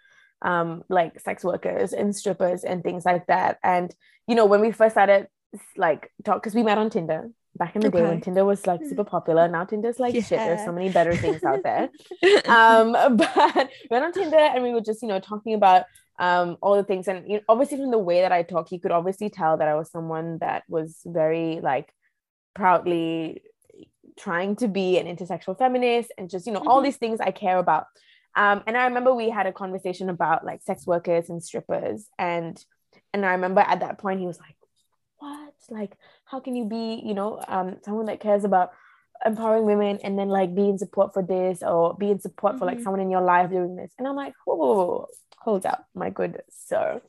um 0.43 0.83
like 0.89 1.21
sex 1.21 1.45
workers 1.45 1.93
and 1.93 2.17
strippers 2.17 2.65
and 2.65 2.83
things 2.83 3.05
like 3.05 3.27
that. 3.27 3.59
And 3.63 3.95
you 4.27 4.35
know 4.35 4.47
when 4.47 4.61
we 4.61 4.73
first 4.73 4.95
started 4.95 5.29
like 5.77 6.11
talk 6.25 6.43
because 6.43 6.55
we 6.55 6.63
met 6.63 6.79
on 6.79 6.91
tinder 6.91 7.31
back 7.57 7.77
in 7.77 7.83
the 7.83 7.91
day 7.91 8.03
when 8.03 8.21
tinder 8.21 8.45
was 8.45 8.67
like 8.67 8.81
super 8.85 9.05
popular 9.05 9.47
now 9.49 9.65
tinder's 9.65 10.01
like 10.01 10.15
shit 10.15 10.31
there's 10.31 10.65
so 10.65 10.73
many 10.73 10.89
better 10.91 11.15
things 11.15 11.43
out 11.45 11.63
there. 11.63 11.89
Um 12.47 12.93
but 13.17 13.71
we 13.81 13.89
went 13.91 14.05
on 14.05 14.13
tinder 14.13 14.37
and 14.39 14.63
we 14.63 14.73
were 14.73 14.81
just 14.81 15.03
you 15.03 15.09
know 15.09 15.21
talking 15.21 15.55
about 15.55 15.85
um 16.19 16.57
all 16.63 16.77
the 16.77 16.85
things 16.85 17.07
and 17.09 17.29
you 17.29 17.37
know, 17.39 17.43
obviously 17.49 17.77
from 17.79 17.91
the 17.91 17.99
way 17.99 18.21
that 18.23 18.33
i 18.33 18.43
talk 18.43 18.71
you 18.73 18.79
could 18.81 18.93
obviously 18.93 19.29
tell 19.31 19.57
that 19.57 19.69
i 19.69 19.75
was 19.75 19.91
someone 19.91 20.39
that 20.39 20.63
was 20.69 21.01
very 21.05 21.61
like 21.61 21.93
proudly 22.55 23.43
trying 24.17 24.55
to 24.57 24.69
be 24.69 24.99
an 24.99 25.07
intersexual 25.07 25.59
feminist 25.59 26.13
and 26.17 26.31
just 26.31 26.47
you 26.47 26.53
know 26.53 26.63
all 26.67 26.81
Mhm. 26.81 26.85
these 26.85 26.97
things 26.97 27.21
i 27.21 27.31
care 27.31 27.59
about. 27.59 27.87
Um 28.37 28.63
and 28.67 28.77
i 28.77 28.85
remember 28.85 29.15
we 29.15 29.29
had 29.31 29.47
a 29.47 29.53
conversation 29.53 30.09
about 30.09 30.45
like 30.45 30.63
sex 30.63 30.87
workers 30.87 31.31
and 31.31 31.43
strippers 31.43 32.07
and 32.19 32.63
and 33.13 33.25
i 33.27 33.33
remember 33.33 33.61
at 33.61 33.81
that 33.81 33.99
point 33.99 34.21
he 34.21 34.27
was 34.27 34.39
like 34.39 34.57
what? 35.19 35.55
Like 35.71 35.97
how 36.35 36.41
can 36.41 36.57
you 36.57 36.65
be 36.65 37.01
you 37.09 37.15
know 37.15 37.41
um 37.47 37.77
someone 37.85 38.07
that 38.07 38.19
cares 38.19 38.43
about 38.43 38.73
empowering 39.25 39.65
women 39.65 40.01
and 40.03 40.19
then 40.19 40.29
like 40.29 40.53
be 40.53 40.69
in 40.69 40.77
support 40.85 41.15
for 41.15 41.23
this 41.23 41.63
or 41.63 41.95
be 41.95 42.11
in 42.11 42.19
support 42.19 42.59
for 42.59 42.67
like 42.67 42.79
Mhm. 42.79 42.83
someone 42.83 43.01
in 43.07 43.11
your 43.17 43.23
life 43.23 43.51
doing 43.51 43.77
this? 43.77 43.93
And 43.99 44.09
i'm 44.09 44.17
like 44.17 44.35
whoa, 44.45 45.07
hold 45.39 45.65
up 45.65 45.87
my 45.95 46.11
good 46.11 46.43
sir 46.51 47.01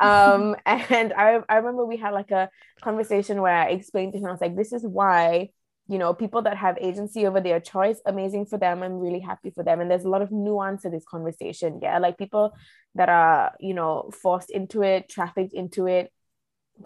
um 0.00 0.56
and 0.66 1.12
I, 1.12 1.26
I 1.48 1.56
remember 1.60 1.86
we 1.86 1.96
had 1.96 2.12
like 2.20 2.32
a 2.32 2.50
conversation 2.88 3.40
where 3.44 3.58
i 3.64 3.68
explained 3.68 4.12
to 4.14 4.18
him 4.18 4.26
i 4.26 4.32
was 4.32 4.40
like 4.46 4.56
this 4.56 4.72
is 4.72 4.84
why 4.84 5.50
you 5.92 5.98
know 5.98 6.12
people 6.22 6.42
that 6.42 6.56
have 6.64 6.76
agency 6.80 7.26
over 7.28 7.40
their 7.40 7.60
choice 7.60 7.98
amazing 8.14 8.46
for 8.46 8.58
them 8.58 8.82
i'm 8.82 8.98
really 9.06 9.20
happy 9.30 9.50
for 9.50 9.62
them. 9.62 9.80
And 9.80 9.88
there's 9.90 10.08
a 10.08 10.14
lot 10.16 10.22
of 10.26 10.32
nuance 10.32 10.82
to 10.82 10.90
this 10.90 11.04
conversation 11.14 11.70
yeah? 11.86 11.98
Like 11.98 12.18
people 12.18 12.52
that 12.98 13.08
are 13.08 13.52
you 13.60 13.74
know 13.78 14.10
forced 14.22 14.50
into 14.50 14.82
it 14.82 15.08
trafficked 15.08 15.54
into 15.62 15.86
it 15.86 16.10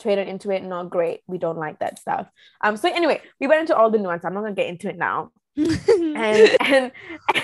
traded 0.01 0.29
into 0.29 0.51
it 0.51 0.63
not 0.63 0.91
great 0.91 1.21
we 1.27 1.39
don't 1.39 1.59
like 1.59 1.79
that 1.79 1.99
stuff 1.99 2.27
um 2.63 2.77
so 2.77 2.89
anyway 2.93 3.21
we 3.41 3.47
went 3.47 3.61
into 3.61 3.77
all 3.77 3.91
the 3.91 3.99
nuance 3.99 4.25
i'm 4.25 4.35
not 4.35 4.43
gonna 4.43 4.55
get 4.55 4.69
into 4.69 4.89
it 4.89 4.97
now 4.99 5.31
and 5.57 6.57
and, 6.61 6.93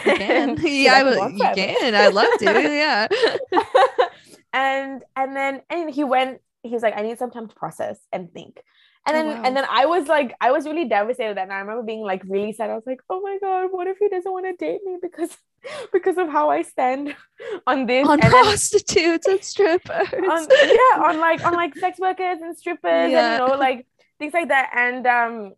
and- 0.06 0.58
yeah, 0.62 0.94
I 0.96 1.02
will, 1.02 1.30
you 1.30 1.38
can. 1.54 1.94
I 1.94 2.08
love 2.08 2.28
to. 2.40 2.44
Yeah. 2.44 3.08
and 4.52 5.02
and 5.16 5.34
then 5.36 5.62
and 5.70 5.90
he 5.90 6.04
went 6.04 6.40
he 6.62 6.70
was 6.70 6.82
like 6.82 6.96
i 6.96 7.02
need 7.02 7.18
some 7.18 7.30
time 7.30 7.48
to 7.48 7.54
process 7.54 7.98
and 8.12 8.32
think 8.32 8.60
and 9.06 9.16
Oh, 9.16 9.18
then 9.18 9.26
wow. 9.28 9.42
and 9.44 9.56
then 9.56 9.64
i 9.68 9.86
was 9.86 10.06
like 10.08 10.34
i 10.40 10.50
was 10.50 10.66
really 10.66 10.84
devastated 10.84 11.36
that. 11.38 11.44
and 11.44 11.52
i 11.52 11.58
remember 11.60 11.82
being 11.82 12.02
like 12.02 12.22
really 12.26 12.52
sad 12.52 12.68
i 12.70 12.74
was 12.74 12.84
like 12.86 13.00
oh 13.08 13.20
my 13.22 13.38
god 13.40 13.68
what 13.70 13.86
if 13.86 13.96
he 13.98 14.08
doesn't 14.08 14.30
want 14.30 14.44
to 14.46 14.52
date 14.64 14.80
me 14.84 14.98
because 15.00 15.30
because 15.92 16.16
of 16.18 16.29
how 16.29 16.51
i 16.51 16.62
stand 16.62 17.14
on 17.66 17.87
this 17.87 18.07
On 18.09 18.18
then 18.20 18.31
prostitutes 18.31 19.27
and 19.27 19.42
strippers. 19.42 20.09
on 20.12 20.46
yeah 20.51 21.03
on 21.09 21.18
like 21.20 21.44
on 21.44 21.55
like 21.55 21.75
sex 21.77 21.98
workers 21.98 22.38
and 22.40 22.57
strippers 22.57 23.11
Yeah. 23.11 23.18
and 23.20 23.33
you 23.33 23.38
know 23.46 23.55
like 23.59 23.87
things 24.18 24.33
like 24.35 24.48
that 24.48 24.70
and 24.75 25.07
um 25.07 25.53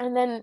and 0.00 0.16
then 0.16 0.42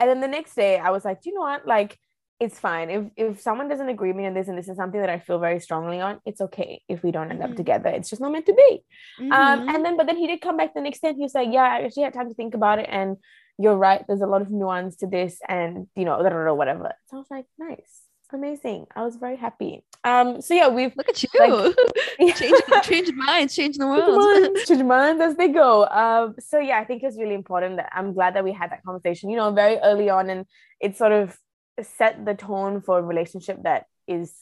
and 0.00 0.10
then 0.10 0.20
the 0.20 0.28
next 0.28 0.54
day 0.54 0.78
i 0.78 0.90
was 0.90 1.04
like 1.04 1.20
do 1.22 1.30
you 1.30 1.34
know 1.34 1.42
what 1.42 1.66
like 1.66 1.98
it's 2.40 2.58
fine 2.58 2.90
if 2.90 3.04
if 3.16 3.40
someone 3.40 3.68
doesn't 3.68 3.88
agree 3.88 4.08
with 4.08 4.16
me 4.16 4.26
on 4.26 4.34
this 4.34 4.48
and 4.48 4.58
this 4.58 4.68
is 4.68 4.76
something 4.76 5.00
that 5.00 5.10
i 5.10 5.18
feel 5.18 5.38
very 5.38 5.60
strongly 5.60 6.00
on 6.00 6.20
it's 6.26 6.40
okay 6.40 6.82
if 6.88 7.02
we 7.02 7.10
don't 7.12 7.30
end 7.30 7.40
Mhm. 7.40 7.50
up 7.50 7.56
together 7.56 7.88
it's 7.90 8.10
just 8.10 8.20
not 8.20 8.32
meant 8.32 8.46
to 8.46 8.54
be 8.54 8.84
um 9.20 9.30
Mhm. 9.30 9.74
and 9.74 9.84
then 9.84 9.96
but 9.96 10.06
then 10.06 10.16
he 10.16 10.26
did 10.26 10.40
come 10.40 10.56
back 10.56 10.74
the 10.74 10.80
next 10.80 11.00
day 11.00 11.08
and 11.08 11.16
he 11.16 11.22
was 11.22 11.34
like 11.34 11.48
yeah 11.52 11.62
i 11.62 11.82
actually 11.82 12.02
had 12.02 12.12
time 12.14 12.28
to 12.28 12.34
think 12.34 12.54
about 12.54 12.78
it 12.80 12.86
and 12.90 13.16
you're 13.58 13.76
right 13.76 14.04
there's 14.08 14.20
a 14.20 14.26
lot 14.26 14.42
of 14.42 14.50
nuance 14.50 14.96
to 14.96 15.06
this 15.06 15.38
and 15.48 15.86
you 15.96 16.04
know 16.04 16.18
whatever 16.18 16.92
so 17.08 17.16
i 17.16 17.18
was 17.18 17.30
like 17.30 17.46
nice 17.58 18.02
amazing 18.32 18.86
i 18.96 19.02
was 19.04 19.16
very 19.16 19.36
happy 19.36 19.84
um 20.02 20.40
so 20.40 20.54
yeah 20.54 20.68
we've 20.68 20.92
Look 20.96 21.08
at 21.08 21.22
you. 21.22 21.28
like- 21.38 21.74
changing, 22.36 22.60
changing 22.82 23.16
minds, 23.16 23.54
changing 23.54 23.80
the 23.80 23.86
change 23.96 24.06
world. 24.08 24.42
minds, 24.42 24.64
change 24.68 24.82
minds 24.82 25.20
as 25.20 25.36
they 25.36 25.48
go. 25.48 25.84
Um, 25.86 26.34
so 26.38 26.58
yeah, 26.58 26.78
I 26.78 26.84
think 26.84 27.02
it's 27.02 27.18
really 27.18 27.34
important 27.34 27.76
that 27.76 27.90
I'm 27.92 28.12
glad 28.12 28.34
that 28.36 28.44
we 28.44 28.52
had 28.52 28.70
that 28.70 28.84
conversation, 28.84 29.30
you 29.30 29.36
know, 29.36 29.50
very 29.50 29.78
early 29.78 30.10
on, 30.10 30.30
and 30.30 30.46
it 30.80 30.96
sort 30.96 31.10
of 31.12 31.36
set 31.82 32.24
the 32.24 32.34
tone 32.34 32.80
for 32.82 32.98
a 33.00 33.02
relationship 33.02 33.62
that 33.64 33.86
is 34.06 34.32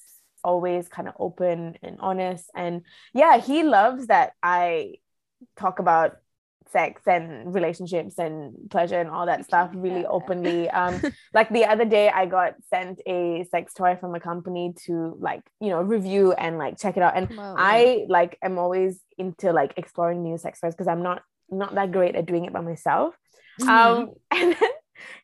always 0.45 0.87
kind 0.89 1.09
of 1.09 1.15
open 1.19 1.77
and 1.83 1.97
honest. 2.01 2.51
And 2.55 2.83
yeah, 3.15 3.39
he 3.39 3.63
loves 3.63 4.09
that 4.09 4.33
I 4.43 4.97
talk 5.57 5.79
about 5.79 6.17
sex 6.73 7.03
and 7.07 7.55
relationships 7.55 8.19
and 8.19 8.55
pleasure 8.71 8.99
and 9.01 9.11
all 9.11 9.27
that 9.27 9.45
stuff 9.45 9.71
really 9.75 10.05
openly. 10.07 10.69
Um, 10.71 11.01
like 11.35 11.49
the 11.51 11.65
other 11.65 11.85
day 11.85 12.09
i 12.09 12.27
got 12.27 12.55
sent 12.69 13.01
a 13.07 13.45
sex 13.51 13.75
toy 13.75 13.97
from 14.01 14.15
a 14.15 14.21
company 14.21 14.75
to 14.87 15.17
like 15.21 15.43
you 15.61 15.69
know 15.69 15.81
review 15.83 16.33
and 16.33 16.59
like 16.59 16.79
check 16.79 16.97
it 16.97 17.03
out. 17.03 17.17
And 17.17 17.29
i 17.39 18.05
like 18.09 18.39
am 18.43 18.59
always 18.59 19.01
into 19.19 19.53
like 19.53 19.75
exploring 19.77 20.23
new 20.23 20.39
sex 20.39 20.61
toys 20.61 20.75
because 20.75 20.89
i'm 20.89 21.03
not 21.03 21.23
not 21.51 21.75
that 21.75 21.93
great 21.93 22.17
at 22.17 22.27
doing 22.27 22.45
it 22.47 22.53
by 22.53 22.61
myself. 22.61 23.15
Mhm. 23.61 23.69
um 23.69 24.11
and 24.31 24.57
then 24.59 24.71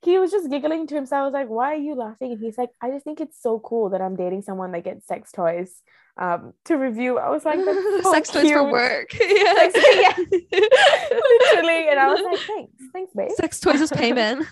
he 0.02 0.18
was 0.18 0.30
just 0.30 0.50
giggling 0.50 0.86
to 0.88 0.94
himself. 0.94 1.20
I 1.22 1.24
was 1.24 1.32
like 1.32 1.48
why 1.48 1.72
are 1.72 1.84
you 1.88 1.94
laughing? 1.94 2.32
And 2.32 2.40
he's 2.40 2.58
like 2.58 2.70
i 2.82 2.90
just 2.90 3.04
think 3.04 3.20
it's 3.20 3.40
so 3.40 3.58
cool 3.58 3.90
that 3.90 4.02
i'm 4.02 4.16
dating 4.16 4.42
someone 4.42 4.72
that 4.72 4.84
gets 4.84 5.06
sex 5.06 5.32
toys 5.32 5.82
um 6.18 6.52
to 6.64 6.74
review 6.76 7.18
i 7.18 7.28
was 7.30 7.44
like 7.44 7.58
so 8.02 8.12
sex 8.12 8.30
toys 8.30 8.50
for 8.50 8.64
work. 8.70 9.12
yeah. 9.14 9.54
Sex- 9.70 9.78
yeah. 10.00 10.14
literally 10.52 11.88
and 11.88 11.98
i 12.00 12.06
was 12.08 12.20
like 12.24 12.38
thanks 12.40 12.72
thanks 12.92 13.12
babe 13.14 13.30
Sex 13.36 13.60
toys 13.60 13.80
is 13.80 13.90
payment. 13.92 14.46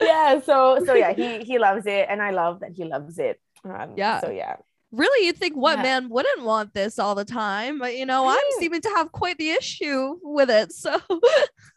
yeah 0.00 0.40
so 0.40 0.78
so 0.84 0.94
yeah 0.94 1.12
he 1.12 1.42
he 1.44 1.58
loves 1.58 1.86
it 1.86 2.06
and 2.08 2.20
i 2.22 2.30
love 2.30 2.60
that 2.60 2.72
he 2.72 2.84
loves 2.84 3.18
it 3.18 3.40
um, 3.64 3.94
Yeah. 3.96 4.20
so 4.20 4.30
yeah 4.30 4.56
really, 4.96 5.26
you'd 5.26 5.36
think 5.36 5.56
what 5.56 5.78
Yeah. 5.78 5.82
man 5.82 6.08
wouldn't 6.08 6.44
want 6.44 6.74
this 6.74 6.98
all 6.98 7.14
the 7.14 7.24
time, 7.24 7.78
but 7.78 7.96
you 7.96 8.06
know, 8.06 8.26
I'm 8.28 8.38
seeming 8.58 8.80
to 8.82 8.88
have 8.90 9.12
quite 9.12 9.38
the 9.38 9.50
issue 9.50 10.18
with 10.22 10.50
it. 10.50 10.72
So 10.72 10.98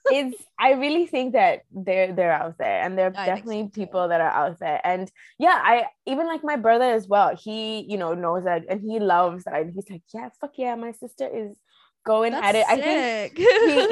it's 0.09 0.41
i 0.57 0.72
really 0.72 1.05
think 1.05 1.34
that 1.34 1.61
they're 1.72 2.13
they're 2.13 2.32
out 2.32 2.57
there 2.57 2.82
and 2.82 2.97
there 2.97 3.07
are 3.07 3.13
I 3.15 3.26
think 3.26 3.28
so 3.28 3.36
definitely 3.36 3.70
people 3.74 4.07
that 4.07 4.22
are 4.22 4.30
out 4.30 4.57
there 4.59 4.80
and 4.86 5.11
yeah 5.38 5.59
i 5.63 5.86
even 6.05 6.28
like 6.28 6.43
my 6.43 6.55
brother 6.55 6.86
as 6.86 7.07
well 7.07 7.36
he 7.36 7.82
you 7.89 7.97
know 7.97 8.13
knows 8.13 8.45
that 8.45 8.63
and 8.70 8.80
he 8.82 8.99
loves 8.99 9.43
that 9.43 9.53
I, 9.53 9.65
he's 9.65 9.89
like 9.89 10.03
yeah 10.13 10.30
fuck 10.39 10.53
yeah 10.55 10.76
my 10.76 10.91
sister 10.93 11.28
is 11.28 11.57
going 12.08 12.32
That's 12.32 12.47
edit. 12.47 12.66
it. 12.68 12.72
I 12.74 12.76
think 12.82 13.38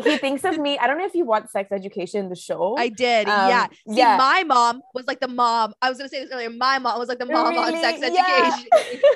he, 0.05 0.11
he 0.11 0.17
thinks 0.25 0.43
of 0.45 0.57
me. 0.57 0.77
I 0.79 0.87
don't 0.87 0.97
know 0.97 1.05
if 1.05 1.13
you 1.13 1.25
watch 1.25 1.47
Sex 1.49 1.71
Education, 1.71 2.29
the 2.29 2.35
show. 2.35 2.75
I 2.77 2.89
did. 2.89 3.27
Um, 3.27 3.49
yeah. 3.49 3.67
See, 3.89 3.97
yeah. 3.97 4.17
my 4.17 4.43
mom 4.43 4.81
was 4.93 5.05
like 5.07 5.19
the 5.19 5.27
mom. 5.27 5.73
I 5.81 5.89
was 5.89 5.97
gonna 5.97 6.09
say 6.09 6.23
this 6.23 6.31
earlier. 6.33 6.49
My 6.49 6.79
mom 6.79 6.97
was 6.97 7.09
like 7.09 7.19
the 7.19 7.25
mom 7.25 7.57
on 7.57 7.73
Really? 7.73 7.81
sex 7.81 7.99
Yeah. 8.01 8.51
education. 8.53 9.03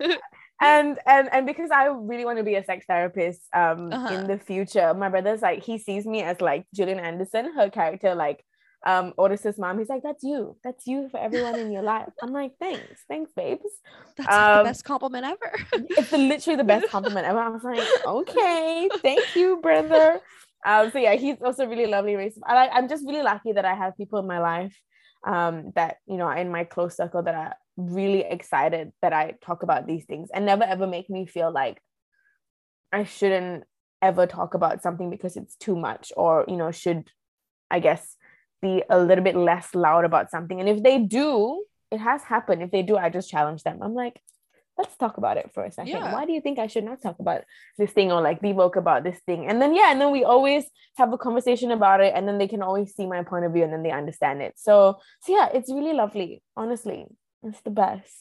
Yeah. 0.00 0.16
and 0.60 0.98
and 1.06 1.28
and 1.32 1.46
because 1.46 1.70
I 1.70 1.86
really 1.86 2.24
want 2.24 2.38
to 2.38 2.44
be 2.44 2.56
a 2.56 2.64
sex 2.64 2.84
therapist 2.88 3.40
um 3.54 3.92
Uh-huh. 3.92 4.14
in 4.14 4.26
the 4.26 4.38
future, 4.38 4.92
my 4.94 5.08
brother's 5.08 5.42
like 5.42 5.62
he 5.64 5.78
sees 5.78 6.04
me 6.06 6.22
as 6.22 6.40
like 6.40 6.66
Gillian 6.74 6.98
Anderson, 7.00 7.52
her 7.56 7.70
character, 7.70 8.14
like 8.14 8.44
um 8.86 9.12
Otis's 9.18 9.58
mom. 9.58 9.78
He's 9.78 9.88
like, 9.88 10.02
That's 10.02 10.22
you. 10.22 10.56
That's 10.64 10.86
you 10.86 11.08
for 11.10 11.18
everyone 11.18 11.56
in 11.56 11.72
your 11.72 11.82
life. 11.82 12.12
I'm 12.22 12.32
like, 12.32 12.52
thanks, 12.60 13.02
thanks, 13.08 13.32
babes. 13.32 13.62
That's 14.16 14.28
like 14.28 14.52
the 14.52 14.58
Um, 14.58 14.64
best 14.64 14.84
compliment 14.84 15.24
ever. 15.24 15.52
It's 15.90 16.12
literally 16.12 16.56
the 16.56 16.64
best 16.64 16.88
compliment 16.88 17.26
ever. 17.26 17.38
I 17.38 17.48
was 17.48 17.64
like, 17.64 17.88
okay, 18.06 18.88
thank 19.02 19.36
you, 19.36 19.60
brother. 19.60 20.20
Um, 20.66 20.90
so 20.90 20.98
yeah, 20.98 21.14
he's 21.14 21.36
also 21.42 21.66
really 21.66 21.86
lovely. 21.86 22.16
Race. 22.16 22.38
I 22.44 22.54
like. 22.54 22.70
I'm 22.72 22.88
just 22.88 23.04
really 23.06 23.22
lucky 23.22 23.52
that 23.52 23.64
I 23.64 23.74
have 23.74 23.96
people 23.96 24.18
in 24.18 24.26
my 24.26 24.40
life, 24.40 24.76
um, 25.26 25.72
that 25.76 25.98
you 26.06 26.16
know, 26.16 26.28
in 26.30 26.50
my 26.50 26.64
close 26.64 26.96
circle 26.96 27.22
that 27.22 27.34
are 27.34 27.54
really 27.76 28.24
excited 28.24 28.92
that 29.02 29.12
I 29.12 29.34
talk 29.40 29.62
about 29.62 29.86
these 29.86 30.04
things 30.04 30.30
and 30.34 30.44
never 30.44 30.64
ever 30.64 30.86
make 30.86 31.08
me 31.08 31.26
feel 31.26 31.52
like 31.52 31.80
I 32.92 33.04
shouldn't 33.04 33.64
ever 34.02 34.26
talk 34.26 34.54
about 34.54 34.82
something 34.82 35.10
because 35.10 35.36
it's 35.36 35.54
too 35.56 35.76
much 35.76 36.12
or 36.16 36.44
you 36.48 36.56
know 36.56 36.72
should, 36.72 37.08
I 37.70 37.78
guess, 37.78 38.16
be 38.60 38.82
a 38.90 38.98
little 38.98 39.24
bit 39.24 39.36
less 39.36 39.74
loud 39.74 40.04
about 40.04 40.30
something. 40.30 40.60
And 40.60 40.68
if 40.68 40.82
they 40.82 40.98
do, 40.98 41.64
it 41.90 41.98
has 41.98 42.22
happened. 42.22 42.62
If 42.62 42.70
they 42.70 42.82
do, 42.82 42.96
I 42.96 43.10
just 43.10 43.30
challenge 43.30 43.62
them. 43.62 43.78
I'm 43.82 43.94
like, 43.94 44.20
let's 44.76 44.96
talk 44.96 45.16
about 45.16 45.36
it 45.38 45.50
for 45.52 45.64
a 45.64 45.72
second. 45.72 45.90
Yeah. 45.92 46.12
Why 46.12 46.24
do 46.24 46.32
you 46.32 46.40
think 46.40 46.58
I 46.58 46.68
should 46.68 46.84
not 46.84 47.02
talk 47.02 47.18
about 47.18 47.42
this 47.78 47.90
thing 47.90 48.12
or 48.12 48.20
like 48.20 48.40
be 48.40 48.52
woke 48.52 48.76
about 48.76 49.02
this 49.02 49.18
thing? 49.26 49.46
And 49.48 49.60
then 49.60 49.74
yeah, 49.74 49.90
and 49.90 50.00
then 50.00 50.12
we 50.12 50.22
always 50.22 50.64
have 50.96 51.12
a 51.12 51.18
conversation 51.18 51.70
about 51.72 52.00
it, 52.00 52.12
and 52.14 52.28
then 52.28 52.38
they 52.38 52.46
can 52.46 52.62
always 52.62 52.94
see 52.94 53.06
my 53.06 53.24
point 53.24 53.44
of 53.44 53.52
view 53.52 53.64
and 53.64 53.72
then 53.72 53.82
they 53.82 53.90
understand 53.90 54.40
it. 54.40 54.54
So 54.56 54.98
so 55.22 55.32
yeah, 55.32 55.48
it's 55.52 55.70
really 55.70 55.94
lovely. 55.94 56.42
Honestly, 56.56 57.06
it's 57.42 57.60
the 57.62 57.70
best. 57.70 58.12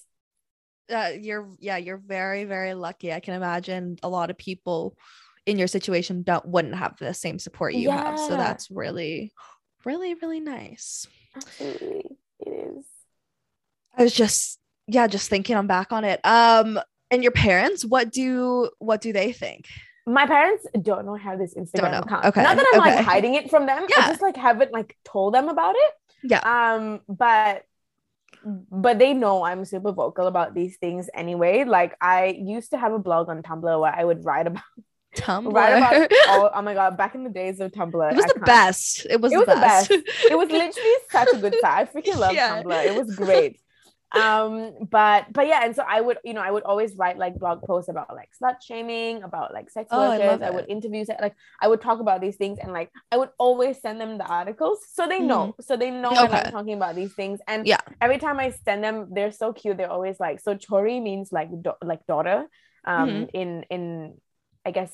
uh, 0.92 1.12
you're 1.20 1.50
yeah, 1.60 1.78
you're 1.78 1.98
very 1.98 2.46
very 2.46 2.74
lucky. 2.74 3.14
I 3.14 3.20
can 3.20 3.34
imagine 3.36 3.98
a 4.04 4.10
lot 4.10 4.30
of 4.30 4.38
people 4.38 4.98
in 5.46 5.58
your 5.58 5.68
situation 5.68 6.24
don't 6.24 6.46
wouldn't 6.46 6.76
have 6.76 6.98
the 6.98 7.14
same 7.14 7.40
support 7.40 7.74
you 7.74 7.90
have. 7.90 8.20
So 8.20 8.36
that's 8.36 8.70
really, 8.70 9.32
really, 9.86 10.14
really 10.16 10.40
nice. 10.40 11.08
Absolutely, 11.36 12.18
it 12.40 12.50
is. 12.50 12.86
I 13.96 14.04
was 14.04 14.14
just 14.14 14.60
yeah, 14.88 15.08
just 15.08 15.30
thinking 15.30 15.56
I'm 15.56 15.68
back 15.68 15.92
on 15.92 16.04
it. 16.04 16.20
Um, 16.24 16.80
and 17.12 17.24
your 17.24 17.32
parents, 17.32 17.86
what 17.86 18.12
do 18.12 18.70
what 18.80 19.02
do 19.02 19.14
they 19.14 19.32
think? 19.32 19.68
My 20.06 20.26
parents 20.26 20.66
don't 20.82 21.06
know 21.06 21.16
how 21.16 21.36
this 21.36 21.54
Instagram 21.56 21.92
know. 21.92 22.00
account. 22.00 22.26
Okay, 22.26 22.42
Not 22.42 22.56
that 22.56 22.66
I'm 22.74 22.82
okay. 22.82 22.96
like 22.96 23.06
hiding 23.06 23.36
it 23.36 23.50
from 23.50 23.66
them. 23.66 23.86
Yeah. 23.90 24.06
I 24.06 24.08
just 24.08 24.22
like 24.22 24.38
haven't 24.38 24.72
like 24.72 24.96
told 25.04 25.34
them 25.34 25.50
about 25.50 25.76
it. 25.78 25.94
Yeah. 26.24 26.40
Um, 26.40 27.02
but 27.10 27.64
but 28.72 29.00
they 29.00 29.14
know 29.14 29.44
I'm 29.44 29.66
super 29.66 29.92
vocal 29.92 30.28
about 30.28 30.54
these 30.54 30.78
things 30.78 31.10
anyway. 31.14 31.66
Like 31.66 31.98
I 32.00 32.28
used 32.28 32.72
to 32.72 32.78
have 32.78 32.94
a 32.94 33.00
blog 33.00 33.28
on 33.28 33.44
Tumblr 33.44 33.82
where 33.82 33.94
I 33.94 34.04
would 34.04 34.24
write 34.24 34.48
about 34.48 34.64
Tumblr. 35.22 35.54
write 35.54 35.78
about 35.78 36.12
all 36.30 36.50
oh 36.54 36.62
my 36.62 36.74
god, 36.74 36.98
back 36.98 37.16
in 37.16 37.24
the 37.24 37.30
days 37.30 37.60
of 37.60 37.72
Tumblr. 37.72 38.12
it 38.12 38.16
was 38.16 38.26
I 38.26 38.28
the 38.28 38.34
can't- 38.36 38.46
best. 38.46 39.06
It 39.10 39.20
was, 39.22 39.32
It 39.32 39.36
the, 39.36 39.40
was 39.40 39.48
the 39.48 39.62
best. 39.62 39.90
best. 39.90 40.02
It 40.32 40.38
was 40.38 40.50
literally 40.50 40.96
such 41.12 41.30
a 41.34 41.38
good 41.38 41.56
time. 41.62 41.88
I 41.88 41.92
freaking 41.92 42.18
love 42.18 42.34
Yeah. 42.34 42.62
Tumblr. 42.64 42.86
It 42.86 42.96
was 42.96 43.16
great. 43.16 43.60
Um, 44.16 44.72
but 44.90 45.26
but 45.34 45.48
yeah, 45.48 45.66
and 45.66 45.76
so 45.76 45.84
I 45.86 46.00
would, 46.00 46.18
you 46.24 46.34
know, 46.34 46.40
I 46.40 46.50
would 46.50 46.64
always 46.64 46.96
write 46.96 47.18
like 47.18 47.36
blog 47.36 47.62
posts 47.64 47.90
about 47.90 48.16
like 48.16 48.30
slut 48.42 48.62
shaming, 48.62 49.22
about 49.22 49.54
like 49.54 49.70
sex 49.70 49.90
Oh, 49.92 50.00
I 50.00 50.08
workers. 50.18 50.28
love 50.28 50.42
I, 50.44 50.50
would 50.56 50.70
interview 50.70 51.04
like 51.20 51.36
I 51.62 51.68
would 51.68 51.82
talk 51.82 52.00
about 52.00 52.22
these 52.22 52.38
things 52.38 52.58
and 52.62 52.72
like 52.72 52.90
I 53.12 53.18
would 53.18 53.32
always 53.38 53.82
send 53.82 54.00
them 54.00 54.18
the 54.18 54.24
articles 54.26 54.80
so 54.94 55.10
they 55.10 55.20
know. 55.20 55.56
So 55.60 55.76
they 55.76 55.92
know 55.92 56.12
Mm-hmm. 56.12 56.34
Okay. 56.34 56.42
I'm 56.46 56.52
talking 56.54 56.74
about 56.76 56.96
these 56.96 57.14
things. 57.16 57.42
And 57.50 57.68
Yeah. 57.68 57.82
every 58.00 58.18
time 58.18 58.40
I 58.40 58.52
send 58.64 58.82
them, 58.82 59.10
they're 59.12 59.34
so 59.34 59.52
cute. 59.52 59.76
They're 59.76 59.92
always 59.92 60.22
like, 60.22 60.40
so 60.40 60.56
Chori 60.56 61.04
means 61.04 61.34
like 61.34 61.50
do- 61.62 61.74
like 61.84 62.06
daughter. 62.08 62.46
Um 62.86 63.10
Mhm. 63.10 63.30
in 63.34 63.64
in 63.70 64.14
I 64.66 64.72
guess 64.72 64.92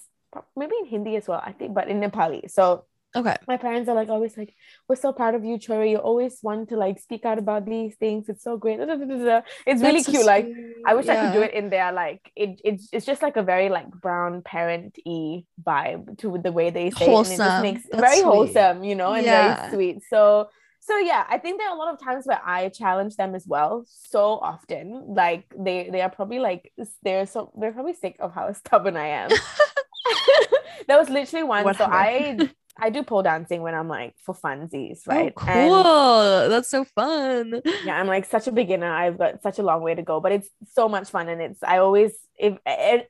maybe 0.56 0.74
in 0.82 0.86
Hindi 0.88 1.16
as 1.16 1.28
well, 1.28 1.42
I 1.44 1.52
think, 1.52 1.74
but 1.74 1.88
in 1.88 2.00
Nepali. 2.02 2.50
So 2.50 2.86
Okay. 3.16 3.36
my 3.48 3.58
parents 3.58 3.88
are 3.90 3.96
like 3.96 4.10
always 4.10 4.36
like, 4.38 4.56
we're 4.90 4.96
so 4.96 5.14
proud 5.14 5.36
of 5.36 5.46
you, 5.46 5.58
Chori. 5.58 5.92
You 5.92 5.98
always 5.98 6.40
want 6.42 6.70
to 6.70 6.78
like 6.78 7.00
speak 7.00 7.26
out 7.26 7.38
about 7.38 7.66
these 7.66 7.96
things. 7.96 8.28
It's 8.28 8.44
so 8.44 8.58
great. 8.58 8.80
It's 8.80 9.82
really 9.82 9.94
That's 9.94 10.06
so 10.06 10.12
cute. 10.12 10.26
Like. 10.26 10.48
I 10.86 10.96
wish 10.96 11.08
I 11.08 11.16
could 11.16 11.32
do 11.32 11.42
it 11.42 11.54
in 11.54 11.70
there. 11.70 11.94
Like 11.94 12.30
it, 12.36 12.60
it's 12.64 12.90
it's 12.92 13.06
just 13.06 13.22
like 13.22 13.38
a 13.38 13.44
very 13.44 13.70
like 13.70 13.90
brown 13.90 14.42
parent 14.42 14.98
y 15.06 15.46
vibe 15.64 16.18
to 16.18 16.38
the 16.44 16.52
way 16.52 16.72
they 16.72 16.90
say 16.90 17.06
it. 17.06 17.24
And 17.24 17.32
it 17.32 17.38
Wholesome. 17.38 17.46
just 17.46 17.60
makes 17.62 17.84
That's 17.90 18.02
very 18.02 18.20
sweet. 18.20 18.26
wholesome, 18.26 18.84
you 18.84 18.96
know, 18.96 19.14
and 19.14 19.26
Yeah. 19.26 19.54
very 19.54 19.70
sweet. 19.70 20.04
So 20.10 20.50
so 20.82 20.98
yeah, 20.98 21.24
I 21.30 21.38
think 21.38 21.60
there 21.60 21.70
are 21.70 21.76
a 21.76 21.80
lot 21.80 21.94
of 21.94 22.02
times 22.02 22.26
where 22.26 22.42
I 22.46 22.68
challenge 22.68 23.16
them 23.16 23.34
as 23.36 23.48
well. 23.48 23.86
So 23.88 24.40
often, 24.40 25.14
like 25.16 25.46
they 25.58 25.88
they 25.90 26.02
are 26.02 26.10
probably 26.10 26.40
like 26.40 26.74
they're 27.02 27.26
so 27.26 27.54
they're 27.58 27.72
probably 27.72 27.94
sick 27.94 28.18
of 28.20 28.34
how 28.34 28.52
stubborn 28.62 28.98
I 28.98 29.08
am. 29.08 29.32
there 30.88 30.98
was 30.98 31.10
literally 31.10 31.44
one. 31.44 31.74
So. 31.76 31.86
I 31.86 32.50
I 32.76 32.90
do 32.90 33.04
pole 33.04 33.22
dancing 33.22 33.62
when 33.62 33.76
I'm 33.76 33.88
like 33.88 34.16
for 34.26 34.34
funsies, 34.34 35.06
right? 35.08 35.32
Oh, 35.38 35.44
And 35.48 35.70
cool. 35.70 36.50
That's 36.50 36.70
so 36.70 36.84
fun. 36.84 37.62
yeah, 37.86 38.00
I'm 38.00 38.08
like 38.08 38.26
such 38.26 38.48
a 38.48 38.52
beginner. 38.52 38.92
I've 38.92 39.18
got 39.18 39.44
such 39.44 39.60
a 39.60 39.64
long 39.64 39.84
way 39.84 39.94
to 39.94 40.02
go, 40.02 40.20
but 40.20 40.32
it's 40.32 40.50
so 40.74 40.90
much 40.90 41.10
fun. 41.10 41.30
And 41.30 41.40
it's 41.42 41.62
I 41.62 41.78
always 41.78 42.14
if 42.36 42.58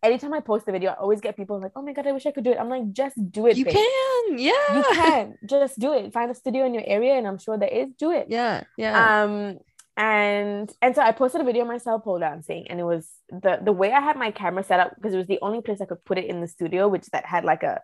anytime 0.03 0.33
I 0.33 0.41
post 0.41 0.67
a 0.67 0.71
video, 0.73 0.91
I 0.91 0.95
always 0.95 1.21
get 1.21 1.37
people 1.37 1.59
like, 1.61 1.71
"Oh 1.77 1.81
my 1.81 1.93
god, 1.93 2.07
I 2.07 2.11
wish 2.11 2.25
I 2.25 2.31
could 2.31 2.43
do 2.43 2.51
it." 2.51 2.57
I'm 2.59 2.67
like, 2.67 2.91
just 2.91 3.15
do 3.31 3.47
it. 3.47 3.55
You 3.55 3.63
babe. 3.63 3.75
can. 3.75 4.37
Yeah. 4.37 4.77
You 4.77 4.83
can 4.93 5.37
just 5.45 5.79
do 5.79 5.93
it. 5.93 6.11
Find 6.11 6.29
a 6.29 6.35
studio 6.35 6.65
in 6.65 6.73
your 6.73 6.83
area, 6.85 7.13
and 7.15 7.25
I'm 7.25 7.39
sure 7.39 7.57
there 7.57 7.69
is. 7.69 7.87
Do 7.97 8.11
it. 8.11 8.27
Yeah. 8.29 8.63
Yeah. 8.77 9.23
Um, 9.23 9.59
and 9.97 10.71
and 10.81 10.95
so 10.95 11.01
I 11.01 11.11
posted 11.11 11.41
a 11.41 11.43
video 11.43 11.61
of 11.63 11.67
myself 11.67 12.03
pole 12.03 12.19
dancing, 12.19 12.67
and 12.69 12.79
it 12.79 12.83
was 12.83 13.09
the 13.29 13.59
the 13.63 13.71
way 13.71 13.91
I 13.91 14.01
had 14.01 14.17
my 14.17 14.31
camera 14.31 14.63
set 14.63 14.79
up 14.79 14.95
because 14.95 15.13
it 15.13 15.17
was 15.17 15.27
the 15.27 15.39
only 15.41 15.61
place 15.61 15.81
I 15.81 15.85
could 15.85 16.03
put 16.05 16.17
it 16.17 16.25
in 16.25 16.41
the 16.41 16.47
studio, 16.47 16.87
which 16.87 17.05
that 17.07 17.25
had 17.25 17.45
like 17.45 17.63
a 17.63 17.81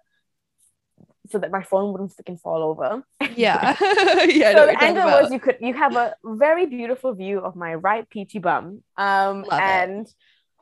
so 1.30 1.38
that 1.38 1.52
my 1.52 1.62
phone 1.62 1.92
wouldn't 1.92 2.12
freaking 2.16 2.40
fall 2.40 2.64
over. 2.64 3.04
yeah. 3.36 3.76
yeah. 4.26 4.54
So 4.54 4.66
the 4.66 4.78
angle 4.82 5.06
was 5.06 5.32
you 5.32 5.40
could 5.40 5.58
you 5.62 5.74
have 5.76 5.96
a 5.96 6.16
very 6.26 6.66
beautiful 6.66 7.14
view 7.14 7.40
of 7.40 7.56
my 7.56 7.76
right 7.76 8.10
peachy 8.10 8.40
bum 8.40 8.82
um 8.98 9.44
Love 9.44 9.60
it. 9.60 9.64
and 9.64 10.08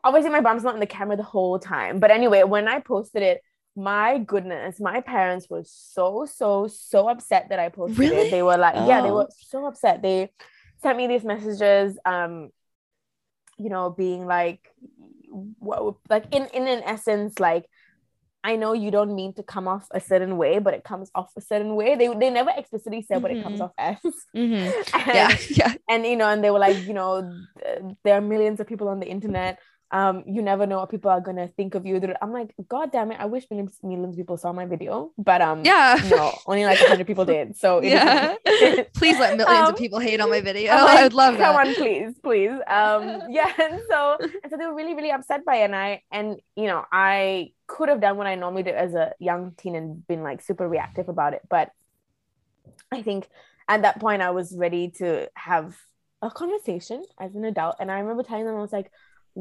obviously 0.03 0.29
my 0.31 0.41
bum's 0.41 0.63
not 0.63 0.73
in 0.73 0.79
the 0.81 0.85
camera 0.85 1.15
the 1.15 1.23
whole 1.23 1.57
time 1.59 1.99
but 1.99 2.11
anyway 2.11 2.43
when 2.43 2.67
i 2.67 2.79
posted 2.79 3.23
it 3.23 3.41
my 3.75 4.17
goodness 4.19 4.79
my 4.79 5.01
parents 5.01 5.47
were 5.49 5.63
so 5.65 6.25
so 6.25 6.67
so 6.67 7.07
upset 7.09 7.47
that 7.49 7.59
i 7.59 7.69
posted 7.69 7.97
Really? 7.99 8.27
it 8.27 8.31
they 8.31 8.43
were 8.43 8.57
like 8.57 8.75
yeah 8.75 9.01
they 9.01 9.09
Oh. 9.09 9.15
were 9.15 9.27
so 9.31 9.65
upset 9.65 10.01
they 10.01 10.31
sent 10.81 10.97
me 10.97 11.07
these 11.07 11.23
messages 11.23 11.97
um 12.05 12.49
you 13.57 13.69
know 13.69 13.89
being 13.89 14.25
like 14.25 14.61
what 15.59 15.95
like 16.09 16.25
in 16.31 16.45
in 16.53 16.67
an 16.67 16.83
essence 16.85 17.39
like 17.39 17.65
I 18.43 18.55
know 18.55 18.71
you 18.71 18.91
don't 18.91 19.13
mean 19.13 19.33
to 19.33 19.43
come 19.43 19.67
off 19.67 19.87
a 19.91 19.99
certain 19.99 20.37
way, 20.37 20.59
but 20.59 20.73
it 20.73 20.83
comes 20.85 21.11
off 21.13 21.31
a 21.35 21.41
certain 21.41 21.75
way. 21.75 21.95
They 21.95 22.07
they 22.07 22.29
never 22.29 22.51
explicitly 22.55 23.01
said 23.01 23.21
what 23.21 23.31
it 23.31 23.43
comes 23.43 23.59
Mhm. 23.59 23.63
off 23.65 23.73
as. 23.77 23.97
Mhm. 24.33 24.71
And- 24.93 25.15
Yeah. 25.17 25.37
Yeah. 25.49 25.73
and 25.89 26.05
you 26.05 26.15
know 26.15 26.29
and 26.29 26.41
they 26.43 26.51
were 26.51 26.59
like 26.59 26.77
you 26.87 26.93
know 26.93 27.11
th- 27.59 27.95
there 28.03 28.15
are 28.15 28.21
millions 28.21 28.59
of 28.61 28.67
people 28.67 28.87
on 28.87 28.99
the 29.01 29.07
internet 29.07 29.59
um 29.91 30.23
you 30.27 30.41
never 30.41 30.65
know 30.67 30.77
what 30.79 30.89
people 30.89 31.09
are 31.09 31.21
gonna 31.21 31.47
think 31.47 31.73
of 31.73 31.85
you 31.85 32.01
i'm 32.21 32.33
like 32.33 32.53
god 32.67 32.91
damn 32.91 33.09
it 33.11 33.17
i 33.21 33.25
wish 33.25 33.45
millions, 33.49 33.77
millions 33.81 34.15
of 34.15 34.17
people 34.17 34.35
saw 34.35 34.51
my 34.51 34.65
video 34.65 35.11
but 35.17 35.41
um 35.41 35.63
Yeah. 35.63 35.97
no 36.09 36.33
only 36.45 36.65
like 36.65 36.79
100 36.79 37.07
people 37.07 37.23
did 37.35 37.55
so 37.55 37.81
yeah. 37.81 38.35
Please 38.93 39.17
let 39.17 39.37
millions 39.37 39.67
Um, 39.69 39.73
of 39.73 39.77
people 39.77 39.99
hate 39.99 40.19
on 40.19 40.29
my 40.29 40.41
video. 40.41 40.73
Like, 40.73 40.89
I 40.99 41.03
would 41.03 41.13
love 41.13 41.37
come 41.37 41.55
that. 41.55 41.67
on 41.67 41.73
please 41.75 42.13
please 42.21 42.51
um 42.67 43.21
yeah 43.29 43.51
and 43.61 43.79
so 43.89 44.17
and 44.43 44.49
so 44.49 44.57
they 44.57 44.65
were 44.65 44.75
really 44.75 44.93
really 44.93 45.11
upset 45.11 45.45
by 45.45 45.55
it 45.57 45.65
and 45.65 45.75
i 45.75 46.01
and 46.11 46.41
you 46.57 46.65
know 46.67 46.83
i 46.91 47.53
could 47.67 47.87
have 47.87 48.01
done 48.01 48.17
what 48.17 48.27
i 48.27 48.35
normally 48.35 48.63
do 48.63 48.71
as 48.71 48.93
a 48.93 49.13
young 49.19 49.53
teen 49.57 49.75
and 49.75 50.05
been 50.07 50.21
like 50.21 50.41
super 50.41 50.67
reactive 50.67 51.07
about 51.07 51.33
it 51.33 51.41
but 51.49 51.71
i 52.91 53.01
think 53.01 53.27
at 53.69 53.81
that 53.83 53.99
point 53.99 54.21
i 54.21 54.31
was 54.31 54.55
ready 54.55 54.89
to 54.89 55.29
have 55.35 55.77
a 56.21 56.29
conversation 56.31 57.03
as 57.19 57.35
an 57.35 57.45
adult 57.45 57.75
and 57.79 57.91
i 57.91 57.99
remember 57.99 58.23
telling 58.23 58.45
them 58.45 58.55
i 58.55 58.59
was 58.59 58.73
like 58.73 58.91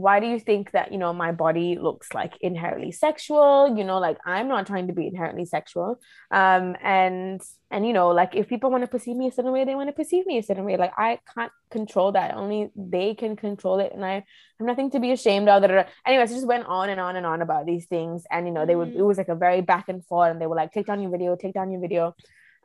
why 0.04 0.20
do 0.20 0.26
you 0.32 0.38
think 0.38 0.72
that 0.72 0.92
you 0.92 0.98
know 1.02 1.12
my 1.14 1.32
body 1.32 1.68
looks 1.86 2.08
like 2.12 2.34
inherently 2.42 2.92
sexual? 2.92 3.74
You 3.78 3.84
know 3.88 3.98
like 3.98 4.18
i'm 4.26 4.46
not 4.54 4.66
trying 4.70 4.88
to 4.88 4.92
be 4.92 5.06
inherently 5.12 5.46
sexual. 5.46 5.88
Um 6.30 6.76
and 6.82 7.40
and 7.70 7.86
you 7.88 7.94
know 7.98 8.08
like 8.20 8.32
if 8.40 8.46
people 8.46 8.70
want 8.70 8.82
to 8.84 8.88
perceive 8.96 9.16
me 9.16 9.28
a 9.28 9.32
certain 9.32 9.52
way 9.52 9.64
they 9.64 9.74
want 9.74 9.88
to 9.88 9.94
perceive 10.00 10.26
me 10.26 10.36
a 10.36 10.42
certain 10.42 10.66
way. 10.68 10.76
Like 10.76 10.92
i 10.98 11.18
can't 11.34 11.52
control 11.70 12.12
that. 12.12 12.34
Only 12.42 12.68
they 12.76 13.14
can 13.14 13.36
control 13.36 13.78
it 13.84 13.90
and 13.94 14.04
i 14.04 14.14
have 14.58 14.66
nothing 14.72 14.90
to 14.90 15.00
be 15.00 15.12
ashamed 15.12 15.48
of 15.48 15.64
anyways 16.06 16.30
it 16.30 16.34
just 16.34 16.46
went 16.54 16.66
on 16.66 16.90
and 16.90 17.00
on 17.00 17.16
and 17.16 17.24
on 17.32 17.40
about 17.40 17.64
these 17.64 17.86
things. 17.86 18.24
And 18.30 18.46
you 18.46 18.52
know 18.52 18.66
they 18.66 18.76
would 18.76 18.92
it 19.02 19.06
was 19.10 19.16
like 19.22 19.28
a 19.36 19.40
very 19.46 19.62
back 19.72 19.88
and 19.88 20.04
forth 20.04 20.30
and 20.30 20.38
they 20.40 20.46
were 20.46 20.56
like 20.62 20.72
take 20.72 20.86
down 20.90 21.00
your 21.00 21.10
video 21.16 21.36
take 21.36 21.54
down 21.54 21.70
your 21.72 21.80
video. 21.80 22.14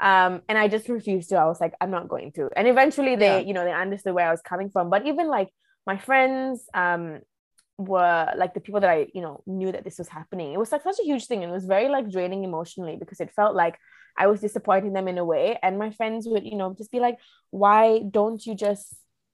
Um 0.02 0.42
and 0.50 0.58
i 0.58 0.68
just 0.68 0.90
refused 0.90 1.30
to. 1.30 1.38
I 1.38 1.46
was 1.46 1.62
like 1.62 1.76
i'm 1.80 1.92
not 1.98 2.10
going 2.10 2.34
to. 2.34 2.50
And 2.58 2.68
eventually 2.68 3.16
they 3.16 3.36
Yeah. 3.40 3.48
you 3.48 3.54
know 3.56 3.64
they 3.64 3.72
understood 3.86 4.16
where 4.16 4.28
i 4.28 4.32
was 4.38 4.42
coming 4.42 4.70
from. 4.70 4.90
But 4.90 5.08
even 5.08 5.28
like 5.40 5.50
my 5.86 5.98
friends 5.98 6.64
um 6.74 7.22
were 7.78 8.32
like 8.38 8.54
the 8.54 8.60
people 8.60 8.80
that 8.82 8.90
I, 8.90 9.08
you 9.14 9.22
know, 9.22 9.42
knew 9.48 9.72
that 9.72 9.84
this 9.84 9.98
was 9.98 10.08
happening. 10.08 10.54
It 10.54 10.60
was 10.60 10.72
like 10.72 10.84
such 10.84 11.00
a 11.00 11.04
huge 11.04 11.26
thing 11.26 11.42
and 11.44 11.52
it 11.52 11.54
was 11.56 11.66
very 11.66 11.90
like 11.90 12.12
draining 12.12 12.44
emotionally 12.44 12.96
because 12.98 13.20
it 13.20 13.32
felt 13.34 13.56
like 13.56 13.78
I 14.18 14.28
was 14.28 14.42
disappointing 14.42 14.94
them 14.94 15.08
in 15.08 15.18
a 15.18 15.26
way. 15.26 15.58
And 15.64 15.80
my 15.80 15.90
friends 15.92 16.28
would, 16.28 16.46
you 16.46 16.58
know, 16.58 16.76
just 16.78 16.92
be 16.92 17.00
like, 17.00 17.18
why 17.50 18.00
don't 18.00 18.46
you 18.46 18.54
just 18.56 18.94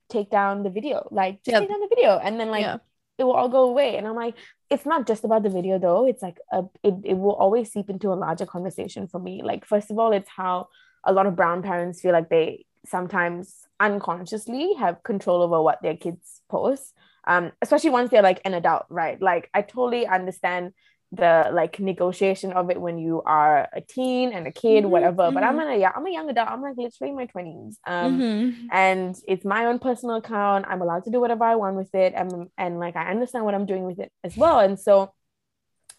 take 0.10 0.30
down 0.30 0.64
the 0.64 0.70
video? 0.70 1.08
Like, 1.12 1.44
just 1.44 1.54
Yeah. 1.54 1.60
take 1.60 1.70
down 1.70 1.82
the 1.82 1.88
video. 1.90 2.18
And 2.20 2.40
then, 2.40 2.50
like, 2.50 2.62
Yeah. 2.62 2.78
it 3.18 3.24
will 3.26 3.34
all 3.34 3.50
go 3.50 3.64
away. 3.66 3.98
And 3.98 4.08
I'm 4.08 4.16
like, 4.16 4.36
it's 4.70 4.86
not 4.86 5.08
just 5.08 5.26
about 5.26 5.44
the 5.44 5.50
video 5.50 5.80
though. 5.80 6.06
It's 6.06 6.22
like, 6.22 6.38
a, 6.52 6.64
it, 6.84 6.94
it 7.04 7.14
will 7.18 7.34
always 7.36 7.72
seep 7.72 7.90
into 7.90 8.14
a 8.14 8.16
larger 8.16 8.46
conversation 8.46 9.08
for 9.08 9.20
me. 9.20 9.42
Like, 9.44 9.66
first 9.66 9.92
of 9.92 10.00
all, 10.00 10.14
it's 10.14 10.30
how 10.30 10.68
a 11.04 11.12
lot 11.12 11.26
of 11.26 11.36
brown 11.36 11.64
parents 11.64 12.00
feel 12.02 12.14
like 12.14 12.30
they 12.30 12.66
sometimes 12.86 13.66
unconsciously 13.80 14.74
have 14.76 15.04
control 15.04 15.42
over 15.42 15.62
what 15.62 15.82
their 15.82 15.98
kids 15.98 16.37
post. 16.50 16.94
Um, 17.26 17.52
especially 17.62 17.90
once 17.90 18.10
they're 18.10 18.22
like 18.22 18.42
an 18.46 18.54
adult, 18.54 18.86
right? 18.90 19.22
Like, 19.22 19.50
I 19.54 19.62
totally 19.62 20.08
understand 20.08 20.72
the 21.12 21.50
like 21.54 21.80
negotiation 21.80 22.52
of 22.52 22.70
it 22.70 22.80
when 22.80 22.98
you 23.00 23.22
are 23.26 23.68
a 23.74 23.80
teen 23.82 24.34
and 24.34 24.46
a 24.48 24.52
kid, 24.52 24.84
Mhm, 24.84 24.90
whatever. 24.90 25.32
But 25.32 25.44
I'm 25.44 25.60
in 25.60 25.68
a 25.68 25.78
yeah, 25.78 25.92
I'm 25.96 26.06
a 26.06 26.12
young 26.12 26.30
adult. 26.30 26.50
I'm 26.50 26.62
like 26.62 26.76
literally 26.78 27.12
in 27.12 27.16
my 27.16 27.26
twenties. 27.28 27.80
Um, 27.88 28.20
Mhm. 28.20 28.68
and 28.72 29.16
it's 29.28 29.46
my 29.46 29.66
own 29.68 29.80
personal 29.80 30.18
account. 30.18 30.66
I'm 30.68 30.82
allowed 30.82 31.06
to 31.06 31.10
do 31.12 31.22
whatever 31.22 31.46
I 31.46 31.56
want 31.56 31.76
with 31.78 31.94
it, 31.96 32.14
and 32.16 32.50
and 32.58 32.80
like 32.80 32.96
I 32.98 33.10
understand 33.10 33.46
what 33.46 33.56
I'm 33.56 33.66
doing 33.66 33.86
with 33.86 34.00
it 34.00 34.12
as 34.24 34.36
well. 34.36 34.60
And 34.60 34.78
so 34.80 35.14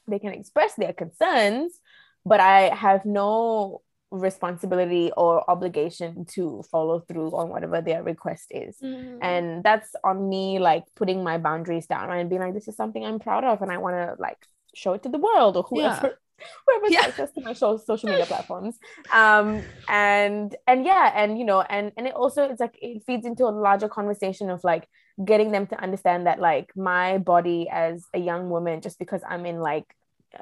they 0.06 0.18
can 0.18 0.32
express 0.32 0.74
their 0.74 0.92
concerns, 0.92 1.78
but 2.24 2.40
I 2.40 2.74
have 2.74 3.04
no 3.04 3.80
responsibility 4.10 5.10
or 5.16 5.48
obligation 5.50 6.24
to 6.24 6.62
follow 6.70 7.00
through 7.00 7.30
on 7.36 7.48
whatever 7.50 7.80
their 7.82 8.02
request 8.02 8.46
is 8.50 8.78
Mhm. 8.82 9.18
and 9.22 9.64
that's 9.64 9.90
on 10.02 10.28
me 10.28 10.58
like 10.58 10.84
putting 10.96 11.22
my 11.22 11.36
boundaries 11.38 11.86
down 11.86 12.10
and 12.10 12.30
being 12.30 12.40
like 12.40 12.54
this 12.54 12.68
is 12.68 12.76
something 12.76 13.04
i'm 13.04 13.18
proud 13.18 13.44
of 13.44 13.60
and 13.62 13.70
i 13.70 13.76
want 13.76 13.94
to 13.96 14.16
like 14.18 14.38
show 14.74 14.94
it 14.94 15.02
to 15.02 15.10
the 15.10 15.18
world 15.18 15.56
or 15.58 15.62
whoever 15.64 16.18
whoever's 16.66 16.92
Yeah. 16.92 17.02
access 17.08 17.30
to 17.32 17.40
my 17.42 17.52
social 17.52 18.08
media 18.10 18.24
platforms 18.26 18.78
um 19.12 19.62
and 19.88 20.56
and 20.66 20.86
yeah 20.86 21.12
and 21.14 21.38
you 21.38 21.44
know 21.44 21.60
and 21.60 21.92
and 21.96 22.06
it 22.06 22.14
also 22.14 22.44
it's 22.50 22.60
like 22.60 22.78
it 22.80 23.02
feeds 23.06 23.26
into 23.26 23.44
a 23.44 23.50
larger 23.66 23.88
conversation 23.88 24.48
of 24.48 24.62
like 24.64 24.88
getting 25.24 25.50
them 25.50 25.66
to 25.66 25.76
understand 25.82 26.26
that 26.28 26.38
like 26.40 26.70
my 26.76 27.18
body 27.18 27.68
as 27.68 28.04
a 28.14 28.18
young 28.18 28.48
woman 28.48 28.80
just 28.80 28.98
because 28.98 29.22
i'm 29.28 29.44
in 29.44 29.58
like 29.60 29.84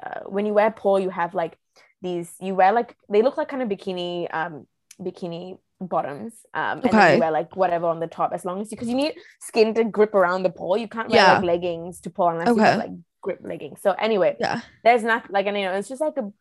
uh, 0.01 0.19
when 0.27 0.45
you 0.45 0.53
wear 0.53 0.69
pole 0.71 0.99
you 0.99 1.09
have 1.09 1.33
like 1.33 1.57
these 2.01 2.31
you 2.39 2.53
wear 2.55 2.71
like 2.71 2.95
they 3.09 3.21
look 3.21 3.37
like 3.37 3.47
kind 3.49 3.63
of 3.63 3.69
bikini 3.69 4.27
um 4.33 4.67
bikini 5.01 5.57
bottoms 5.79 6.33
um 6.53 6.79
and 6.79 6.83
then 6.83 6.95
Okay. 6.95 7.13
you 7.15 7.19
wear 7.19 7.31
like 7.31 7.55
whatever 7.55 7.85
on 7.87 7.99
the 7.99 8.07
top 8.07 8.31
as 8.33 8.43
long 8.45 8.61
as 8.61 8.71
you 8.71 8.75
because 8.77 8.89
you 8.89 8.95
need 8.95 9.13
skin 9.39 9.73
to 9.75 9.83
grip 9.83 10.13
around 10.15 10.43
the 10.43 10.49
pole 10.49 10.77
you 10.77 10.87
can't 10.87 11.09
wear 11.09 11.17
Yeah. 11.21 11.33
like 11.33 11.43
leggings 11.43 12.01
to 12.01 12.09
pull 12.09 12.29
unless 12.29 12.47
you 12.55 12.61
have 12.61 12.77
like 12.79 12.91
grip 13.21 13.39
leggings 13.43 13.81
so 13.81 13.91
anyway 13.91 14.35
Yeah. 14.39 14.61
there's 14.83 15.03
not 15.03 15.29
like 15.31 15.45
and 15.47 15.57
you 15.57 15.65
know 15.65 15.73
it's 15.73 15.87
just 15.89 16.01
like 16.01 16.17
a, 16.17 16.31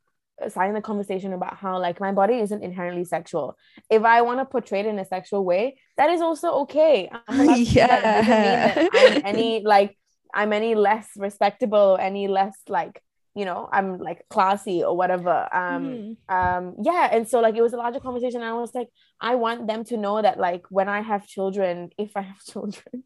in 0.68 0.74
the 0.74 0.82
conversation 0.82 1.32
about 1.32 1.56
how 1.56 1.78
like 1.78 2.00
my 2.00 2.12
body 2.12 2.34
isn't 2.34 2.62
inherently 2.62 3.04
sexual 3.04 3.56
if 3.90 4.02
i 4.04 4.20
want 4.22 4.38
to 4.40 4.44
portray 4.44 4.80
it 4.80 4.86
in 4.86 4.98
a 4.98 5.04
sexual 5.04 5.44
way 5.44 5.76
that 5.96 6.10
is 6.10 6.20
also 6.20 6.48
okay 6.62 7.10
allowed 7.28 7.48
that. 7.74 8.04
It 8.04 8.12
doesn't 8.14 8.40
mean 8.42 8.60
that 8.62 8.78
i'm 8.92 9.20
any 9.24 9.62
like 9.64 9.96
i'm 10.34 10.52
any 10.52 10.74
less 10.74 11.08
respectable 11.16 11.78
or 11.96 12.00
any 12.00 12.28
less 12.28 12.54
like 12.68 13.02
you 13.36 13.44
know 13.44 13.68
i'm 13.72 13.98
like 13.98 14.20
classy 14.30 14.82
or 14.82 14.96
whatever 14.96 15.36
um 15.54 15.84
Mhm. 15.84 16.16
um 16.36 16.74
yeah 16.82 17.08
and 17.12 17.28
so 17.28 17.40
like 17.40 17.54
it 17.56 17.62
was 17.62 17.74
a 17.74 17.76
larger 17.76 18.00
conversation 18.00 18.42
i 18.42 18.52
was 18.54 18.74
like 18.74 18.88
i 19.20 19.34
want 19.34 19.66
them 19.66 19.84
to 19.84 19.96
know 19.96 20.20
that 20.22 20.38
like 20.38 20.64
when 20.70 20.88
i 20.88 21.00
have 21.02 21.26
children 21.26 21.90
if 21.98 22.16
i 22.16 22.22
have 22.22 22.42
children 22.52 23.04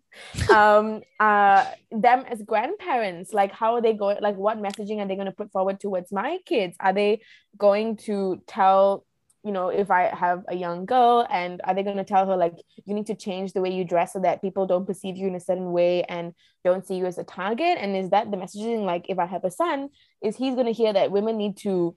um 0.53 1.03
uh 1.19 1.65
them 1.91 2.25
as 2.29 2.43
grandparents 2.43 3.33
like 3.33 3.53
how 3.53 3.75
are 3.75 3.83
they 3.83 3.93
going 3.93 4.19
like 4.21 4.37
what 4.37 4.59
messaging 4.59 4.99
are 5.01 5.07
they 5.09 5.17
going 5.17 5.27
to 5.27 5.33
put 5.33 5.51
forward 5.53 5.79
towards 5.81 6.13
my 6.13 6.39
kids 6.47 6.77
are 6.81 6.93
they 6.93 7.21
going 7.59 7.97
to 7.97 8.41
tell 8.47 9.05
you 9.45 9.53
know 9.53 9.69
if 9.69 9.91
i 9.91 10.03
have 10.15 10.45
a 10.49 10.55
young 10.55 10.85
girl 10.85 11.27
and 11.31 11.61
are 11.65 11.75
they 11.75 11.83
going 11.83 11.97
to 11.97 12.05
tell 12.05 12.27
her 12.27 12.37
like 12.37 12.55
you 12.85 12.95
need 12.95 13.07
to 13.07 13.15
change 13.15 13.53
the 13.53 13.61
way 13.61 13.73
you 13.73 13.85
dress 13.85 14.13
so 14.13 14.21
that 14.21 14.43
people 14.43 14.67
don't 14.67 14.87
perceive 14.87 15.17
you 15.17 15.27
in 15.27 15.35
a 15.35 15.41
certain 15.41 15.73
way 15.73 16.03
and 16.05 16.35
don't 16.65 16.87
see 16.87 16.97
you 16.97 17.07
as 17.07 17.19
a 17.19 17.25
target 17.25 17.79
and 17.79 17.97
is 17.97 18.11
that 18.11 18.31
the 18.31 18.37
messaging 18.37 18.85
like 18.85 19.07
if 19.09 19.19
i 19.19 19.27
have 19.27 19.45
a 19.45 19.51
son 19.51 19.89
is 20.23 20.37
he's 20.37 20.55
going 20.55 20.67
to 20.67 20.73
hear 20.73 20.93
that 20.93 21.11
women 21.11 21.37
need 21.37 21.57
to 21.57 21.97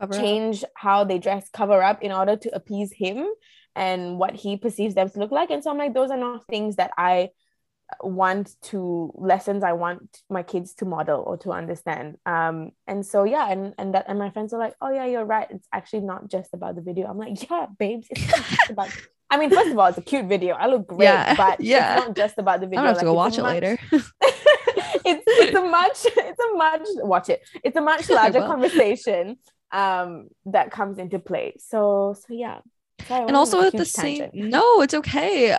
Cover 0.00 0.14
up. 0.14 0.20
change 0.20 0.64
how 0.74 1.04
they 1.04 1.18
dress, 1.18 1.48
cover 1.52 1.82
up 1.82 2.02
in 2.02 2.12
order 2.12 2.36
to 2.36 2.54
appease 2.54 2.92
him 2.92 3.26
and 3.74 4.18
what 4.18 4.34
he 4.34 4.56
perceives 4.56 4.94
them 4.94 5.10
to 5.10 5.18
look 5.18 5.32
like. 5.32 5.50
And 5.50 5.62
so 5.62 5.70
I'm 5.70 5.78
like, 5.78 5.94
those 5.94 6.10
are 6.10 6.16
not 6.16 6.46
things 6.46 6.76
that 6.76 6.92
I 6.96 7.30
want 8.02 8.54
to 8.62 9.12
lessons 9.16 9.62
I 9.64 9.72
want 9.72 10.20
my 10.28 10.42
kids 10.42 10.74
to 10.74 10.84
model 10.84 11.22
or 11.26 11.36
to 11.38 11.52
understand. 11.52 12.16
Um, 12.26 12.72
and 12.86 13.04
so 13.04 13.24
yeah, 13.24 13.50
and 13.50 13.74
and 13.78 13.94
that 13.94 14.06
and 14.08 14.18
my 14.18 14.30
friends 14.30 14.52
are 14.52 14.58
like, 14.60 14.74
oh 14.80 14.90
yeah, 14.90 15.06
you're 15.06 15.24
right. 15.24 15.46
It's 15.50 15.66
actually 15.72 16.00
not 16.02 16.28
just 16.30 16.52
about 16.52 16.74
the 16.76 16.82
video. 16.82 17.06
I'm 17.06 17.18
like, 17.18 17.50
yeah, 17.50 17.66
babes, 17.78 18.06
it's 18.10 18.26
not 18.30 18.44
just 18.44 18.70
about. 18.76 18.88
I 19.30 19.36
mean, 19.36 19.50
first 19.50 19.68
of 19.70 19.78
all, 19.78 19.88
it's 19.88 19.98
a 19.98 20.02
cute 20.02 20.24
video. 20.26 20.54
I 20.54 20.66
look 20.66 20.86
great, 20.86 21.04
Yeah, 21.04 21.34
but 21.36 21.60
yeah. 21.60 21.96
it's 21.98 22.06
not 22.06 22.16
just 22.16 22.38
about 22.38 22.60
the 22.60 22.66
video. 22.66 22.80
don't 22.82 22.88
have 22.88 22.98
to 22.98 23.04
go 23.04 23.12
watch 23.12 23.30
it's 23.36 23.38
it 23.38 23.42
much- 23.42 23.52
later. 23.54 23.78
it's 25.04 25.24
it's 25.26 25.56
a 25.56 25.62
much 25.62 25.98
it's 26.16 26.40
a 26.40 26.56
much 26.56 26.80
watch 27.02 27.28
it 27.28 27.40
it's 27.64 27.76
a 27.76 27.80
much 27.80 28.08
larger 28.10 28.40
conversation 28.40 29.36
um 29.72 30.28
that 30.46 30.70
comes 30.70 30.98
into 30.98 31.18
play 31.18 31.54
so 31.58 32.14
so 32.18 32.26
yeah 32.34 32.58
Sorry, 33.06 33.26
and 33.26 33.36
also 33.36 33.60
at 33.62 33.72
the 33.72 33.84
same 33.84 34.18
tangent. 34.30 34.50
no 34.50 34.80
it's 34.82 34.94
okay 34.94 35.56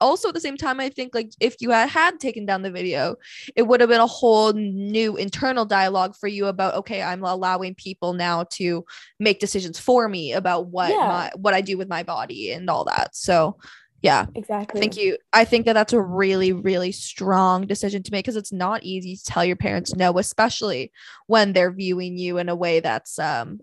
also 0.00 0.28
at 0.28 0.34
the 0.34 0.40
same 0.40 0.56
time 0.56 0.80
i 0.80 0.88
think 0.88 1.14
like 1.14 1.30
if 1.40 1.56
you 1.60 1.70
had, 1.70 1.88
had 1.88 2.18
taken 2.20 2.46
down 2.46 2.62
the 2.62 2.70
video 2.70 3.16
it 3.56 3.62
would 3.62 3.80
have 3.80 3.90
been 3.90 4.00
a 4.00 4.06
whole 4.06 4.52
new 4.52 5.16
internal 5.16 5.64
dialogue 5.64 6.14
for 6.16 6.28
you 6.28 6.46
about 6.46 6.74
okay 6.74 7.02
i'm 7.02 7.24
allowing 7.24 7.74
people 7.74 8.12
now 8.12 8.44
to 8.50 8.84
make 9.18 9.40
decisions 9.40 9.78
for 9.78 10.08
me 10.08 10.32
about 10.32 10.68
what 10.68 10.90
Yeah. 10.90 11.08
my 11.08 11.30
what 11.36 11.54
i 11.54 11.60
do 11.60 11.76
with 11.76 11.88
my 11.88 12.02
body 12.02 12.52
and 12.52 12.68
all 12.70 12.84
that. 12.84 13.14
So 13.14 13.56
yeah. 14.00 14.26
Exactly. 14.36 14.80
Thank 14.80 14.96
you. 14.96 15.16
I 15.32 15.44
think 15.44 15.66
that 15.66 15.72
that's 15.72 15.92
a 15.92 16.00
really 16.00 16.52
really 16.52 16.92
strong 16.92 17.66
decision 17.66 18.02
to 18.04 18.12
make 18.12 18.24
because 18.24 18.36
it's 18.36 18.52
not 18.52 18.84
easy 18.84 19.16
to 19.16 19.24
tell 19.24 19.44
your 19.44 19.56
parents 19.56 19.94
no 19.94 20.16
especially 20.18 20.92
when 21.26 21.52
they're 21.52 21.72
viewing 21.72 22.16
you 22.16 22.38
in 22.38 22.48
a 22.48 22.54
way 22.54 22.80
that's 22.80 23.18
um 23.18 23.60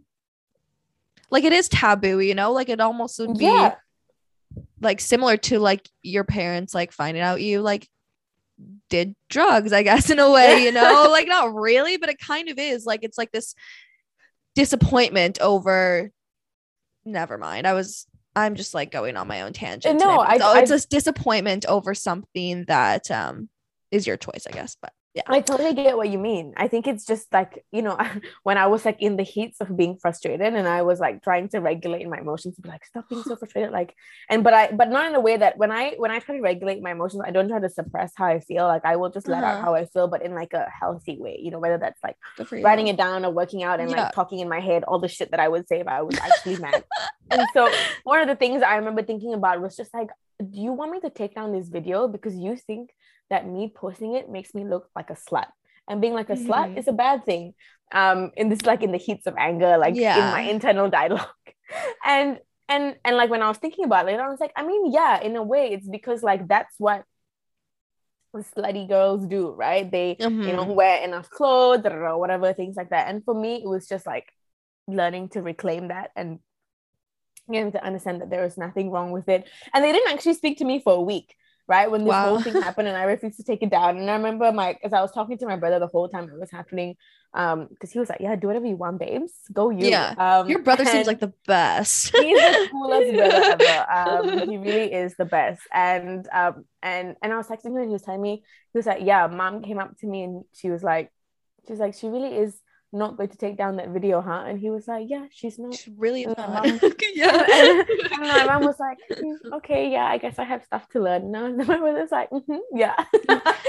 like 1.32 1.44
it 1.46 1.54
is 1.54 1.70
taboo 1.70 2.20
you 2.20 2.36
know? 2.36 2.52
Like 2.52 2.70
it 2.70 2.82
almost 2.82 3.18
would 3.20 3.38
be 3.38 3.46
yeah 3.46 3.76
like 4.82 5.00
similar 5.02 5.38
to 5.38 5.60
like 5.60 5.88
your 6.04 6.24
parents 6.24 6.74
like 6.74 6.92
finding 6.92 7.22
out 7.22 7.42
you 7.42 7.62
like 7.62 7.88
did 8.90 9.16
drugs 9.30 9.74
i 9.74 9.84
guess 9.84 10.10
in 10.12 10.20
a 10.20 10.30
way 10.32 10.64
you 10.64 10.72
know? 10.72 11.08
Like 11.12 11.28
not 11.28 11.54
really 11.54 11.98
but 11.98 12.10
it 12.10 12.20
kind 12.20 12.50
of 12.50 12.58
is. 12.60 12.86
Like 12.86 13.02
it's 13.04 13.18
like 13.18 13.32
this 13.32 13.56
disappointment 14.56 15.40
over 15.42 16.12
never 17.06 17.38
mind. 17.38 17.68
I 17.68 17.74
was 17.74 18.08
i'm 18.36 18.56
just 18.56 18.74
like 18.74 18.92
going 18.92 19.16
on 19.16 19.28
my 19.28 19.42
own 19.44 19.54
tangent 19.54 19.98
No, 20.00 20.10
today, 20.12 20.24
I- 20.28 20.36
it's, 20.36 20.44
I- 20.44 20.60
it's 20.76 20.86
a 20.86 20.88
disappointment 20.90 21.66
over 21.68 21.94
something 21.94 22.66
that 22.68 23.10
um 23.12 23.50
is 23.92 24.06
your 24.08 24.18
choice 24.18 24.46
i 24.48 24.52
guess 24.52 24.76
but 24.82 24.92
yeah 25.16 25.24
I 25.28 25.40
totally 25.42 25.74
get 25.74 25.96
what 25.98 26.10
you 26.10 26.20
mean. 26.20 26.54
I 26.58 26.68
think 26.68 26.88
it's 26.88 27.06
just 27.06 27.32
like, 27.34 27.64
you 27.72 27.82
know, 27.82 27.98
when 28.44 28.58
I 28.58 28.68
was 28.68 28.86
like 28.86 29.02
in 29.02 29.16
the 29.16 29.24
heats 29.24 29.62
of 29.62 29.76
being 29.76 29.98
frustrated 29.98 30.54
and 30.54 30.68
I 30.68 30.82
was 30.84 31.00
like 31.00 31.24
trying 31.24 31.48
to 31.50 31.60
regulate 31.60 32.08
my 32.08 32.20
emotions, 32.20 32.56
be 32.60 32.70
like, 32.70 32.86
stop 32.86 33.08
being 33.10 33.24
so 33.24 33.36
frustrated. 33.42 33.72
Like, 33.72 33.96
and 34.30 34.44
but 34.44 34.54
I 34.54 34.72
but 34.72 34.90
not 34.90 35.08
in 35.08 35.16
a 35.16 35.20
way 35.22 35.38
that 35.38 35.58
when 35.58 35.72
I 35.72 35.94
when 35.98 36.12
I 36.12 36.20
try 36.20 36.36
to 36.36 36.42
regulate 36.42 36.82
my 36.84 36.92
emotions, 36.92 37.24
I 37.26 37.32
don't 37.32 37.48
try 37.48 37.60
to 37.60 37.70
suppress 37.70 38.12
how 38.16 38.26
I 38.26 38.40
feel. 38.42 38.66
Like 38.68 38.86
I 38.86 38.98
will 38.98 39.10
just 39.10 39.28
let 39.28 39.44
out 39.44 39.56
Uh-huh. 39.56 39.66
how 39.66 39.76
I 39.76 39.86
feel, 39.86 40.08
but 40.08 40.22
in 40.22 40.36
like 40.36 40.54
a 40.54 40.68
healthy 40.82 41.18
way, 41.20 41.40
you 41.42 41.52
know, 41.52 41.60
whether 41.60 41.78
that's 41.78 42.02
like 42.04 42.18
good 42.38 42.48
for 42.50 42.58
you 42.58 42.64
writing 42.66 42.88
it 42.88 42.98
down 42.98 43.26
or 43.26 43.32
working 43.32 43.64
out 43.64 43.80
and 43.80 43.90
Yeah. 43.92 44.04
like 44.04 44.12
talking 44.12 44.40
in 44.40 44.50
my 44.50 44.60
head 44.60 44.84
all 44.84 45.00
the 45.00 45.08
shit 45.08 45.32
that 45.32 45.40
I 45.40 45.48
would 45.48 45.68
say 45.68 45.80
if 45.80 45.88
I 45.88 46.02
was 46.02 46.18
actually 46.22 46.58
mad. 46.58 46.84
And 47.32 47.50
so 47.54 47.70
one 48.04 48.22
of 48.22 48.28
the 48.28 48.36
things 48.36 48.62
I 48.62 48.76
remember 48.76 49.02
thinking 49.02 49.34
about 49.34 49.60
was 49.60 49.76
just 49.76 49.92
like, 49.94 50.10
do 50.38 50.62
you 50.62 50.74
want 50.74 50.92
me 50.92 51.00
to 51.02 51.10
take 51.10 51.34
down 51.34 51.52
this 51.54 51.70
video 51.70 52.08
because 52.08 52.36
you 52.36 52.56
think 52.56 52.92
that 53.30 53.48
me 53.48 53.72
posting 53.76 54.14
it 54.16 54.30
makes 54.30 54.54
me 54.54 54.64
look 54.66 54.90
like 54.96 55.10
a 55.10 55.16
slut? 55.16 55.48
And 55.88 56.02
being 56.02 56.14
like 56.14 56.30
a 56.30 56.36
slut 56.36 56.70
Mhm. 56.70 56.78
is 56.78 56.88
a 56.88 56.94
bad 56.94 57.26
thing. 57.26 57.54
Um, 57.92 58.32
in 58.36 58.50
this 58.50 58.66
like 58.66 58.84
in 58.84 58.92
the 58.92 58.98
heats 58.98 59.28
of 59.28 59.36
anger, 59.38 59.78
like 59.78 59.96
in 60.14 60.32
my 60.32 60.42
internal 60.42 60.90
dialogue. 61.00 61.28
and 62.06 62.40
and 62.68 62.96
and 63.06 63.16
like 63.18 63.30
when 63.30 63.42
I 63.44 63.48
was 63.48 63.58
thinking 63.58 63.86
about 63.86 64.10
it, 64.10 64.20
I 64.20 64.28
was 64.30 64.40
like, 64.40 64.52
I 64.56 64.66
mean, 64.66 64.92
yeah, 64.92 65.22
in 65.22 65.36
a 65.36 65.44
way, 65.44 65.72
it's 65.72 65.88
because 65.88 66.24
like 66.24 66.48
that's 66.48 66.76
what 66.80 67.04
slutty 68.36 68.88
girls 68.88 69.26
do, 69.28 69.52
right? 69.52 69.90
They 69.90 70.18
you 70.44 70.54
know 70.54 70.66
Mhm. 70.66 70.76
wear 70.76 71.04
enough 71.04 71.30
clothes 71.30 71.84
da, 71.84 72.18
whatever 72.18 72.54
things 72.54 72.76
like 72.76 72.90
that 72.90 73.08
and 73.08 73.24
for 73.24 73.34
me 73.34 73.56
it 73.64 73.68
was 73.68 73.88
just 73.88 74.06
like 74.06 74.28
learning 74.88 75.30
to 75.30 75.42
reclaim 75.42 75.88
that 75.88 76.12
and 76.16 76.40
getting 77.52 77.72
to 77.72 77.84
understand 77.84 78.22
that 78.22 78.30
there 78.30 78.44
was 78.44 78.58
nothing 78.58 78.90
wrong 78.92 79.12
with 79.12 79.30
it 79.30 79.48
and 79.74 79.84
they 79.84 79.92
didn't 79.92 80.12
actually 80.12 80.34
speak 80.34 80.58
to 80.58 80.66
me 80.66 80.80
for 80.80 80.94
a 80.94 81.02
week 81.02 81.36
right 81.68 81.90
when 81.90 82.04
this 82.04 82.18
Wow. 82.18 82.20
whole 82.20 82.42
thing 82.42 82.58
happened 82.58 82.88
and 82.88 82.98
i 82.98 83.04
refused 83.04 83.38
to 83.38 83.44
take 83.44 83.64
it 83.64 83.70
down 83.72 83.98
and 83.98 84.10
i 84.10 84.16
remember 84.16 84.52
my 84.52 84.78
as 84.84 84.94
i 84.94 85.02
was 85.02 85.12
talking 85.12 85.38
to 85.38 85.46
my 85.46 85.56
brother 85.56 85.80
the 85.80 85.88
whole 85.88 86.08
time 86.10 86.26
it 86.30 86.40
was 86.40 86.52
happening 86.52 86.96
Um, 87.36 87.68
because 87.70 87.92
he 87.92 88.00
was 88.00 88.08
like, 88.10 88.22
Yeah, 88.22 88.36
do 88.38 88.48
whatever 88.48 88.66
you 88.66 88.78
want, 88.78 89.00
babes. 89.00 89.34
Go 89.52 89.70
you. 89.70 89.90
Yeah. 89.90 90.16
Um, 90.16 90.48
Your 90.50 90.60
brother 90.64 90.86
seems 90.86 91.06
like 91.08 91.20
the 91.20 91.34
best. 91.48 92.16
he's 92.16 92.44
the 92.44 92.56
coolest 92.72 93.16
brother 93.16 93.40
ever. 93.40 93.86
Um, 93.92 94.40
he 94.46 94.58
really 94.58 94.94
is 94.94 95.16
the 95.18 95.26
best. 95.26 95.62
And 95.74 96.28
um, 96.34 96.66
and 96.82 97.16
and 97.22 97.34
I 97.34 97.38
was 97.38 97.48
texting 97.48 97.68
him 97.68 97.78
and 97.78 97.86
he 97.90 97.94
was 97.94 98.04
telling 98.04 98.22
me, 98.22 98.44
he 98.74 98.78
was 98.78 98.86
like, 98.86 99.02
Yeah, 99.04 99.28
mom 99.28 99.62
came 99.62 99.80
up 99.80 99.98
to 100.00 100.08
me 100.08 100.24
and 100.24 100.44
she 100.54 100.70
was 100.70 100.84
like, 100.84 101.12
she's 101.68 101.80
like, 101.80 101.94
she 101.96 102.08
really 102.08 102.36
is 102.36 102.60
not 102.94 103.18
going 103.18 103.30
to 103.30 103.38
take 103.38 103.58
down 103.58 103.76
that 103.78 103.90
video, 103.90 104.22
huh? 104.22 104.44
And 104.48 104.58
he 104.60 104.70
was 104.70 104.88
like, 104.88 105.06
Yeah, 105.10 105.26
she's 105.32 105.60
not. 105.60 105.74
She 105.76 105.92
really 105.98 106.26
Uh, 106.26 106.34
not. 106.38 106.66
mom- 106.68 106.80
yeah. 107.14 107.46
and, 107.52 107.90
and 107.90 108.22
my 108.22 108.46
mom 108.46 108.64
was 108.64 108.80
like, 108.80 108.98
"Mm, 109.12 109.36
okay, 109.58 109.92
yeah, 109.92 110.06
I 110.06 110.18
guess 110.18 110.40
I 110.40 110.44
have 110.46 110.64
stuff 110.64 110.88
to 110.90 111.02
learn. 111.02 111.32
No, 111.32 111.46
and 111.46 111.58
my 111.68 111.78
brother's 111.78 112.12
like, 112.12 112.30
"Mhm, 112.30 112.60
yeah. 112.74 112.96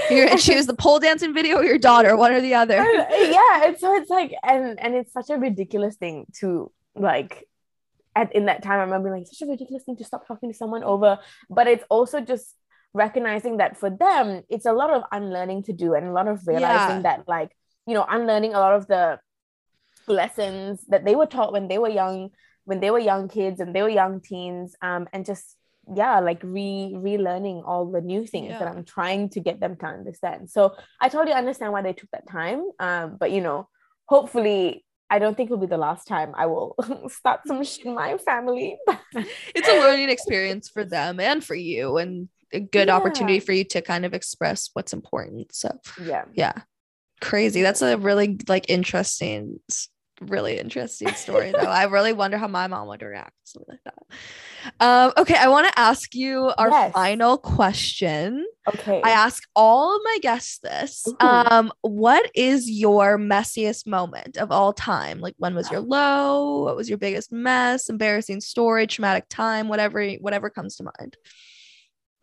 You're 0.09 0.27
gonna 0.27 0.37
choose 0.39 0.65
the 0.67 0.73
pole 0.75 0.99
dancing 0.99 1.33
video 1.33 1.57
or 1.57 1.63
your 1.65 1.77
daughter, 1.77 2.15
one 2.15 2.31
or 2.31 2.41
the 2.41 2.53
other. 2.53 2.75
yeah 2.75 3.65
and 3.65 3.77
so 3.77 3.93
it's 3.95 4.09
like 4.09 4.33
and 4.43 4.79
and 4.79 4.95
it's 4.95 5.11
such 5.11 5.29
a 5.29 5.35
ridiculous 5.37 5.95
thing 5.97 6.25
to 6.39 6.71
like 6.95 7.47
at 8.15 8.33
in 8.35 8.45
that 8.45 8.63
time 8.63 8.79
i 8.79 8.83
remember 8.83 9.11
like 9.11 9.27
such 9.27 9.41
a 9.41 9.49
ridiculous 9.51 9.83
thing 9.83 9.95
to 9.97 10.03
stop 10.03 10.25
talking 10.27 10.49
to 10.51 10.57
someone 10.57 10.83
over 10.83 11.19
but 11.49 11.67
it's 11.67 11.83
also 11.89 12.19
just 12.21 12.55
recognizing 12.93 13.57
that 13.57 13.77
for 13.77 13.89
them 13.91 14.41
it's 14.49 14.65
a 14.65 14.71
lot 14.73 14.89
of 14.89 15.03
unlearning 15.11 15.61
to 15.63 15.73
do 15.73 15.93
and 15.93 16.07
a 16.07 16.11
lot 16.11 16.27
of 16.27 16.47
realizing 16.47 16.97
Yeah. 16.97 17.01
that 17.03 17.27
like 17.27 17.51
you 17.87 17.93
know 17.93 18.05
unlearning 18.07 18.53
a 18.53 18.59
lot 18.59 18.73
of 18.73 18.87
the 18.87 19.19
lessons 20.07 20.83
that 20.89 21.05
they 21.05 21.15
were 21.15 21.25
taught 21.25 21.51
when 21.51 21.67
they 21.67 21.77
were 21.77 21.89
young 21.89 22.29
when 22.65 22.79
they 22.79 22.91
were 22.91 22.99
young 22.99 23.27
kids 23.27 23.59
and 23.59 23.73
they 23.73 23.81
were 23.81 23.89
young 23.89 24.21
teens 24.21 24.75
um 24.81 25.07
and 25.13 25.25
just 25.25 25.55
yeah 25.95 26.19
like 26.19 26.41
re 26.43 26.91
relearning 26.95 27.63
all 27.65 27.89
the 27.89 28.01
new 28.01 28.25
things 28.27 28.51
that 28.59 28.67
i'm 28.67 28.83
trying 28.83 29.29
to 29.29 29.39
get 29.39 29.59
them 29.59 29.75
to 29.77 29.85
understand. 29.85 30.49
So 30.49 30.75
i 30.99 31.07
totally 31.09 31.33
understand 31.33 31.71
why 31.71 31.81
they 31.81 31.93
took 31.93 32.09
that 32.11 32.27
time 32.27 32.63
um 32.79 33.17
but 33.17 33.31
you 33.31 33.41
know 33.41 33.69
hopefully 34.05 34.85
i 35.09 35.19
don't 35.19 35.35
think 35.37 35.47
it'll 35.47 35.57
be 35.57 35.67
the 35.67 35.77
last 35.77 36.07
time 36.07 36.33
i 36.35 36.45
will 36.45 36.75
start 37.07 37.41
some 37.47 37.63
shit 37.63 37.85
in 37.85 37.95
my 37.95 38.17
family. 38.17 38.77
It's 39.55 39.67
a 39.67 39.79
learning 39.79 40.09
experience 40.09 40.69
for 40.69 40.83
them 40.83 41.19
and 41.19 41.43
for 41.43 41.55
you, 41.55 41.97
and 41.97 42.29
a 42.53 42.59
good 42.59 42.89
opportunity 42.89 43.39
for 43.39 43.51
you 43.51 43.63
to 43.65 43.81
kind 43.81 44.05
of 44.05 44.13
express 44.13 44.69
what's 44.73 44.93
important. 44.93 45.53
So, 45.53 45.77
yeah. 46.01 46.25
yeah, 46.33 46.53
crazy. 47.21 47.61
That's 47.61 47.81
a 47.81 47.97
really 47.97 48.37
like 48.47 48.69
interesting, 48.69 49.59
really 50.21 50.59
interesting 50.59 51.09
story, 51.09 51.51
though. 51.51 51.59
I 51.59 51.85
really 51.85 52.13
wonder 52.13 52.37
how 52.37 52.47
my 52.47 52.67
mom 52.67 52.87
would 52.87 53.01
react 53.01 53.31
to 53.45 53.51
something 53.51 53.75
like 53.75 53.83
that. 53.85 54.03
Um, 54.79 55.13
okay, 55.17 55.35
I 55.35 55.47
want 55.47 55.67
to 55.67 55.79
ask 55.79 56.13
you 56.15 56.51
our 56.57 56.69
Yes. 56.71 56.93
final 56.93 57.37
question. 57.37 58.45
okay 58.67 59.01
I 59.03 59.11
ask 59.11 59.43
all 59.55 59.95
of 59.95 60.01
my 60.03 60.17
guests 60.21 60.59
this. 60.59 61.05
Ooh. 61.07 61.15
Um, 61.19 61.71
what 61.81 62.29
is 62.35 62.69
your 62.69 63.17
messiest 63.17 63.87
moment 63.87 64.37
of 64.37 64.51
all 64.51 64.73
time? 64.73 65.19
Like 65.19 65.35
when 65.37 65.55
was 65.55 65.71
your 65.71 65.79
low? 65.81 66.63
What 66.65 66.75
was 66.75 66.89
your 66.89 66.97
biggest 66.97 67.31
mess? 67.31 67.89
Embarrassing 67.89 68.41
story, 68.41 68.87
traumatic 68.87 69.25
time, 69.29 69.67
whatever, 69.69 70.05
whatever 70.19 70.49
comes 70.49 70.75
to 70.77 70.83
mind. 70.83 71.15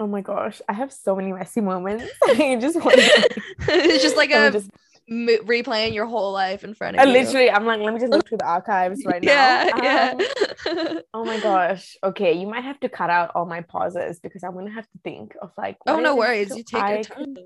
oh 0.01 0.09
my 0.09 0.21
gosh 0.21 0.61
i 0.69 0.73
have 0.73 0.93
so 0.93 1.15
many 1.15 1.33
messy 1.33 1.61
moments 1.61 2.05
i 2.25 2.57
just 2.61 2.75
want 2.85 2.97
to 2.99 3.29
it's 3.69 4.03
just 4.03 4.17
like 4.17 4.33
a 4.33 4.51
just 4.51 4.69
mo- 5.09 5.39
replaying 5.45 5.95
your 5.95 6.07
whole 6.07 6.33
life 6.33 6.65
in 6.65 6.75
front 6.75 6.97
of 6.97 7.01
I 7.01 7.05
you. 7.05 7.13
literally 7.13 7.51
i'm 7.51 7.67
like 7.67 7.81
let 7.81 7.93
me 7.95 8.01
just 8.01 8.13
look 8.13 8.29
through 8.29 8.39
the 8.39 8.47
archives 8.47 9.05
right 9.05 9.23
yeah, 9.23 9.71
now 9.71 9.79
Um, 9.79 9.85
yeah. 9.85 11.01
Oh 11.13 11.25
my 11.25 11.39
gosh. 11.41 11.97
Okay, 12.03 12.33
you 12.33 12.47
might 12.47 12.65
have 12.65 12.81
to 12.81 12.89
cut 12.89 13.09
out 13.11 13.33
all 13.35 13.47
my 13.47 13.61
pauses 13.61 14.19
because 14.19 14.43
I'm 14.43 14.55
gonna 14.55 14.73
have 14.73 14.87
to 14.91 14.99
think 15.05 15.37
of 15.41 15.53
like. 15.57 15.77
oh 15.87 16.01
no 16.01 16.17
worries, 16.17 16.51
you 16.57 16.65
take 16.65 16.89
your 16.89 17.05
time. 17.05 17.05
con- 17.05 17.37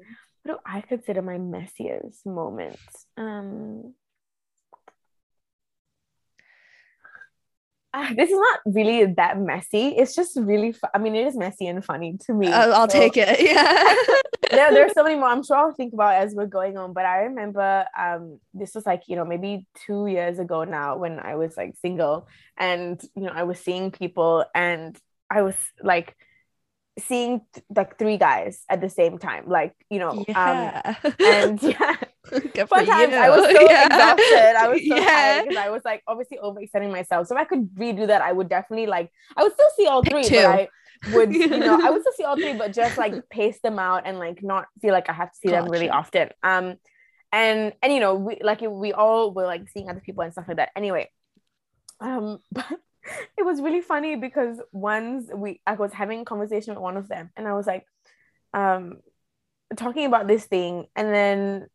What 0.45 0.53
do 0.55 0.59
I 0.65 0.81
consider 0.81 1.21
my 1.21 1.37
messiest 1.37 2.25
moments? 2.25 3.07
Um. 3.17 3.95
this 8.17 8.31
is 8.31 8.39
not 8.39 8.61
really 8.67 9.05
that 9.15 9.39
messy. 9.39 9.89
It's 9.89 10.15
just 10.15 10.37
really. 10.41 10.73
Fu- 10.73 10.89
I 10.95 10.99
mean, 10.99 11.15
it 11.15 11.27
is 11.27 11.37
messy 11.37 11.67
and 11.67 11.85
funny 11.85 12.19
to 12.27 12.35
me. 12.35 12.49
I'll, 12.49 12.75
I'll 12.75 12.89
so- 12.89 12.99
take 12.99 13.17
it. 13.17 13.41
Yeah. 13.49 13.95
there, 14.51 14.73
there's 14.73 14.93
so 14.93 15.03
many 15.03 15.17
more 15.17 15.29
I'm 15.29 15.43
sure 15.43 15.57
I'll 15.57 15.73
think 15.73 15.93
about 15.93 16.15
as 16.15 16.35
we're 16.35 16.47
going 16.47 16.77
on. 16.77 16.93
But 16.93 17.05
I 17.05 17.25
remember 17.25 17.85
um 17.99 18.41
this 18.55 18.75
was 18.75 18.87
like, 18.87 19.03
you 19.07 19.17
know, 19.17 19.25
maybe 19.25 19.67
two 19.87 20.07
years 20.07 20.39
ago 20.39 20.65
now 20.65 20.97
when 20.97 21.19
I 21.19 21.37
was 21.37 21.57
like 21.57 21.75
single 21.81 22.29
and 22.57 23.01
you 23.15 23.23
know, 23.23 23.33
I 23.35 23.45
was 23.45 23.61
seeing 23.61 23.91
people 23.91 24.45
and 24.55 24.99
I 25.31 25.43
was 25.43 25.57
like 25.83 26.17
seeing 26.99 27.43
like 27.75 27.99
three 27.99 28.17
guys 28.17 28.63
at 28.69 28.81
the 28.81 28.91
same 28.91 29.19
time. 29.19 29.49
Like, 29.49 29.75
you 29.91 29.99
know, 29.99 30.25
um 30.35 30.83
and 31.21 31.63
yeah. 31.63 31.97
Good 32.55 32.69
you. 32.93 33.15
I 33.17 33.31
was 33.31 33.45
so 33.53 33.69
Yeah. 33.71 33.85
exhausted. 33.85 34.57
I 34.57 34.69
was 34.69 34.83
so 34.87 35.03
Yeah. 35.03 35.05
tired 35.05 35.45
because 35.45 35.57
I 35.57 35.71
was 35.71 35.83
like 35.85 36.03
obviously 36.07 36.39
overextending 36.43 36.91
myself. 36.93 37.27
So 37.27 37.35
if 37.37 37.41
I 37.41 37.45
could 37.45 37.75
redo 37.75 38.07
that, 38.07 38.23
I 38.23 38.33
would 38.33 38.49
definitely 38.49 38.87
like 38.87 39.11
I 39.37 39.43
would 39.43 39.53
still 39.53 39.71
see 39.77 39.87
all 39.87 40.05
Pick 40.05 40.11
three, 40.11 40.29
two. 40.29 40.37
but 40.37 40.47
I 40.47 40.69
would, 41.05 41.41
you 41.53 41.61
know, 41.61 41.79
I 41.83 41.91
would 41.91 42.03
still 42.03 42.13
see 42.13 42.25
all 42.25 42.37
three, 42.39 42.53
but 42.53 42.73
just 42.73 42.99
like 42.99 43.19
pace 43.31 43.59
them 43.63 43.79
out 43.79 44.03
and 44.07 44.19
like 44.19 44.43
not 44.43 44.67
feel 44.81 44.93
like 44.93 45.09
I 45.09 45.13
have 45.13 45.33
to 45.33 45.39
see 45.39 45.51
them 45.51 45.69
really 45.69 45.91
often. 45.91 46.31
Um 46.43 46.77
and 47.33 47.73
and 47.83 47.93
you 47.93 48.01
know, 48.01 48.15
we 48.15 48.39
like 48.43 48.61
we 48.63 48.93
all 48.93 49.33
were 49.33 49.47
like 49.47 49.69
seeing 49.71 49.89
other 49.91 50.01
people 50.01 50.23
and 50.25 50.33
stuff 50.33 50.47
like 50.49 50.59
that. 50.59 50.71
Anyway, 50.77 51.11
um, 52.01 52.39
but 52.53 52.67
it 53.39 53.45
was 53.45 53.61
really 53.61 53.81
funny 53.81 54.17
because 54.17 54.61
once 54.73 55.29
we 55.35 55.61
I 55.67 55.75
was 55.75 55.93
having 55.93 56.21
a 56.21 56.25
conversation 56.25 56.75
with 56.75 56.83
one 56.83 56.97
of 56.97 57.09
them 57.09 57.31
and 57.37 57.47
I 57.49 57.55
was 57.55 57.67
like, 57.67 57.87
um, 58.55 58.99
talking 59.77 60.07
about 60.07 60.27
this 60.29 60.45
thing, 60.47 60.87
and 60.97 61.15
then 61.15 61.67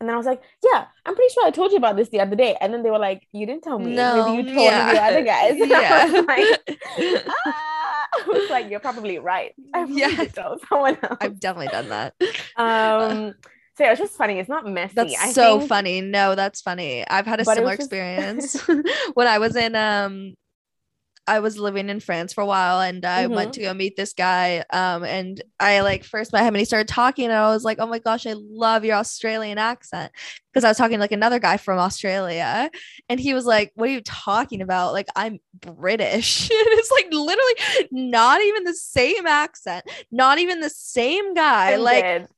and 0.00 0.08
then 0.08 0.14
I 0.14 0.16
was 0.16 0.26
like, 0.26 0.42
yeah, 0.64 0.86
I'm 1.04 1.14
pretty 1.14 1.32
sure 1.34 1.46
I 1.46 1.50
told 1.50 1.70
you 1.72 1.76
about 1.78 1.96
this 1.96 2.08
the 2.08 2.20
other 2.20 2.34
day. 2.36 2.56
And 2.60 2.72
then 2.72 2.82
they 2.82 2.90
were 2.90 2.98
like, 2.98 3.26
you 3.32 3.46
didn't 3.46 3.62
tell 3.62 3.78
me. 3.78 3.94
No, 3.94 4.24
Maybe 4.34 4.48
you 4.48 4.54
told 4.54 4.66
yeah. 4.66 4.92
the 4.94 5.00
other 5.02 5.22
guys. 5.22 5.60
And 5.60 5.72
I 5.72 6.04
was 6.06 6.26
like, 6.26 6.78
yeah. 6.98 7.22
ah. 7.46 8.06
I 8.12 8.24
was 8.26 8.50
like, 8.50 8.70
you're 8.70 8.80
probably 8.80 9.18
right. 9.18 9.52
I 9.74 9.84
Yeah. 9.84 10.24
tell 10.24 10.58
someone 10.68 10.96
else. 11.02 11.18
I've 11.20 11.38
definitely 11.38 11.68
done 11.68 11.88
that. 11.90 12.14
um, 12.56 13.34
so 13.76 13.84
yeah, 13.84 13.92
it's 13.92 14.00
just 14.00 14.16
funny. 14.16 14.38
It's 14.38 14.48
not 14.48 14.66
messy. 14.66 14.94
That's 14.94 15.14
I 15.22 15.32
so 15.32 15.58
think- 15.58 15.68
funny. 15.68 16.00
No, 16.00 16.34
that's 16.34 16.60
funny. 16.60 17.06
I've 17.08 17.26
had 17.26 17.40
a 17.40 17.44
But 17.44 17.54
similar 17.56 17.76
just- 17.76 17.82
experience 17.92 18.60
when 19.14 19.26
I 19.26 19.38
was 19.38 19.54
in 19.56 19.74
um 19.76 20.34
I 21.26 21.40
was 21.40 21.58
living 21.58 21.88
in 21.90 22.00
France 22.00 22.32
for 22.32 22.40
a 22.40 22.46
while 22.46 22.80
and 22.80 23.04
I 23.04 23.26
Mm-hmm. 23.26 23.34
went 23.34 23.52
to 23.54 23.60
go 23.60 23.72
meet 23.74 23.96
this 23.96 24.12
guy. 24.14 24.64
Um 24.70 25.04
and 25.04 25.40
I 25.60 25.80
like 25.80 26.04
first 26.04 26.32
met 26.32 26.42
him 26.42 26.54
and 26.54 26.58
he 26.58 26.64
started 26.64 26.88
talking 26.88 27.26
and 27.26 27.34
I 27.34 27.48
was 27.52 27.64
like, 27.64 27.78
Oh 27.80 27.86
my 27.86 27.98
gosh, 28.00 28.26
I 28.26 28.34
love 28.36 28.84
your 28.84 28.96
Australian 28.96 29.58
accent. 29.58 30.12
Because 30.52 30.64
I 30.64 30.68
was 30.68 30.76
talking 30.78 30.96
to 30.96 31.00
like 31.00 31.12
another 31.12 31.38
guy 31.38 31.56
from 31.56 31.78
Australia 31.78 32.70
and 33.08 33.20
he 33.20 33.34
was 33.34 33.44
like, 33.44 33.70
What 33.74 33.88
are 33.88 33.92
you 33.92 34.00
talking 34.02 34.62
about? 34.62 34.92
Like, 34.92 35.08
I'm 35.14 35.38
British. 35.54 36.42
and 36.50 36.50
it's 36.52 36.90
like 36.90 37.06
literally 37.12 37.88
not 37.92 38.40
even 38.42 38.64
the 38.64 38.74
same 38.74 39.26
accent, 39.26 39.84
not 40.10 40.38
even 40.38 40.60
the 40.60 40.70
same 40.70 41.34
guy. 41.34 41.74
I 41.74 41.76
like 41.76 42.08
did. 42.20 42.28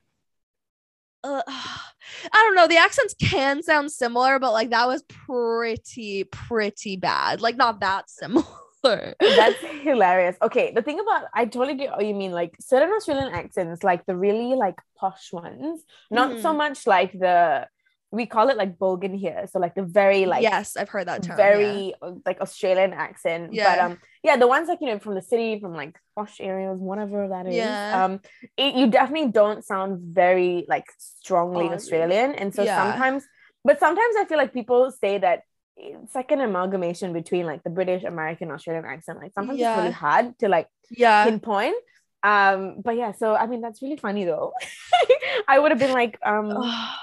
uh, 1.24 1.42
I 1.48 2.32
don't 2.32 2.54
know. 2.56 2.66
The 2.66 2.76
accents 2.78 3.14
can 3.20 3.62
sound 3.62 3.90
similar, 3.92 4.38
but 4.38 4.52
like 4.52 4.70
that 4.70 4.88
was 4.88 5.02
pretty, 5.04 6.24
pretty 6.24 6.96
bad. 6.96 7.40
Like 7.40 7.56
not 7.56 7.80
that 7.80 8.10
similar. 8.10 8.44
That's 8.82 9.60
hilarious. 9.82 10.36
Okay, 10.42 10.72
the 10.74 10.82
thing 10.82 10.98
about 11.00 11.24
I 11.34 11.44
totally 11.46 11.74
get 11.74 11.90
what 11.92 12.04
you 12.06 12.14
mean. 12.14 12.32
Like 12.32 12.54
certain 12.60 12.90
Australian 12.94 13.32
accents, 13.32 13.82
like 13.84 14.04
the 14.06 14.16
really 14.16 14.54
like 14.56 14.76
posh 14.98 15.32
ones, 15.32 15.82
not 16.10 16.38
so 16.40 16.52
Mhm. 16.52 16.56
much 16.58 16.86
like 16.86 17.12
the 17.12 17.68
we 18.10 18.26
call 18.26 18.50
it 18.50 18.56
like 18.58 18.76
bogan 18.78 19.16
here. 19.18 19.46
So 19.50 19.58
like 19.58 19.74
the 19.74 19.84
very 19.84 20.26
like 20.26 20.42
yes, 20.42 20.76
I've 20.76 20.88
heard 20.88 21.08
that 21.08 21.22
term. 21.22 21.36
very 21.36 21.94
uh, 22.02 22.12
like 22.26 22.40
Australian 22.40 22.92
accent. 22.92 23.62
But 23.62 23.78
um 23.78 23.98
yeah, 24.22 24.36
the 24.36 24.46
ones 24.46 24.68
like 24.68 24.80
you 24.80 24.88
know 24.88 24.98
from 24.98 25.14
the 25.14 25.22
city, 25.22 25.60
from 25.60 25.74
like 25.74 25.96
posh 26.16 26.40
areas, 26.40 26.78
whatever 26.78 27.28
that 27.28 27.46
is. 27.46 27.54
Yeah. 27.56 28.04
Um 28.04 28.20
it, 28.56 28.74
you 28.74 28.90
definitely 28.90 29.30
don't 29.30 29.64
sound 29.64 30.00
very 30.14 30.66
like 30.68 30.86
strongly 30.98 31.66
Aussie. 31.66 31.74
Australian. 31.74 32.34
And 32.34 32.52
so 32.54 32.64
Yeah. 32.64 32.74
sometimes 32.74 33.24
but 33.64 33.78
sometimes 33.78 34.16
I 34.18 34.24
feel 34.24 34.38
like 34.38 34.52
people 34.52 34.90
say 34.90 35.18
that 35.18 35.42
it's 35.76 36.14
like 36.14 36.30
an 36.30 36.40
amalgamation 36.40 37.12
between 37.12 37.46
like 37.46 37.62
the 37.62 37.70
British, 37.70 38.04
American, 38.04 38.50
Australian 38.50 38.84
accent. 38.84 39.18
Like 39.18 39.32
sometimes 39.32 39.58
it's 39.58 39.78
really 39.78 39.90
hard 39.92 40.38
to 40.40 40.48
like 40.48 40.68
Yeah. 40.90 41.24
pinpoint. 41.24 41.76
Um, 42.24 42.76
but 42.84 42.96
yeah, 42.96 43.12
so 43.12 43.34
I 43.34 43.46
mean 43.46 43.60
that's 43.60 43.82
really 43.82 43.96
funny 43.96 44.24
though. 44.24 44.52
I 45.48 45.58
would 45.58 45.72
have 45.72 45.78
been 45.80 45.92
like, 45.92 46.18
um, 46.24 46.52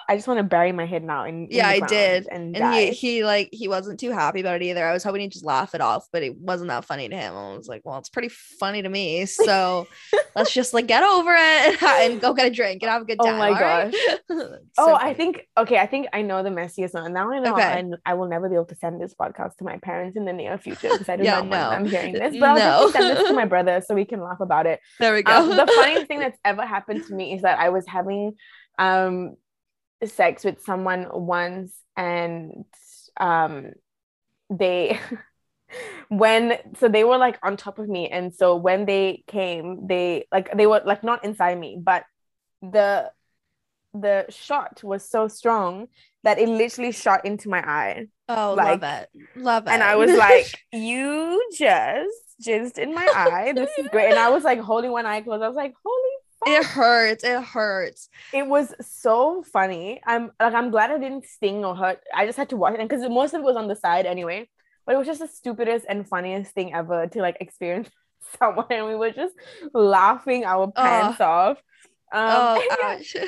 I 0.08 0.16
just 0.16 0.28
want 0.28 0.38
to 0.38 0.44
bury 0.44 0.72
my 0.72 0.86
head 0.86 1.04
now 1.04 1.26
in 1.26 1.48
yeah, 1.50 1.68
I 1.68 1.80
did. 1.82 2.28
and, 2.32 2.56
And 2.56 2.74
he, 2.74 2.92
he 2.92 3.24
like 3.26 3.50
he 3.52 3.68
wasn't 3.68 4.00
too 4.00 4.12
happy 4.12 4.40
about 4.40 4.56
it 4.62 4.64
either. 4.66 4.86
I 4.86 4.94
was 4.94 5.04
hoping 5.04 5.22
he'd 5.22 5.32
just 5.32 5.46
laugh 5.46 5.76
it 5.76 5.82
off, 5.82 6.08
but 6.14 6.24
it 6.24 6.38
wasn't 6.38 6.70
that 6.70 6.86
funny 6.86 7.10
to 7.10 7.16
him. 7.16 7.36
I 7.36 7.56
was 7.56 7.68
like, 7.68 7.82
well, 7.84 7.98
it's 7.98 8.10
pretty 8.10 8.30
funny 8.30 8.82
to 8.82 8.90
me. 8.90 9.26
So 9.26 9.88
let's 10.36 10.54
just 10.54 10.74
like 10.74 10.88
get 10.88 11.04
over 11.04 11.32
it 11.34 11.38
and, 11.38 11.84
and 12.14 12.22
go 12.22 12.34
get 12.34 12.48
a 12.48 12.52
drink 12.52 12.82
and 12.84 12.90
have 12.92 13.02
a 13.02 13.06
good 13.06 13.18
Oh 13.20 13.26
time. 13.26 13.38
my 13.40 13.48
all 13.50 13.54
right? 13.56 13.94
oh, 14.32 14.58
So 14.74 14.94
I 14.96 15.00
funny. 15.00 15.14
think 15.16 15.48
okay. 15.58 15.78
I 15.80 15.86
think 15.88 16.08
I 16.14 16.22
know 16.22 16.44
the 16.44 16.50
messiest 16.50 16.94
one. 16.94 17.12
Now 17.14 17.32
I 17.32 17.40
know 17.40 17.54
Okay. 17.54 17.64
I, 17.64 17.84
I 18.06 18.14
will 18.14 18.28
never 18.30 18.48
be 18.48 18.56
able 18.56 18.66
to 18.66 18.76
send 18.76 19.02
this 19.02 19.14
podcast 19.14 19.58
to 19.58 19.64
my 19.66 19.78
parents 19.78 20.16
in 20.16 20.26
the 20.26 20.34
near 20.34 20.58
future 20.58 20.90
because 20.92 21.10
I 21.10 21.18
do 21.18 21.24
Yeah, 21.24 21.42
not 21.42 21.48
no. 21.48 21.58
want 21.70 21.84
them 21.84 21.92
hearing 21.92 22.14
this. 22.14 22.36
But 22.40 22.50
I'll 22.50 22.56
No. 22.56 22.92
definitely 22.92 22.92
send 22.94 23.18
this 23.18 23.28
to 23.28 23.34
my 23.34 23.46
brother 23.46 23.82
so 23.86 23.96
we 23.96 24.06
can 24.06 24.22
laugh 24.22 24.40
about 24.40 24.66
it. 24.66 24.80
There 25.10 25.16
we 25.16 25.24
go. 25.24 25.32
Um, 25.34 25.50
the 25.50 25.68
funniest 25.68 26.06
thing 26.08 26.20
that's 26.20 26.38
ever 26.46 26.66
happened 26.66 27.06
to 27.08 27.14
me 27.14 27.34
is 27.34 27.42
that 27.42 27.60
I 27.60 27.70
was 27.70 27.86
having 27.88 28.34
um 28.78 29.36
sex 30.06 30.44
with 30.46 30.62
someone 30.64 31.08
once 31.12 31.74
and 31.98 32.64
um 33.20 33.72
they 34.50 35.00
when 36.10 36.58
so 36.80 36.88
they 36.88 37.04
were 37.04 37.18
like 37.18 37.38
on 37.44 37.58
top 37.58 37.78
of 37.80 37.88
me 37.88 38.08
and 38.10 38.34
so 38.34 38.56
when 38.56 38.86
they 38.86 39.24
came 39.28 39.86
they 39.88 40.26
like 40.32 40.56
they 40.56 40.66
were 40.66 40.82
like 40.86 41.04
not 41.04 41.24
inside 41.26 41.60
me 41.60 41.78
but 41.80 42.04
the 42.62 43.12
the 43.94 44.26
shot 44.30 44.84
was 44.84 45.08
so 45.08 45.28
strong 45.28 45.88
that 46.24 46.40
it 46.40 46.48
literally 46.50 46.92
shot 46.92 47.26
into 47.26 47.50
my 47.50 47.60
eye 47.60 48.08
Oh, 48.32 48.54
Like- 48.54 48.82
love 48.82 48.94
it. 49.02 49.10
Love 49.36 49.68
it. 49.68 49.72
and 49.72 49.82
I 49.84 49.96
was 49.96 50.12
like, 50.16 50.46
"You 50.72 51.50
just 51.52 52.29
jizzed 52.42 52.78
in 52.78 52.94
my 52.94 53.08
eye. 53.16 53.54
This 53.54 53.70
is 53.78 53.88
great." 53.88 54.10
And 54.10 54.20
I 54.20 54.30
was 54.30 54.44
like 54.44 54.60
holding 54.60 54.92
one 54.92 55.06
eye 55.06 55.22
closed. 55.22 55.44
I 55.44 55.48
was 55.48 55.56
like, 55.56 55.74
"Holy 55.84 56.10
it 56.46 56.64
hurts. 56.66 57.24
It 57.24 57.44
hurts. 57.44 58.10
It 58.34 58.48
was 58.48 58.74
so 58.82 59.44
funny. 59.44 60.02
I'm 60.06 60.32
like, 60.40 60.54
I'm 60.54 60.72
glad 60.72 60.92
I 60.92 60.98
didn't 60.98 61.26
sting 61.26 61.66
or 61.66 61.76
hurt. 61.76 62.00
I 62.16 62.26
just 62.26 62.38
had 62.38 62.50
to 62.50 62.58
watch 62.58 62.76
it 62.76 62.88
because 62.88 63.08
most 63.10 63.34
of 63.34 63.42
it 63.42 63.44
was 63.44 63.58
on 63.58 63.68
the 63.68 63.76
side 63.76 64.06
anyway. 64.06 64.50
But 64.86 64.96
it 64.96 64.98
was 64.98 65.08
just 65.08 65.20
the 65.20 65.28
stupidest 65.28 65.86
and 65.88 66.08
funniest 66.08 66.54
thing 66.54 66.74
ever 66.74 67.08
to 67.08 67.22
like 67.22 67.38
experience 67.42 67.90
someone, 68.40 68.68
and 68.70 68.86
we 68.86 68.96
were 68.96 69.12
just 69.12 69.36
laughing 69.74 70.46
our 70.46 70.72
pants 70.72 71.20
off. 71.20 71.58
Um, 72.12 72.24
oh, 72.24 72.68
yeah, 72.82 72.98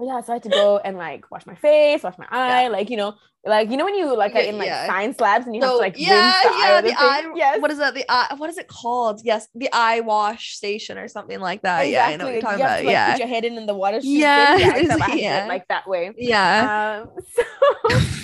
yeah, 0.00 0.20
so 0.20 0.32
I 0.32 0.34
had 0.34 0.42
to 0.42 0.48
go 0.50 0.78
and 0.78 0.98
like 0.98 1.30
wash 1.30 1.46
my 1.46 1.54
face, 1.54 2.02
wash 2.02 2.18
my 2.18 2.26
eye, 2.30 2.68
like 2.68 2.90
you 2.90 2.96
know, 2.96 3.14
like 3.44 3.70
you 3.70 3.76
know 3.78 3.86
when 3.86 3.94
you 3.94 4.14
like 4.16 4.34
Yeah, 4.34 4.40
in 4.42 4.58
like 4.58 4.66
yeah. 4.66 4.86
science 4.86 5.18
labs 5.18 5.46
and 5.46 5.54
you 5.56 5.62
have 5.62 5.70
to 5.70 5.76
like 5.76 5.94
yeah, 5.98 6.12
rinse 6.12 6.42
the 6.42 6.58
yeah, 6.60 6.80
the 6.82 6.88
the 6.88 6.94
eye. 7.00 7.32
Yes. 7.36 7.60
What 7.62 7.70
is 7.70 7.78
that? 7.78 7.94
The 7.94 8.04
eye. 8.08 8.34
What 8.36 8.50
is 8.50 8.58
it 8.58 8.68
called? 8.68 9.22
Yes, 9.24 9.48
the 9.54 9.70
eye 9.72 10.00
wash 10.00 10.54
station 10.56 10.98
or 10.98 11.08
something 11.08 11.40
like 11.40 11.62
that. 11.62 11.88
Yeah, 11.88 12.06
I 12.06 12.16
know 12.16 12.26
what 12.26 12.32
you're 12.34 12.42
talking 12.42 12.58
you 12.58 12.64
about. 12.64 12.76
to, 12.80 12.84
like, 12.84 12.92
yeah, 12.92 13.12
Put 13.12 13.18
your 13.20 13.28
head 13.28 13.44
in 13.46 13.56
in 13.56 13.66
the 13.66 13.74
water. 13.74 13.96
shoots 13.96 14.06
in. 14.06 14.18
Yes, 14.20 14.60
yeah, 14.60 14.76
except 14.76 15.00
I 15.00 15.04
have 15.06 15.10
to 15.10 15.16
do 15.16 15.18
it, 15.18 15.22
yeah. 15.22 15.46
like 15.46 15.68
that 15.68 15.88
way. 15.88 16.12
yeah. 16.18 17.02
Um, 17.02 17.10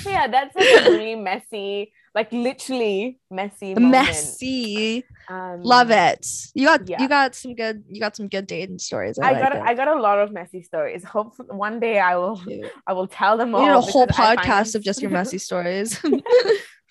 so 0.02 0.10
yeah, 0.10 0.26
that's 0.28 0.54
like 0.54 0.68
a 0.86 0.90
really 0.90 1.14
messy, 1.16 1.92
like 2.16 2.32
literally 2.32 3.20
messy, 3.30 3.74
moment. 3.74 3.92
Messy. 3.92 5.04
Um, 5.28 5.62
Love 5.62 5.90
it. 5.90 6.26
You 6.54 6.66
got 6.66 6.88
yeah. 6.88 7.02
you 7.02 7.08
got 7.08 7.34
some 7.34 7.54
good 7.54 7.84
you 7.90 8.00
got 8.00 8.16
some 8.16 8.28
good 8.28 8.46
dating 8.46 8.78
stories. 8.78 9.18
I, 9.18 9.28
I 9.28 9.32
like 9.32 9.42
got 9.42 9.54
it. 9.54 9.62
I 9.62 9.74
got 9.74 9.88
a 9.88 10.00
lot 10.00 10.18
of 10.18 10.32
messy 10.32 10.62
stories. 10.62 11.04
Hopefully, 11.16 11.50
one 11.50 11.78
day 11.78 12.00
I 12.00 12.16
will. 12.16 12.42
I 12.86 12.94
will 12.94 13.06
tell 13.06 13.36
them 13.36 13.52
We 13.52 13.60
all. 13.60 13.66
need 13.66 13.72
a 13.72 13.80
whole 13.82 14.06
podcast 14.06 14.74
of 14.74 14.82
just 14.82 15.02
your 15.02 15.10
messy 15.10 15.36
stories. 15.48 16.02
we 16.02 16.22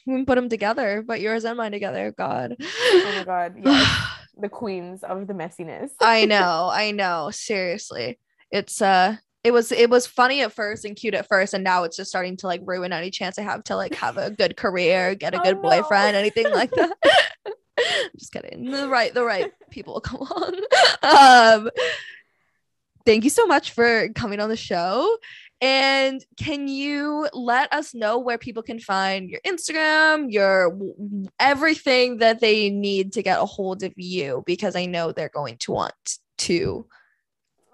can 0.05 0.28
put 0.28 0.36
them 0.36 0.47
together, 0.47 1.03
but 1.05 1.19
yours 1.19 1.43
and 1.43 1.57
mine 1.57 1.71
together. 1.71 2.13
God. 2.15 2.55
Oh 2.61 3.13
my 3.17 3.23
god, 3.23 3.55
yes, 3.65 4.01
the 4.38 4.49
queens 4.49 5.03
of 5.03 5.26
the 5.26 5.34
messiness. 5.34 5.89
I 5.99 6.26
know, 6.26 6.69
I 6.71 6.91
know. 6.91 7.32
Seriously. 7.32 8.19
It's 8.51 8.80
uh 8.80 9.17
it 9.46 9.54
was 9.54 9.72
it 9.72 9.91
was 9.91 10.08
funny 10.08 10.41
at 10.41 10.52
first 10.52 10.86
and 10.86 10.96
cute 10.96 11.14
at 11.14 11.28
first, 11.28 11.54
and 11.54 11.64
now 11.64 11.84
it's 11.84 11.96
just 11.96 12.10
starting 12.10 12.36
to 12.38 12.48
like 12.48 12.62
ruin 12.66 12.91
any 12.91 13.12
chance 13.12 13.38
I 13.38 13.43
have 13.43 13.64
to 13.66 13.76
like 13.76 13.93
have 13.93 14.18
a 14.18 14.32
good 14.32 14.58
career, 14.58 15.14
get 15.14 15.36
a 15.36 15.39
Oh, 15.39 15.43
good 15.43 15.58
no. 15.58 15.62
boyfriend, 15.62 16.16
anything 16.16 16.50
like 16.50 16.72
that. 16.72 16.98
just 18.18 18.34
kidding. 18.34 18.72
The 18.72 18.89
right, 18.89 19.14
the 19.14 19.24
right 19.24 19.52
people 19.70 19.93
will 19.93 20.02
come 20.10 20.22
on. 20.22 20.54
Um 21.04 21.70
thank 23.06 23.24
you 23.24 23.30
so 23.30 23.46
much 23.46 23.72
for 23.72 24.10
coming 24.16 24.39
on 24.39 24.50
the 24.50 24.58
show. 24.58 25.16
And 25.62 26.26
can 26.38 26.68
you 26.68 27.30
let 27.34 27.72
us 27.72 27.93
know 27.93 28.18
where 28.18 28.38
people 28.39 28.64
can 28.64 28.80
find 28.80 29.30
your 29.30 29.41
Instagram, 29.46 30.32
your 30.32 30.76
everything 31.39 32.18
that 32.18 32.39
they 32.39 32.72
need 32.72 33.14
to 33.14 33.22
get 33.22 33.39
a 33.39 33.46
hold 33.46 33.84
of 33.84 33.93
you? 33.96 34.43
Because 34.48 34.76
I 34.76 34.86
know 34.86 35.12
they're 35.12 35.30
going 35.30 35.58
to 35.60 35.72
want 35.72 36.18
to 36.39 36.88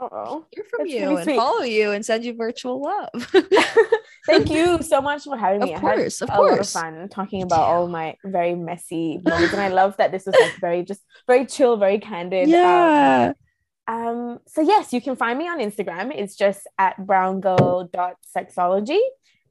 Oh, 0.01 0.45
hear 0.51 0.65
from 0.69 0.87
you 0.87 1.15
and 1.17 1.23
sweet. 1.25 1.35
follow 1.35 1.61
you 1.61 1.91
and 1.91 2.03
send 2.03 2.25
you 2.25 2.33
virtual 2.33 2.81
love. 2.81 3.31
thank 4.25 4.49
you 4.49 4.81
so 4.81 4.99
much 5.01 5.23
for 5.23 5.37
having 5.37 5.61
Of 5.61 5.69
me. 5.69 5.77
course, 5.79 6.21
I 6.21 6.25
of 6.25 6.29
a 6.29 6.41
lot 6.41 6.49
of 6.51 6.55
course. 6.57 6.73
fun 6.73 7.07
talking 7.09 7.43
about 7.43 7.61
all 7.61 7.87
my 7.87 8.15
very 8.25 8.55
messy 8.55 9.19
moments, 9.25 9.53
and 9.53 9.61
I 9.61 9.67
love 9.67 9.95
that 9.97 10.11
this 10.11 10.25
was 10.25 10.35
like 10.41 10.55
very 10.59 10.83
just 10.83 11.01
very 11.27 11.45
chill, 11.45 11.77
very 11.77 11.99
candid. 11.99 12.45
Um, 12.45 12.49
yeah. 12.51 13.33
Um, 13.87 14.39
so 14.47 14.61
yes, 14.61 14.93
you 14.93 15.01
can 15.01 15.15
find 15.15 15.37
me 15.37 15.47
on 15.47 15.59
Instagram. 15.59 16.11
It's 16.15 16.35
just 16.35 16.67
at 16.79 16.97
browngirl.sexology. 16.97 18.99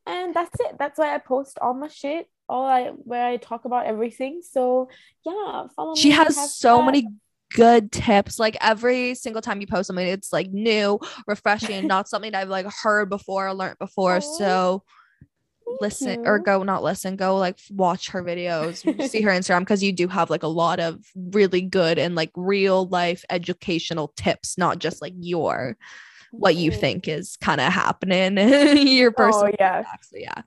And 0.06 0.34
that's 0.34 0.58
it. 0.60 0.76
That's 0.78 0.98
why 0.98 1.14
I 1.14 1.18
post 1.18 1.58
all 1.60 1.74
my 1.74 1.88
shit, 1.88 2.26
all 2.48 2.64
I 2.64 2.86
where 2.88 3.24
I 3.26 3.36
talk 3.36 3.66
about 3.66 3.86
everything. 3.86 4.40
So 4.42 4.88
yeah, 5.24 5.66
follow 5.76 5.92
me. 5.94 6.00
she 6.00 6.10
has 6.10 6.56
so 6.56 6.78
that. 6.78 6.86
many 6.86 7.06
good 7.54 7.92
tips. 7.92 8.38
Like 8.38 8.56
every 8.60 9.14
single 9.14 9.42
time 9.42 9.60
you 9.60 9.66
post 9.66 9.88
something, 9.88 10.06
it's 10.06 10.32
like 10.32 10.50
new, 10.50 10.98
refreshing, 11.26 11.86
not 11.88 12.08
something 12.08 12.34
I've 12.34 12.48
like 12.48 12.66
heard 12.66 13.08
before 13.10 13.48
or 13.48 13.54
learned 13.54 13.78
before. 13.78 14.16
Aw, 14.16 14.20
So 14.20 14.82
listen 15.80 16.18
or 16.24 16.38
go 16.38 16.62
not 16.62 16.82
listen 16.82 17.16
go 17.16 17.36
like 17.36 17.56
watch 17.70 18.10
her 18.10 18.22
videos 18.22 18.78
see 19.08 19.22
her 19.22 19.30
instagram 19.30 19.60
because 19.60 19.82
you 19.82 19.92
do 19.92 20.08
have 20.08 20.28
like 20.28 20.42
a 20.42 20.48
lot 20.48 20.80
of 20.80 20.98
really 21.14 21.60
good 21.62 21.96
and 21.96 22.14
like 22.14 22.30
real 22.34 22.86
life 22.88 23.24
educational 23.30 24.12
tips 24.16 24.58
not 24.58 24.78
just 24.78 25.00
like 25.00 25.14
your 25.20 25.76
what 26.32 26.54
you 26.56 26.70
think 26.70 27.08
is 27.08 27.36
kind 27.40 27.60
of 27.60 27.72
happening 27.72 28.36
your 28.86 29.10
Oh 29.10 29.14
personal 29.16 29.54
yeah. 29.58 29.82
facts. 29.82 30.10
So 30.10 30.16
yeah 30.18 30.42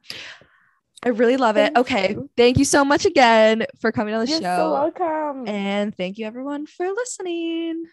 i 1.03 1.09
really 1.09 1.37
love 1.37 1.57
it 1.57 1.75
okay 1.75 2.11
you. 2.11 2.29
thank 2.37 2.57
you 2.57 2.65
so 2.65 2.83
much 2.83 3.05
again 3.05 3.65
for 3.79 3.91
coming 3.91 4.13
on 4.13 4.25
the 4.25 4.31
You're 4.31 4.41
show 4.41 4.57
so 4.57 4.71
welcome. 4.71 5.47
and 5.47 5.95
thank 5.95 6.17
you 6.17 6.25
everyone 6.25 6.65
for 6.65 6.87
listening 6.87 7.85